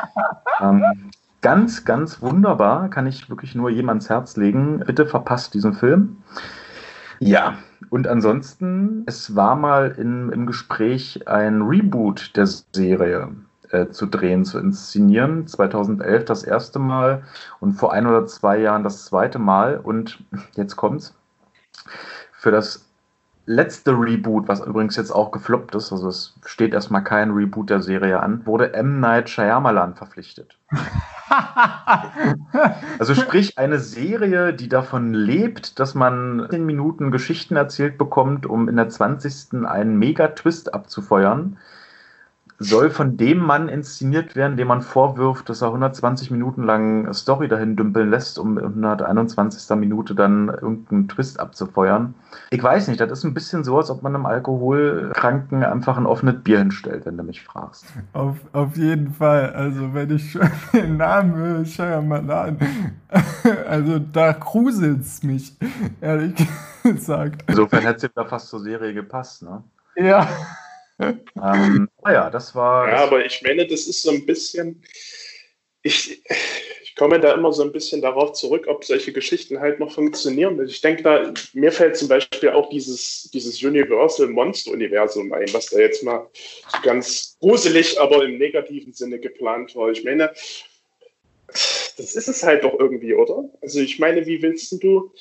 ähm, 0.60 1.10
ganz, 1.42 1.84
ganz 1.84 2.20
wunderbar, 2.20 2.88
kann 2.88 3.06
ich 3.06 3.30
wirklich 3.30 3.54
nur 3.54 3.70
jedem 3.70 3.90
ans 3.90 4.08
Herz 4.08 4.36
legen. 4.36 4.80
Bitte 4.80 5.06
verpasst 5.06 5.54
diesen 5.54 5.74
Film. 5.74 6.16
Ja, 7.20 7.58
und 7.90 8.08
ansonsten, 8.08 9.04
es 9.06 9.36
war 9.36 9.54
mal 9.54 9.94
in, 9.96 10.30
im 10.30 10.46
Gespräch 10.46 11.28
ein 11.28 11.62
Reboot 11.62 12.36
der 12.36 12.46
Serie 12.46 13.28
äh, 13.72 13.88
zu 13.88 14.06
drehen, 14.06 14.44
zu 14.44 14.58
inszenieren. 14.58 15.46
2011 15.46 16.24
das 16.24 16.44
erste 16.44 16.78
Mal 16.78 17.24
und 17.58 17.72
vor 17.72 17.92
ein 17.92 18.06
oder 18.06 18.26
zwei 18.26 18.58
Jahren 18.58 18.84
das 18.84 19.06
zweite 19.06 19.38
Mal. 19.38 19.78
Und 19.78 20.22
jetzt 20.54 20.76
kommt's. 20.76 21.14
Für 22.32 22.50
das 22.50 22.86
letzte 23.46 23.92
Reboot, 23.92 24.46
was 24.46 24.60
übrigens 24.60 24.96
jetzt 24.96 25.10
auch 25.10 25.30
gefloppt 25.30 25.74
ist, 25.74 25.90
also 25.90 26.08
es 26.08 26.34
steht 26.44 26.74
erstmal 26.74 27.02
kein 27.02 27.30
Reboot 27.32 27.70
der 27.70 27.82
Serie 27.82 28.20
an, 28.20 28.46
wurde 28.46 28.74
M. 28.74 29.00
Night 29.00 29.28
Shyamalan 29.30 29.94
verpflichtet. 29.94 30.58
also 32.98 33.14
sprich 33.14 33.58
eine 33.58 33.80
Serie, 33.80 34.54
die 34.54 34.68
davon 34.68 35.12
lebt, 35.14 35.80
dass 35.80 35.94
man 35.94 36.46
10 36.50 36.64
Minuten 36.64 37.10
Geschichten 37.10 37.56
erzählt 37.56 37.98
bekommt, 37.98 38.46
um 38.46 38.68
in 38.68 38.76
der 38.76 38.88
20. 38.88 39.64
einen 39.64 39.98
Mega-Twist 39.98 40.72
abzufeuern 40.72 41.56
soll 42.62 42.90
von 42.90 43.16
dem 43.16 43.38
Mann 43.38 43.68
inszeniert 43.68 44.36
werden, 44.36 44.56
dem 44.56 44.68
man 44.68 44.82
vorwirft, 44.82 45.48
dass 45.48 45.62
er 45.62 45.68
120 45.68 46.30
Minuten 46.30 46.62
lang 46.62 47.12
Story 47.12 47.48
dahin 47.48 47.76
dümpeln 47.76 48.10
lässt, 48.10 48.38
um 48.38 48.58
in 48.58 48.64
121. 48.64 49.76
Minute 49.76 50.14
dann 50.14 50.48
irgendeinen 50.48 51.08
Twist 51.08 51.40
abzufeuern. 51.40 52.14
Ich 52.50 52.62
weiß 52.62 52.88
nicht, 52.88 53.00
das 53.00 53.10
ist 53.10 53.24
ein 53.24 53.34
bisschen 53.34 53.64
so, 53.64 53.76
als 53.76 53.90
ob 53.90 54.02
man 54.02 54.14
einem 54.14 54.26
Alkoholkranken 54.26 55.64
einfach 55.64 55.96
ein 55.96 56.06
offenes 56.06 56.42
Bier 56.42 56.58
hinstellt, 56.58 57.06
wenn 57.06 57.16
du 57.16 57.22
mich 57.22 57.42
fragst. 57.42 57.84
Auf, 58.12 58.36
auf 58.52 58.76
jeden 58.76 59.12
Fall. 59.12 59.52
Also, 59.52 59.94
wenn 59.94 60.10
ich 60.10 60.32
schon 60.32 60.50
den 60.72 60.96
Namen 60.96 61.66
Shyamalan, 61.66 62.58
also 63.68 63.98
da 63.98 64.32
gruselt 64.32 65.00
es 65.00 65.22
mich, 65.22 65.56
ehrlich 66.00 66.34
gesagt. 66.82 67.44
Insofern 67.46 67.82
hätte 67.82 68.06
es 68.06 68.12
ja 68.16 68.24
fast 68.24 68.48
zur 68.48 68.60
Serie 68.60 68.94
gepasst, 68.94 69.42
ne? 69.42 69.62
Ja 69.96 70.26
ähm, 71.36 71.88
naja, 72.02 72.30
das 72.30 72.54
war. 72.54 72.88
Ja, 72.88 73.04
aber 73.04 73.24
ich 73.24 73.42
meine, 73.42 73.66
das 73.66 73.86
ist 73.86 74.02
so 74.02 74.10
ein 74.10 74.26
bisschen. 74.26 74.82
Ich, 75.82 76.22
ich 76.82 76.96
komme 76.96 77.18
da 77.18 77.32
immer 77.32 77.52
so 77.52 77.62
ein 77.62 77.72
bisschen 77.72 78.02
darauf 78.02 78.34
zurück, 78.34 78.66
ob 78.68 78.84
solche 78.84 79.12
Geschichten 79.12 79.60
halt 79.60 79.80
noch 79.80 79.92
funktionieren. 79.92 80.62
Ich 80.64 80.80
denke 80.82 81.02
da, 81.02 81.32
mir 81.54 81.72
fällt 81.72 81.96
zum 81.96 82.08
Beispiel 82.08 82.50
auch 82.50 82.68
dieses, 82.68 83.30
dieses 83.32 83.62
Universal 83.62 84.28
Monster 84.28 84.72
Universum 84.72 85.32
ein, 85.32 85.52
was 85.52 85.66
da 85.66 85.78
jetzt 85.78 86.02
mal 86.02 86.28
ganz 86.82 87.36
gruselig, 87.40 87.98
aber 87.98 88.24
im 88.24 88.38
negativen 88.38 88.92
Sinne 88.92 89.18
geplant 89.18 89.74
war. 89.74 89.90
Ich 89.90 90.04
meine, 90.04 90.32
das 91.48 92.14
ist 92.14 92.28
es 92.28 92.42
halt 92.42 92.64
doch 92.64 92.78
irgendwie, 92.78 93.14
oder? 93.14 93.48
Also 93.60 93.80
ich 93.80 93.98
meine, 93.98 94.26
wie 94.26 94.42
willst 94.42 94.72
du 94.82 95.12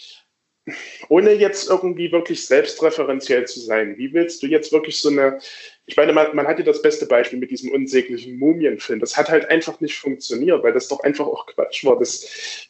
ohne 1.09 1.33
jetzt 1.33 1.69
irgendwie 1.69 2.11
wirklich 2.11 2.45
selbstreferenziell 2.45 3.45
zu 3.45 3.59
sein, 3.59 3.97
wie 3.97 4.13
willst 4.13 4.43
du 4.43 4.47
jetzt 4.47 4.71
wirklich 4.71 4.99
so 4.99 5.09
eine, 5.09 5.39
ich 5.85 5.97
meine, 5.97 6.13
man, 6.13 6.35
man 6.35 6.47
hatte 6.47 6.63
das 6.63 6.81
beste 6.81 7.05
Beispiel 7.05 7.39
mit 7.39 7.51
diesem 7.51 7.71
unsäglichen 7.71 8.37
Mumienfilm. 8.37 8.99
Das 8.99 9.17
hat 9.17 9.29
halt 9.29 9.49
einfach 9.49 9.79
nicht 9.81 9.97
funktioniert, 9.97 10.63
weil 10.63 10.73
das 10.73 10.87
doch 10.87 11.01
einfach 11.01 11.25
auch 11.25 11.47
Quatsch 11.47 11.83
war. 11.83 11.97
Das 11.97 12.69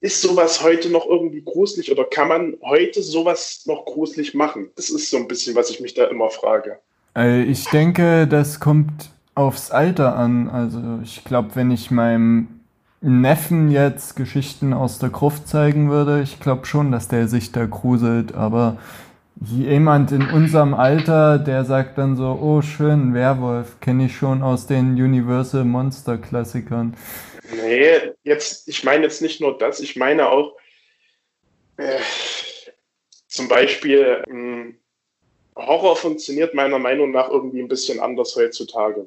ist 0.00 0.22
sowas 0.22 0.62
heute 0.62 0.90
noch 0.90 1.06
irgendwie 1.06 1.42
gruselig 1.42 1.90
oder 1.90 2.04
kann 2.04 2.28
man 2.28 2.56
heute 2.62 3.02
sowas 3.02 3.64
noch 3.66 3.84
gruselig 3.84 4.34
machen? 4.34 4.70
Das 4.76 4.90
ist 4.90 5.10
so 5.10 5.16
ein 5.16 5.28
bisschen, 5.28 5.54
was 5.54 5.70
ich 5.70 5.80
mich 5.80 5.94
da 5.94 6.04
immer 6.06 6.30
frage. 6.30 6.78
Äh, 7.16 7.42
ich 7.42 7.64
denke, 7.66 8.26
das 8.26 8.60
kommt 8.60 9.10
aufs 9.34 9.70
Alter 9.70 10.16
an. 10.16 10.48
Also 10.48 10.80
ich 11.02 11.24
glaube, 11.24 11.50
wenn 11.54 11.70
ich 11.70 11.90
meinem 11.90 12.57
Neffen 13.00 13.70
jetzt 13.70 14.16
Geschichten 14.16 14.72
aus 14.72 14.98
der 14.98 15.10
Gruft 15.10 15.46
zeigen 15.46 15.90
würde, 15.90 16.20
ich 16.22 16.40
glaube 16.40 16.66
schon, 16.66 16.90
dass 16.90 17.08
der 17.08 17.28
sich 17.28 17.52
da 17.52 17.64
gruselt, 17.66 18.34
aber 18.34 18.78
jemand 19.40 20.10
in 20.10 20.28
unserem 20.28 20.74
Alter, 20.74 21.38
der 21.38 21.64
sagt 21.64 21.96
dann 21.98 22.16
so, 22.16 22.38
oh 22.40 22.60
schön, 22.60 23.14
Werwolf, 23.14 23.78
kenne 23.80 24.06
ich 24.06 24.16
schon 24.16 24.42
aus 24.42 24.66
den 24.66 24.94
Universal 24.94 25.64
Monster 25.64 26.18
Klassikern. 26.18 26.96
Nee, 27.54 28.14
jetzt, 28.24 28.68
ich 28.68 28.82
meine 28.82 29.04
jetzt 29.04 29.22
nicht 29.22 29.40
nur 29.40 29.56
das, 29.56 29.80
ich 29.80 29.96
meine 29.96 30.28
auch 30.28 30.56
äh, 31.76 32.00
zum 33.28 33.48
Beispiel 33.48 34.24
äh, 34.26 34.74
Horror 35.54 35.96
funktioniert 35.96 36.54
meiner 36.54 36.78
Meinung 36.78 37.12
nach 37.12 37.30
irgendwie 37.30 37.60
ein 37.60 37.68
bisschen 37.68 38.00
anders 38.00 38.34
heutzutage. 38.36 39.06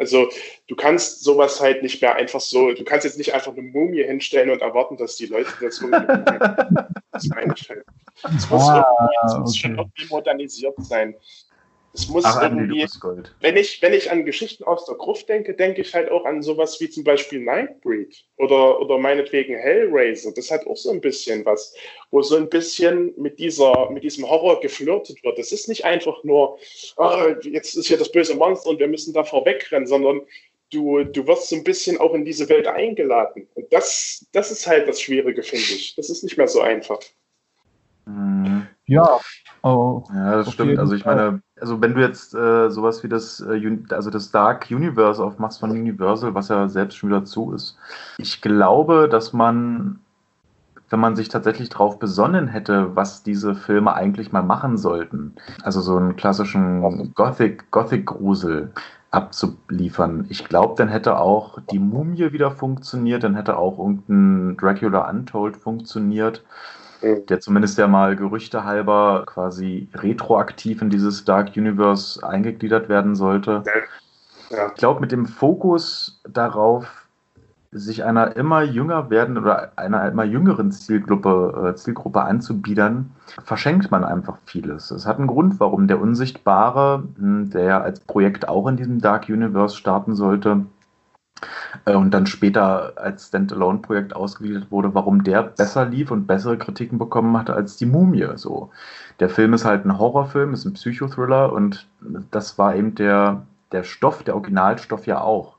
Also 0.00 0.30
du 0.66 0.74
kannst 0.76 1.22
sowas 1.22 1.60
halt 1.60 1.82
nicht 1.82 2.00
mehr 2.00 2.16
einfach 2.16 2.40
so, 2.40 2.72
du 2.72 2.84
kannst 2.84 3.04
jetzt 3.04 3.18
nicht 3.18 3.34
einfach 3.34 3.52
eine 3.52 3.60
Mumie 3.60 4.02
hinstellen 4.02 4.50
und 4.50 4.62
erwarten, 4.62 4.96
dass 4.96 5.16
die 5.16 5.26
Leute 5.26 5.50
das 5.60 5.78
das 7.12 7.28
halt. 7.68 7.84
Es 8.24 8.48
muss, 8.48 8.62
ah, 8.62 8.78
irgendwie, 8.78 9.40
muss 9.40 9.50
okay. 9.50 9.58
schon 9.58 9.78
irgendwie 9.78 10.06
modernisiert 10.08 10.74
sein. 10.78 11.14
Es 11.92 12.08
muss 12.08 12.24
Ach, 12.24 12.40
irgendwie, 12.40 12.86
wenn 13.40 13.56
ich, 13.56 13.82
wenn 13.82 13.92
ich 13.92 14.12
an 14.12 14.24
Geschichten 14.24 14.62
aus 14.62 14.84
der 14.84 14.94
Gruft 14.94 15.28
denke, 15.28 15.54
denke 15.54 15.80
ich 15.80 15.92
halt 15.92 16.08
auch 16.08 16.24
an 16.24 16.40
sowas 16.40 16.80
wie 16.80 16.88
zum 16.88 17.02
Beispiel 17.02 17.40
Nightbreed 17.40 18.24
oder, 18.36 18.80
oder 18.80 18.96
meinetwegen 18.96 19.56
Hellraiser. 19.56 20.32
Das 20.32 20.52
hat 20.52 20.68
auch 20.68 20.76
so 20.76 20.90
ein 20.90 21.00
bisschen 21.00 21.44
was, 21.44 21.74
wo 22.12 22.22
so 22.22 22.36
ein 22.36 22.48
bisschen 22.48 23.12
mit 23.16 23.40
dieser, 23.40 23.90
mit 23.90 24.04
diesem 24.04 24.28
Horror 24.28 24.60
geflirtet 24.60 25.24
wird. 25.24 25.36
Das 25.38 25.50
ist 25.50 25.68
nicht 25.68 25.84
einfach 25.84 26.22
nur, 26.22 26.58
oh, 26.96 27.34
jetzt 27.42 27.74
ist 27.74 27.88
hier 27.88 27.98
das 27.98 28.12
böse 28.12 28.36
Monster 28.36 28.70
und 28.70 28.78
wir 28.78 28.88
müssen 28.88 29.12
davor 29.12 29.44
wegrennen, 29.44 29.88
sondern 29.88 30.20
du, 30.72 31.02
du 31.02 31.26
wirst 31.26 31.48
so 31.48 31.56
ein 31.56 31.64
bisschen 31.64 31.98
auch 31.98 32.14
in 32.14 32.24
diese 32.24 32.48
Welt 32.48 32.68
eingeladen. 32.68 33.48
Und 33.54 33.72
das, 33.72 34.26
das 34.30 34.52
ist 34.52 34.64
halt 34.68 34.86
das 34.86 35.00
Schwierige, 35.00 35.42
finde 35.42 35.64
ich. 35.64 35.96
Das 35.96 36.08
ist 36.08 36.22
nicht 36.22 36.36
mehr 36.36 36.46
so 36.46 36.60
einfach. 36.60 37.00
Mhm. 38.06 38.68
Ja, 38.90 39.20
oh, 39.62 40.02
ja, 40.12 40.38
das 40.38 40.52
stimmt. 40.52 40.76
Also 40.80 40.96
ich 40.96 41.04
meine, 41.04 41.42
also 41.60 41.80
wenn 41.80 41.94
du 41.94 42.00
jetzt 42.00 42.34
äh, 42.34 42.70
sowas 42.70 43.04
wie 43.04 43.08
das, 43.08 43.40
äh, 43.40 43.78
also 43.90 44.10
das 44.10 44.32
Dark 44.32 44.66
Universe 44.68 45.22
aufmachst 45.22 45.60
von 45.60 45.70
Universal, 45.70 46.34
was 46.34 46.48
ja 46.48 46.68
selbst 46.68 46.96
schon 46.96 47.10
wieder 47.10 47.24
zu 47.24 47.52
ist, 47.52 47.78
ich 48.18 48.42
glaube, 48.42 49.08
dass 49.08 49.32
man, 49.32 50.00
wenn 50.88 50.98
man 50.98 51.14
sich 51.14 51.28
tatsächlich 51.28 51.68
darauf 51.68 52.00
besonnen 52.00 52.48
hätte, 52.48 52.96
was 52.96 53.22
diese 53.22 53.54
Filme 53.54 53.94
eigentlich 53.94 54.32
mal 54.32 54.42
machen 54.42 54.76
sollten, 54.76 55.36
also 55.62 55.80
so 55.80 55.96
einen 55.96 56.16
klassischen 56.16 57.14
Gothic, 57.14 57.70
Gothic-Grusel 57.70 58.72
abzuliefern. 59.12 60.26
Ich 60.30 60.46
glaube, 60.46 60.74
dann 60.76 60.88
hätte 60.88 61.18
auch 61.18 61.60
die 61.70 61.78
Mumie 61.78 62.32
wieder 62.32 62.50
funktioniert, 62.50 63.22
dann 63.22 63.36
hätte 63.36 63.56
auch 63.56 63.78
irgendein 63.78 64.56
Dracula 64.56 65.08
Untold 65.08 65.56
funktioniert. 65.56 66.42
Mhm. 67.02 67.26
der 67.26 67.40
zumindest 67.40 67.78
ja 67.78 67.86
mal 67.88 68.16
Gerüchte 68.16 68.64
halber 68.64 69.24
quasi 69.26 69.88
retroaktiv 69.94 70.82
in 70.82 70.90
dieses 70.90 71.24
Dark 71.24 71.56
Universe 71.56 72.26
eingegliedert 72.26 72.88
werden 72.88 73.14
sollte. 73.14 73.62
Ja. 74.50 74.66
Ich 74.68 74.74
glaube, 74.74 75.00
mit 75.00 75.12
dem 75.12 75.26
Fokus 75.26 76.20
darauf, 76.28 77.00
sich 77.72 78.02
einer 78.02 78.36
immer 78.36 78.62
jünger 78.62 79.10
werdenden 79.10 79.44
oder 79.44 79.72
einer 79.76 80.08
immer 80.08 80.24
jüngeren 80.24 80.72
Zielgruppe, 80.72 81.70
äh, 81.70 81.76
Zielgruppe 81.76 82.22
anzubiedern, 82.22 83.12
verschenkt 83.44 83.92
man 83.92 84.04
einfach 84.04 84.38
vieles. 84.44 84.90
Es 84.90 85.06
hat 85.06 85.18
einen 85.18 85.28
Grund, 85.28 85.60
warum 85.60 85.86
der 85.86 86.00
Unsichtbare, 86.00 87.04
hm, 87.16 87.50
der 87.50 87.62
ja 87.62 87.80
als 87.80 88.00
Projekt 88.00 88.48
auch 88.48 88.66
in 88.66 88.76
diesem 88.76 89.00
Dark 89.00 89.28
Universe 89.28 89.76
starten 89.76 90.16
sollte, 90.16 90.66
und 91.84 92.12
dann 92.12 92.26
später 92.26 92.92
als 92.96 93.28
Standalone-Projekt 93.28 94.14
ausgegliedert 94.14 94.70
wurde, 94.70 94.94
warum 94.94 95.24
der 95.24 95.42
besser 95.42 95.86
lief 95.86 96.10
und 96.10 96.26
bessere 96.26 96.58
Kritiken 96.58 96.98
bekommen 96.98 97.36
hatte 97.36 97.54
als 97.54 97.76
die 97.76 97.86
Mumie. 97.86 98.26
So. 98.36 98.70
Der 99.20 99.30
Film 99.30 99.54
ist 99.54 99.64
halt 99.64 99.84
ein 99.84 99.98
Horrorfilm, 99.98 100.52
ist 100.52 100.64
ein 100.64 100.74
Psychothriller 100.74 101.52
und 101.52 101.86
das 102.30 102.58
war 102.58 102.74
eben 102.74 102.94
der, 102.94 103.42
der 103.72 103.84
Stoff, 103.84 104.22
der 104.22 104.34
Originalstoff 104.34 105.06
ja 105.06 105.20
auch. 105.20 105.56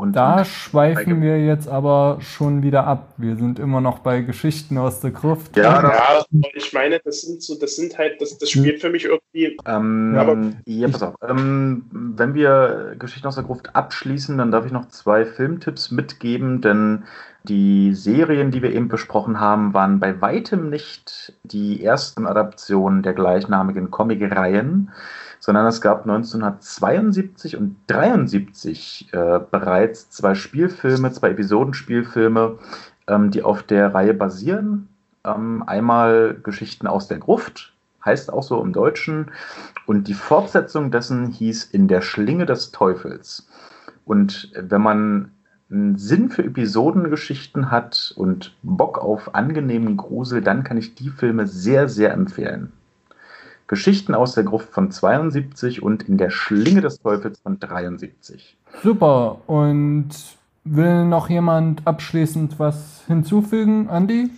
Und 0.00 0.14
da 0.14 0.44
schweifen 0.44 1.20
wir 1.22 1.44
jetzt 1.44 1.66
aber 1.66 2.18
schon 2.20 2.62
wieder 2.62 2.86
ab. 2.86 3.14
Wir 3.16 3.34
sind 3.34 3.58
immer 3.58 3.80
noch 3.80 3.98
bei 3.98 4.20
Geschichten 4.20 4.78
aus 4.78 5.00
der 5.00 5.10
Gruft. 5.10 5.56
Ja, 5.56 5.82
ja 5.82 6.24
ich 6.54 6.72
meine, 6.72 7.00
das 7.04 7.22
sind 7.22 7.42
so, 7.42 7.58
das 7.58 7.74
sind 7.74 7.98
halt, 7.98 8.20
das, 8.20 8.38
das 8.38 8.48
spielt 8.48 8.80
für 8.80 8.90
mich 8.90 9.06
irgendwie. 9.06 9.58
Ähm, 9.66 10.12
ja, 10.14 10.20
aber, 10.20 10.38
ja, 10.66 10.86
pass 10.86 11.02
auf. 11.02 11.16
Ähm, 11.28 11.86
wenn 11.90 12.34
wir 12.34 12.94
Geschichten 12.96 13.26
aus 13.26 13.34
der 13.34 13.42
Gruft 13.42 13.74
abschließen, 13.74 14.38
dann 14.38 14.52
darf 14.52 14.64
ich 14.66 14.70
noch 14.70 14.86
zwei 14.86 15.24
Filmtipps 15.24 15.90
mitgeben, 15.90 16.60
denn 16.60 17.02
die 17.42 17.92
Serien, 17.92 18.52
die 18.52 18.62
wir 18.62 18.72
eben 18.72 18.86
besprochen 18.86 19.40
haben, 19.40 19.74
waren 19.74 19.98
bei 19.98 20.20
weitem 20.20 20.70
nicht 20.70 21.32
die 21.42 21.82
ersten 21.82 22.24
Adaptionen 22.24 23.02
der 23.02 23.14
gleichnamigen 23.14 23.90
Comic-Reihen 23.90 24.92
sondern 25.40 25.66
es 25.66 25.80
gab 25.80 26.02
1972 26.02 27.56
und 27.56 27.76
1973 27.88 29.08
äh, 29.12 29.40
bereits 29.50 30.10
zwei 30.10 30.34
Spielfilme, 30.34 31.12
zwei 31.12 31.30
Episodenspielfilme, 31.30 32.58
ähm, 33.06 33.30
die 33.30 33.42
auf 33.42 33.62
der 33.62 33.94
Reihe 33.94 34.14
basieren. 34.14 34.88
Ähm, 35.24 35.62
einmal 35.66 36.36
Geschichten 36.42 36.86
aus 36.86 37.08
der 37.08 37.18
Gruft, 37.18 37.72
heißt 38.04 38.32
auch 38.32 38.42
so 38.42 38.62
im 38.62 38.72
Deutschen, 38.72 39.30
und 39.86 40.08
die 40.08 40.14
Fortsetzung 40.14 40.90
dessen 40.90 41.28
hieß 41.28 41.64
In 41.64 41.88
der 41.88 42.00
Schlinge 42.00 42.46
des 42.46 42.72
Teufels. 42.72 43.48
Und 44.04 44.52
wenn 44.54 44.80
man 44.80 45.30
einen 45.70 45.98
Sinn 45.98 46.30
für 46.30 46.44
Episodengeschichten 46.44 47.70
hat 47.70 48.14
und 48.16 48.56
Bock 48.62 48.98
auf 48.98 49.34
angenehmen 49.34 49.96
Grusel, 49.96 50.40
dann 50.40 50.64
kann 50.64 50.78
ich 50.78 50.94
die 50.94 51.10
Filme 51.10 51.46
sehr, 51.46 51.88
sehr 51.88 52.12
empfehlen. 52.12 52.72
Geschichten 53.68 54.14
aus 54.14 54.34
der 54.34 54.44
Gruft 54.44 54.70
von 54.70 54.90
72 54.90 55.82
und 55.82 56.08
in 56.08 56.18
der 56.18 56.30
Schlinge 56.30 56.80
des 56.80 57.00
Teufels 57.00 57.38
von 57.40 57.60
73. 57.60 58.56
Super. 58.82 59.40
Und 59.46 60.08
will 60.64 61.04
noch 61.04 61.30
jemand 61.30 61.86
abschließend 61.86 62.58
was 62.58 63.04
hinzufügen, 63.06 63.88
Andi? 63.88 64.30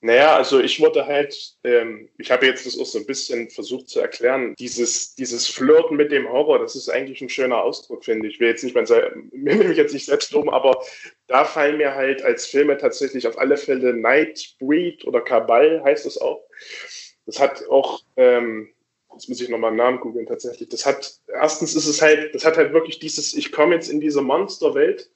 Naja, 0.00 0.36
also 0.36 0.60
ich 0.60 0.80
wurde 0.80 1.06
halt, 1.06 1.56
ähm, 1.64 2.08
ich 2.18 2.30
habe 2.30 2.46
jetzt 2.46 2.64
das 2.64 2.78
auch 2.78 2.86
so 2.86 3.00
ein 3.00 3.06
bisschen 3.06 3.50
versucht 3.50 3.88
zu 3.88 3.98
erklären, 3.98 4.54
dieses, 4.56 5.16
dieses 5.16 5.48
Flirten 5.48 5.96
mit 5.96 6.12
dem 6.12 6.28
Horror, 6.28 6.60
das 6.60 6.76
ist 6.76 6.88
eigentlich 6.88 7.20
ein 7.20 7.28
schöner 7.28 7.62
Ausdruck, 7.62 8.04
finde 8.04 8.28
ich. 8.28 8.34
Ich 8.34 8.40
will 8.40 8.48
jetzt 8.48 8.62
nicht, 8.62 8.74
mein, 8.76 8.88
will 8.88 9.68
mich 9.68 9.76
jetzt 9.76 9.94
nicht 9.94 10.06
selbst 10.06 10.30
loben, 10.30 10.50
aber 10.50 10.80
da 11.26 11.44
fallen 11.44 11.78
mir 11.78 11.96
halt 11.96 12.22
als 12.22 12.46
Filme 12.46 12.78
tatsächlich 12.78 13.26
auf 13.26 13.38
alle 13.38 13.56
Fälle 13.56 13.92
Nightbreed 13.92 15.04
oder 15.04 15.20
Kabal 15.20 15.82
heißt 15.84 16.06
es 16.06 16.16
auch. 16.18 16.44
Das 17.28 17.38
hat 17.38 17.68
auch, 17.68 18.00
ähm, 18.16 18.70
jetzt 19.12 19.28
muss 19.28 19.38
ich 19.42 19.50
nochmal 19.50 19.68
einen 19.68 19.76
Namen 19.76 20.00
googeln 20.00 20.24
tatsächlich, 20.24 20.70
das 20.70 20.86
hat, 20.86 21.20
erstens 21.26 21.74
ist 21.74 21.86
es 21.86 22.00
halt, 22.00 22.34
das 22.34 22.46
hat 22.46 22.56
halt 22.56 22.72
wirklich 22.72 23.00
dieses, 23.00 23.34
ich 23.34 23.52
komme 23.52 23.74
jetzt 23.74 23.90
in 23.90 24.00
diese 24.00 24.22
Monsterwelt 24.22 25.10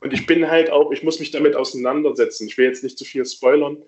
und 0.00 0.14
ich 0.14 0.24
bin 0.24 0.50
halt 0.50 0.70
auch, 0.70 0.90
ich 0.90 1.02
muss 1.02 1.20
mich 1.20 1.32
damit 1.32 1.56
auseinandersetzen. 1.56 2.46
Ich 2.46 2.56
will 2.56 2.64
jetzt 2.64 2.82
nicht 2.82 2.96
zu 2.96 3.04
viel 3.04 3.26
spoilern, 3.26 3.82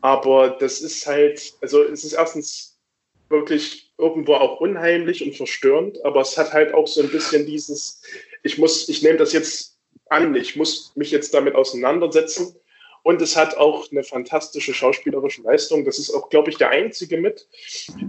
aber 0.00 0.56
das 0.58 0.80
ist 0.80 1.06
halt, 1.06 1.54
also 1.60 1.84
es 1.84 2.02
ist 2.02 2.14
erstens 2.14 2.80
wirklich 3.28 3.92
irgendwo 3.96 4.34
auch 4.34 4.58
unheimlich 4.60 5.24
und 5.24 5.36
verstörend, 5.36 6.04
aber 6.04 6.22
es 6.22 6.36
hat 6.36 6.52
halt 6.52 6.74
auch 6.74 6.88
so 6.88 7.00
ein 7.00 7.10
bisschen 7.10 7.46
dieses, 7.46 8.02
ich 8.42 8.58
muss, 8.58 8.88
ich 8.88 9.04
nehme 9.04 9.18
das 9.18 9.32
jetzt 9.32 9.78
an, 10.08 10.34
ich 10.34 10.56
muss 10.56 10.90
mich 10.96 11.12
jetzt 11.12 11.32
damit 11.32 11.54
auseinandersetzen. 11.54 12.56
Und 13.02 13.22
es 13.22 13.36
hat 13.36 13.56
auch 13.56 13.90
eine 13.90 14.04
fantastische 14.04 14.74
schauspielerische 14.74 15.42
Leistung. 15.42 15.84
Das 15.84 15.98
ist 15.98 16.10
auch, 16.10 16.28
glaube 16.28 16.50
ich, 16.50 16.58
der 16.58 16.70
einzige 16.70 17.18
mit, 17.18 17.48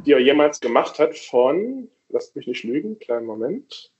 die 0.05 0.11
er 0.11 0.19
jemals 0.19 0.59
gemacht 0.59 0.99
hat 0.99 1.17
von, 1.17 1.89
lasst 2.09 2.35
mich 2.35 2.47
nicht 2.47 2.63
lügen, 2.63 2.99
kleinen 2.99 3.25
Moment, 3.25 3.91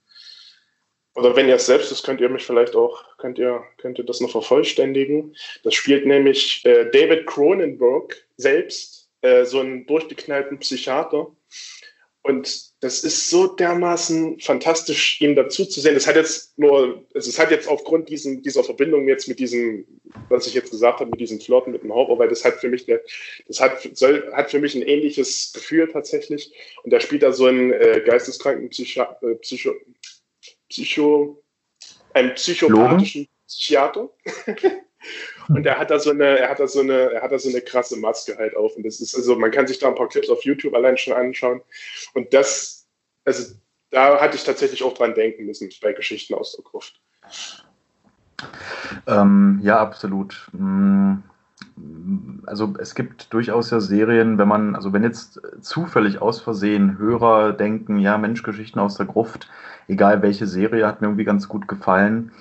oder 1.14 1.34
wenn 1.34 1.48
ihr 1.48 1.56
es 1.56 1.66
selbst 1.66 1.90
ist, 1.90 2.04
könnt 2.04 2.20
ihr 2.20 2.28
mich 2.28 2.44
vielleicht 2.44 2.76
auch, 2.76 3.04
könnt 3.18 3.38
ihr, 3.38 3.64
könnt 3.78 3.98
ihr 3.98 4.04
das 4.04 4.20
noch 4.20 4.30
vervollständigen. 4.30 5.34
Das 5.64 5.74
spielt 5.74 6.06
nämlich 6.06 6.64
äh, 6.64 6.88
David 6.90 7.26
Cronenberg 7.26 8.16
selbst, 8.36 9.10
äh, 9.22 9.44
so 9.44 9.60
einen 9.60 9.86
durchgeknallten 9.86 10.58
Psychiater. 10.60 11.26
Und 12.22 12.70
das 12.80 13.02
ist 13.02 13.30
so 13.30 13.46
dermaßen 13.46 14.40
fantastisch, 14.40 15.20
ihm 15.22 15.34
dazu 15.34 15.64
zu 15.64 15.80
sehen. 15.80 15.94
Das 15.94 16.06
hat 16.06 16.16
jetzt 16.16 16.58
nur, 16.58 17.06
also 17.14 17.30
es 17.30 17.38
hat 17.38 17.50
jetzt 17.50 17.66
aufgrund 17.66 18.10
diesen, 18.10 18.42
dieser 18.42 18.62
Verbindung 18.62 19.08
jetzt 19.08 19.26
mit 19.26 19.38
diesem, 19.38 19.86
was 20.28 20.46
ich 20.46 20.52
jetzt 20.52 20.70
gesagt 20.70 21.00
habe, 21.00 21.10
mit 21.10 21.20
diesem 21.20 21.40
Flirten 21.40 21.72
mit 21.72 21.82
dem 21.82 21.94
Horror, 21.94 22.18
weil 22.18 22.28
das 22.28 22.44
hat 22.44 22.60
für 22.60 22.68
mich, 22.68 22.86
eine, 22.88 23.00
das 23.46 23.60
hat, 23.60 23.88
soll, 23.96 24.30
hat 24.34 24.50
für 24.50 24.58
mich 24.58 24.74
ein 24.74 24.82
ähnliches 24.82 25.52
Gefühl 25.54 25.88
tatsächlich. 25.88 26.52
Und 26.82 26.92
da 26.92 27.00
spielt 27.00 27.22
da 27.22 27.32
so 27.32 27.46
einen 27.46 27.72
äh, 27.72 28.02
geisteskranken 28.04 28.68
Psycho, 28.68 29.06
äh, 29.22 29.36
Psycho, 29.36 29.72
Psycho, 30.68 31.42
einen 32.12 32.34
psychopathischen 32.34 33.28
Psychiater. 33.46 34.10
und 35.48 35.66
er 35.66 35.78
hat 35.78 35.90
da 35.90 35.98
so 35.98 36.10
eine, 36.10 36.38
er 36.38 36.50
hat 36.50 36.60
da 36.60 36.68
so 36.68 36.80
eine, 36.80 37.12
er 37.12 37.22
hat 37.22 37.32
da 37.32 37.38
so 37.38 37.48
eine 37.48 37.60
krasse 37.60 37.96
Maske 37.98 38.36
halt 38.36 38.56
auf. 38.56 38.76
Und 38.76 38.84
das 38.84 39.00
ist, 39.00 39.14
also 39.14 39.36
man 39.36 39.50
kann 39.50 39.66
sich 39.66 39.78
da 39.78 39.88
ein 39.88 39.94
paar 39.94 40.08
Clips 40.08 40.28
auf 40.28 40.44
YouTube 40.44 40.74
allein 40.74 40.96
schon 40.96 41.14
anschauen. 41.14 41.60
Und 42.14 42.32
das, 42.34 42.86
also 43.24 43.54
da 43.90 44.20
hatte 44.20 44.36
ich 44.36 44.44
tatsächlich 44.44 44.82
auch 44.82 44.94
dran 44.94 45.14
denken 45.14 45.46
müssen 45.46 45.68
bei 45.82 45.92
Geschichten 45.92 46.34
aus 46.34 46.54
der 46.56 46.64
Gruft. 46.64 47.00
Ähm, 49.06 49.60
ja, 49.62 49.80
absolut. 49.80 50.48
Mm, 50.52 51.16
also 52.46 52.74
es 52.78 52.94
gibt 52.94 53.32
durchaus 53.32 53.70
ja 53.70 53.80
Serien, 53.80 54.38
wenn 54.38 54.48
man, 54.48 54.74
also 54.74 54.92
wenn 54.92 55.02
jetzt 55.02 55.40
zufällig 55.60 56.20
aus 56.20 56.40
Versehen 56.40 56.98
Hörer 56.98 57.52
denken, 57.52 57.98
ja, 57.98 58.18
Mensch, 58.18 58.42
Geschichten 58.42 58.78
aus 58.78 58.96
der 58.96 59.06
Gruft, 59.06 59.50
egal 59.88 60.22
welche 60.22 60.46
Serie, 60.46 60.86
hat 60.86 61.00
mir 61.00 61.08
irgendwie 61.08 61.24
ganz 61.24 61.48
gut 61.48 61.68
gefallen. 61.68 62.32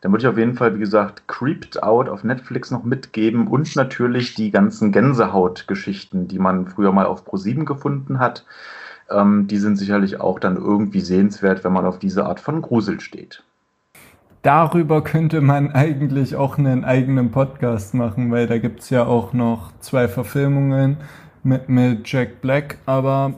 Dann 0.00 0.12
würde 0.12 0.22
ich 0.22 0.28
auf 0.28 0.38
jeden 0.38 0.54
Fall, 0.54 0.74
wie 0.74 0.80
gesagt, 0.80 1.26
Creeped 1.26 1.82
Out 1.82 2.08
auf 2.08 2.22
Netflix 2.22 2.70
noch 2.70 2.84
mitgeben 2.84 3.48
und 3.48 3.74
natürlich 3.76 4.34
die 4.34 4.50
ganzen 4.50 4.92
Gänsehaut-Geschichten, 4.92 6.28
die 6.28 6.38
man 6.38 6.66
früher 6.66 6.92
mal 6.92 7.06
auf 7.06 7.26
Pro7 7.26 7.64
gefunden 7.64 8.18
hat. 8.18 8.44
Ähm, 9.10 9.46
die 9.46 9.58
sind 9.58 9.76
sicherlich 9.76 10.20
auch 10.20 10.38
dann 10.38 10.56
irgendwie 10.56 11.00
sehenswert, 11.00 11.64
wenn 11.64 11.72
man 11.72 11.86
auf 11.86 11.98
diese 11.98 12.26
Art 12.26 12.40
von 12.40 12.60
Grusel 12.62 13.00
steht. 13.00 13.42
Darüber 14.42 15.02
könnte 15.02 15.40
man 15.40 15.72
eigentlich 15.72 16.36
auch 16.36 16.56
einen 16.56 16.84
eigenen 16.84 17.32
Podcast 17.32 17.94
machen, 17.94 18.30
weil 18.30 18.46
da 18.46 18.58
gibt 18.58 18.80
es 18.80 18.90
ja 18.90 19.04
auch 19.04 19.32
noch 19.32 19.72
zwei 19.80 20.06
Verfilmungen 20.06 20.98
mit, 21.42 21.68
mit 21.68 22.08
Jack 22.08 22.40
Black. 22.42 22.78
Aber 22.86 23.34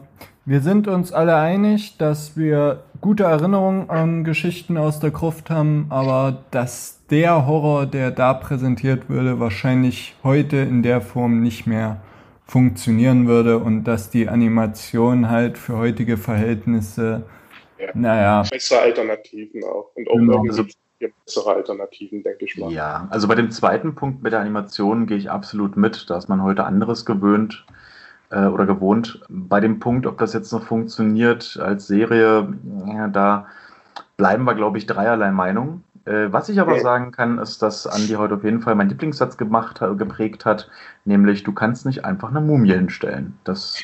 wir 0.49 0.63
sind 0.63 0.89
uns 0.89 1.13
alle 1.13 1.37
einig, 1.37 1.99
dass 1.99 2.35
wir 2.35 2.83
gute 3.03 3.25
Erinnerungen 3.25 3.91
an 3.91 4.25
Geschichten 4.25 4.79
aus 4.79 4.99
der 4.99 5.11
Gruft 5.11 5.51
haben, 5.51 5.89
aber 5.91 6.43
dass 6.51 7.05
der 7.11 7.47
Horror, 7.47 7.85
der 7.85 8.11
da 8.11 8.33
präsentiert 8.33 9.11
würde, 9.11 9.41
wahrscheinlich 9.41 10.17
heute 10.25 10.57
in 10.57 10.83
der 10.83 11.03
Form 11.03 11.43
nicht 11.43 11.67
mehr 11.67 12.01
funktionieren 12.47 13.29
würde 13.29 13.59
und 13.59 13.85
dass 13.85 14.09
die 14.09 14.31
Animation 14.31 15.29
halt 15.29 15.59
für 15.59 15.77
heutige 15.77 16.17
Verhältnisse, 16.17 17.27
ja. 17.79 17.89
naja. 17.93 18.43
Bessere 18.51 18.81
Alternativen 18.81 19.63
auch. 19.65 19.91
Und 19.97 20.09
auch 20.09 20.15
genau. 20.15 20.45
irgendwie 20.45 20.75
bessere 21.27 21.57
Alternativen, 21.57 22.23
denke 22.23 22.47
ich 22.47 22.57
mal. 22.57 22.73
Ja, 22.73 23.07
also 23.11 23.29
bei 23.29 23.35
dem 23.35 23.51
zweiten 23.51 23.95
Punkt 23.95 24.23
mit 24.23 24.33
der 24.33 24.41
Animation 24.41 25.07
gehe 25.07 25.19
ich 25.19 25.31
absolut 25.31 25.77
mit. 25.77 26.09
Da 26.09 26.17
ist 26.17 26.31
man 26.31 26.43
heute 26.43 26.65
anderes 26.65 27.05
gewöhnt 27.05 27.67
äh, 28.31 28.47
oder 28.47 28.67
gewohnt. 28.67 29.21
Bei 29.29 29.61
dem 29.61 29.81
Punkt, 29.81 30.07
ob 30.07 30.19
das 30.19 30.33
jetzt 30.33 30.53
noch 30.53 30.65
funktioniert 30.65 31.59
als 31.63 31.87
Serie, 31.87 32.53
ja, 32.87 33.09
da 33.09 33.47
bleiben 34.17 34.45
wir, 34.45 34.55
glaube 34.55 34.79
ich, 34.79 34.87
dreierlei 34.87 35.31
Meinung. 35.31 35.85
Äh, 36.05 36.33
was 36.33 36.49
ich 36.49 36.61
aber 36.61 36.73
okay. 36.73 36.83
sagen 36.83 37.13
kann, 37.13 37.39
ist, 37.39 37.63
dass 37.63 37.87
Andi 37.87 38.15
heute 38.15 38.35
auf 38.35 38.45
jeden 38.45 38.61
Fall 38.61 38.75
meinen 38.75 38.91
Lieblingssatz 38.91 39.37
gemacht, 39.37 39.81
geprägt 39.97 40.45
hat, 40.45 40.71
nämlich 41.05 41.43
du 41.43 41.53
kannst 41.53 41.87
nicht 41.87 42.05
einfach 42.05 42.31
eine 42.31 42.41
Mumie 42.41 42.73
hinstellen. 42.73 43.39
Das 43.45 43.83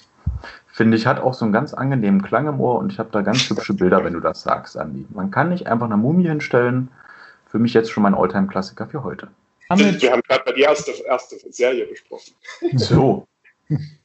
finde 0.67 0.97
ich 0.97 1.07
hat 1.07 1.21
auch 1.21 1.35
so 1.35 1.45
einen 1.45 1.53
ganz 1.53 1.73
angenehmen 1.73 2.23
Klang 2.23 2.49
im 2.49 2.61
Ohr 2.61 2.79
und 2.79 2.91
ich 2.93 2.99
habe 2.99 3.11
da 3.13 3.23
ganz 3.23 3.49
hübsche 3.49 3.75
Bilder, 3.75 4.05
wenn 4.05 4.15
du 4.15 4.21
das 4.21 4.43
sagst, 4.43 4.77
Andi. 4.77 5.07
Man 5.11 5.31
kann 5.31 5.51
nicht 5.51 5.67
einfach 5.69 5.87
eine 5.87 5.97
Mumie 5.97 6.29
hinstellen. 6.29 6.89
Für 7.47 7.61
mich 7.61 7.75
jetzt 7.75 7.91
schon 7.91 8.03
mein 8.03 8.15
Alltime-Klassiker 8.15 8.89
für 8.89 9.05
heute. 9.05 9.29
Wir 9.69 10.13
haben 10.13 10.23
gerade 10.29 10.53
die 10.55 10.63
erste, 10.63 10.91
erste 11.07 11.37
Serie 11.51 11.87
besprochen. 11.87 12.33
So. 12.75 13.27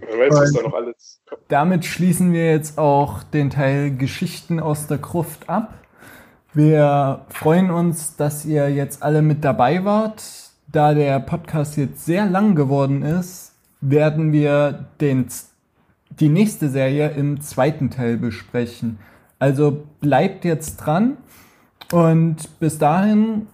Weiß, 0.00 0.52
da 0.52 0.62
noch 0.62 0.74
alles 0.74 1.18
damit 1.48 1.84
schließen 1.84 2.32
wir 2.32 2.50
jetzt 2.50 2.78
auch 2.78 3.22
den 3.22 3.50
Teil 3.50 3.96
Geschichten 3.96 4.60
aus 4.60 4.86
der 4.86 4.98
Gruft 4.98 5.48
ab. 5.48 5.74
Wir 6.52 7.24
freuen 7.28 7.70
uns, 7.70 8.16
dass 8.16 8.44
ihr 8.44 8.70
jetzt 8.70 9.02
alle 9.02 9.22
mit 9.22 9.44
dabei 9.44 9.84
wart. 9.84 10.22
Da 10.70 10.94
der 10.94 11.20
Podcast 11.20 11.76
jetzt 11.76 12.04
sehr 12.04 12.26
lang 12.26 12.54
geworden 12.54 13.02
ist, 13.02 13.54
werden 13.80 14.32
wir 14.32 14.86
den, 15.00 15.26
die 16.10 16.28
nächste 16.28 16.68
Serie 16.68 17.10
im 17.10 17.40
zweiten 17.40 17.90
Teil 17.90 18.18
besprechen. 18.18 18.98
Also 19.38 19.86
bleibt 20.00 20.44
jetzt 20.44 20.76
dran 20.76 21.16
und 21.92 22.58
bis 22.60 22.78
dahin 22.78 23.46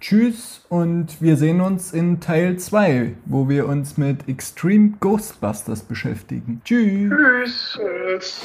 Tschüss 0.00 0.64
und 0.70 1.20
wir 1.20 1.36
sehen 1.36 1.60
uns 1.60 1.92
in 1.92 2.20
Teil 2.20 2.58
2, 2.58 3.16
wo 3.26 3.50
wir 3.50 3.68
uns 3.68 3.98
mit 3.98 4.28
Extreme 4.28 4.94
Ghostbusters 4.98 5.82
beschäftigen. 5.82 6.62
Tschüss. 6.64 7.78
Tschüss. 7.78 8.40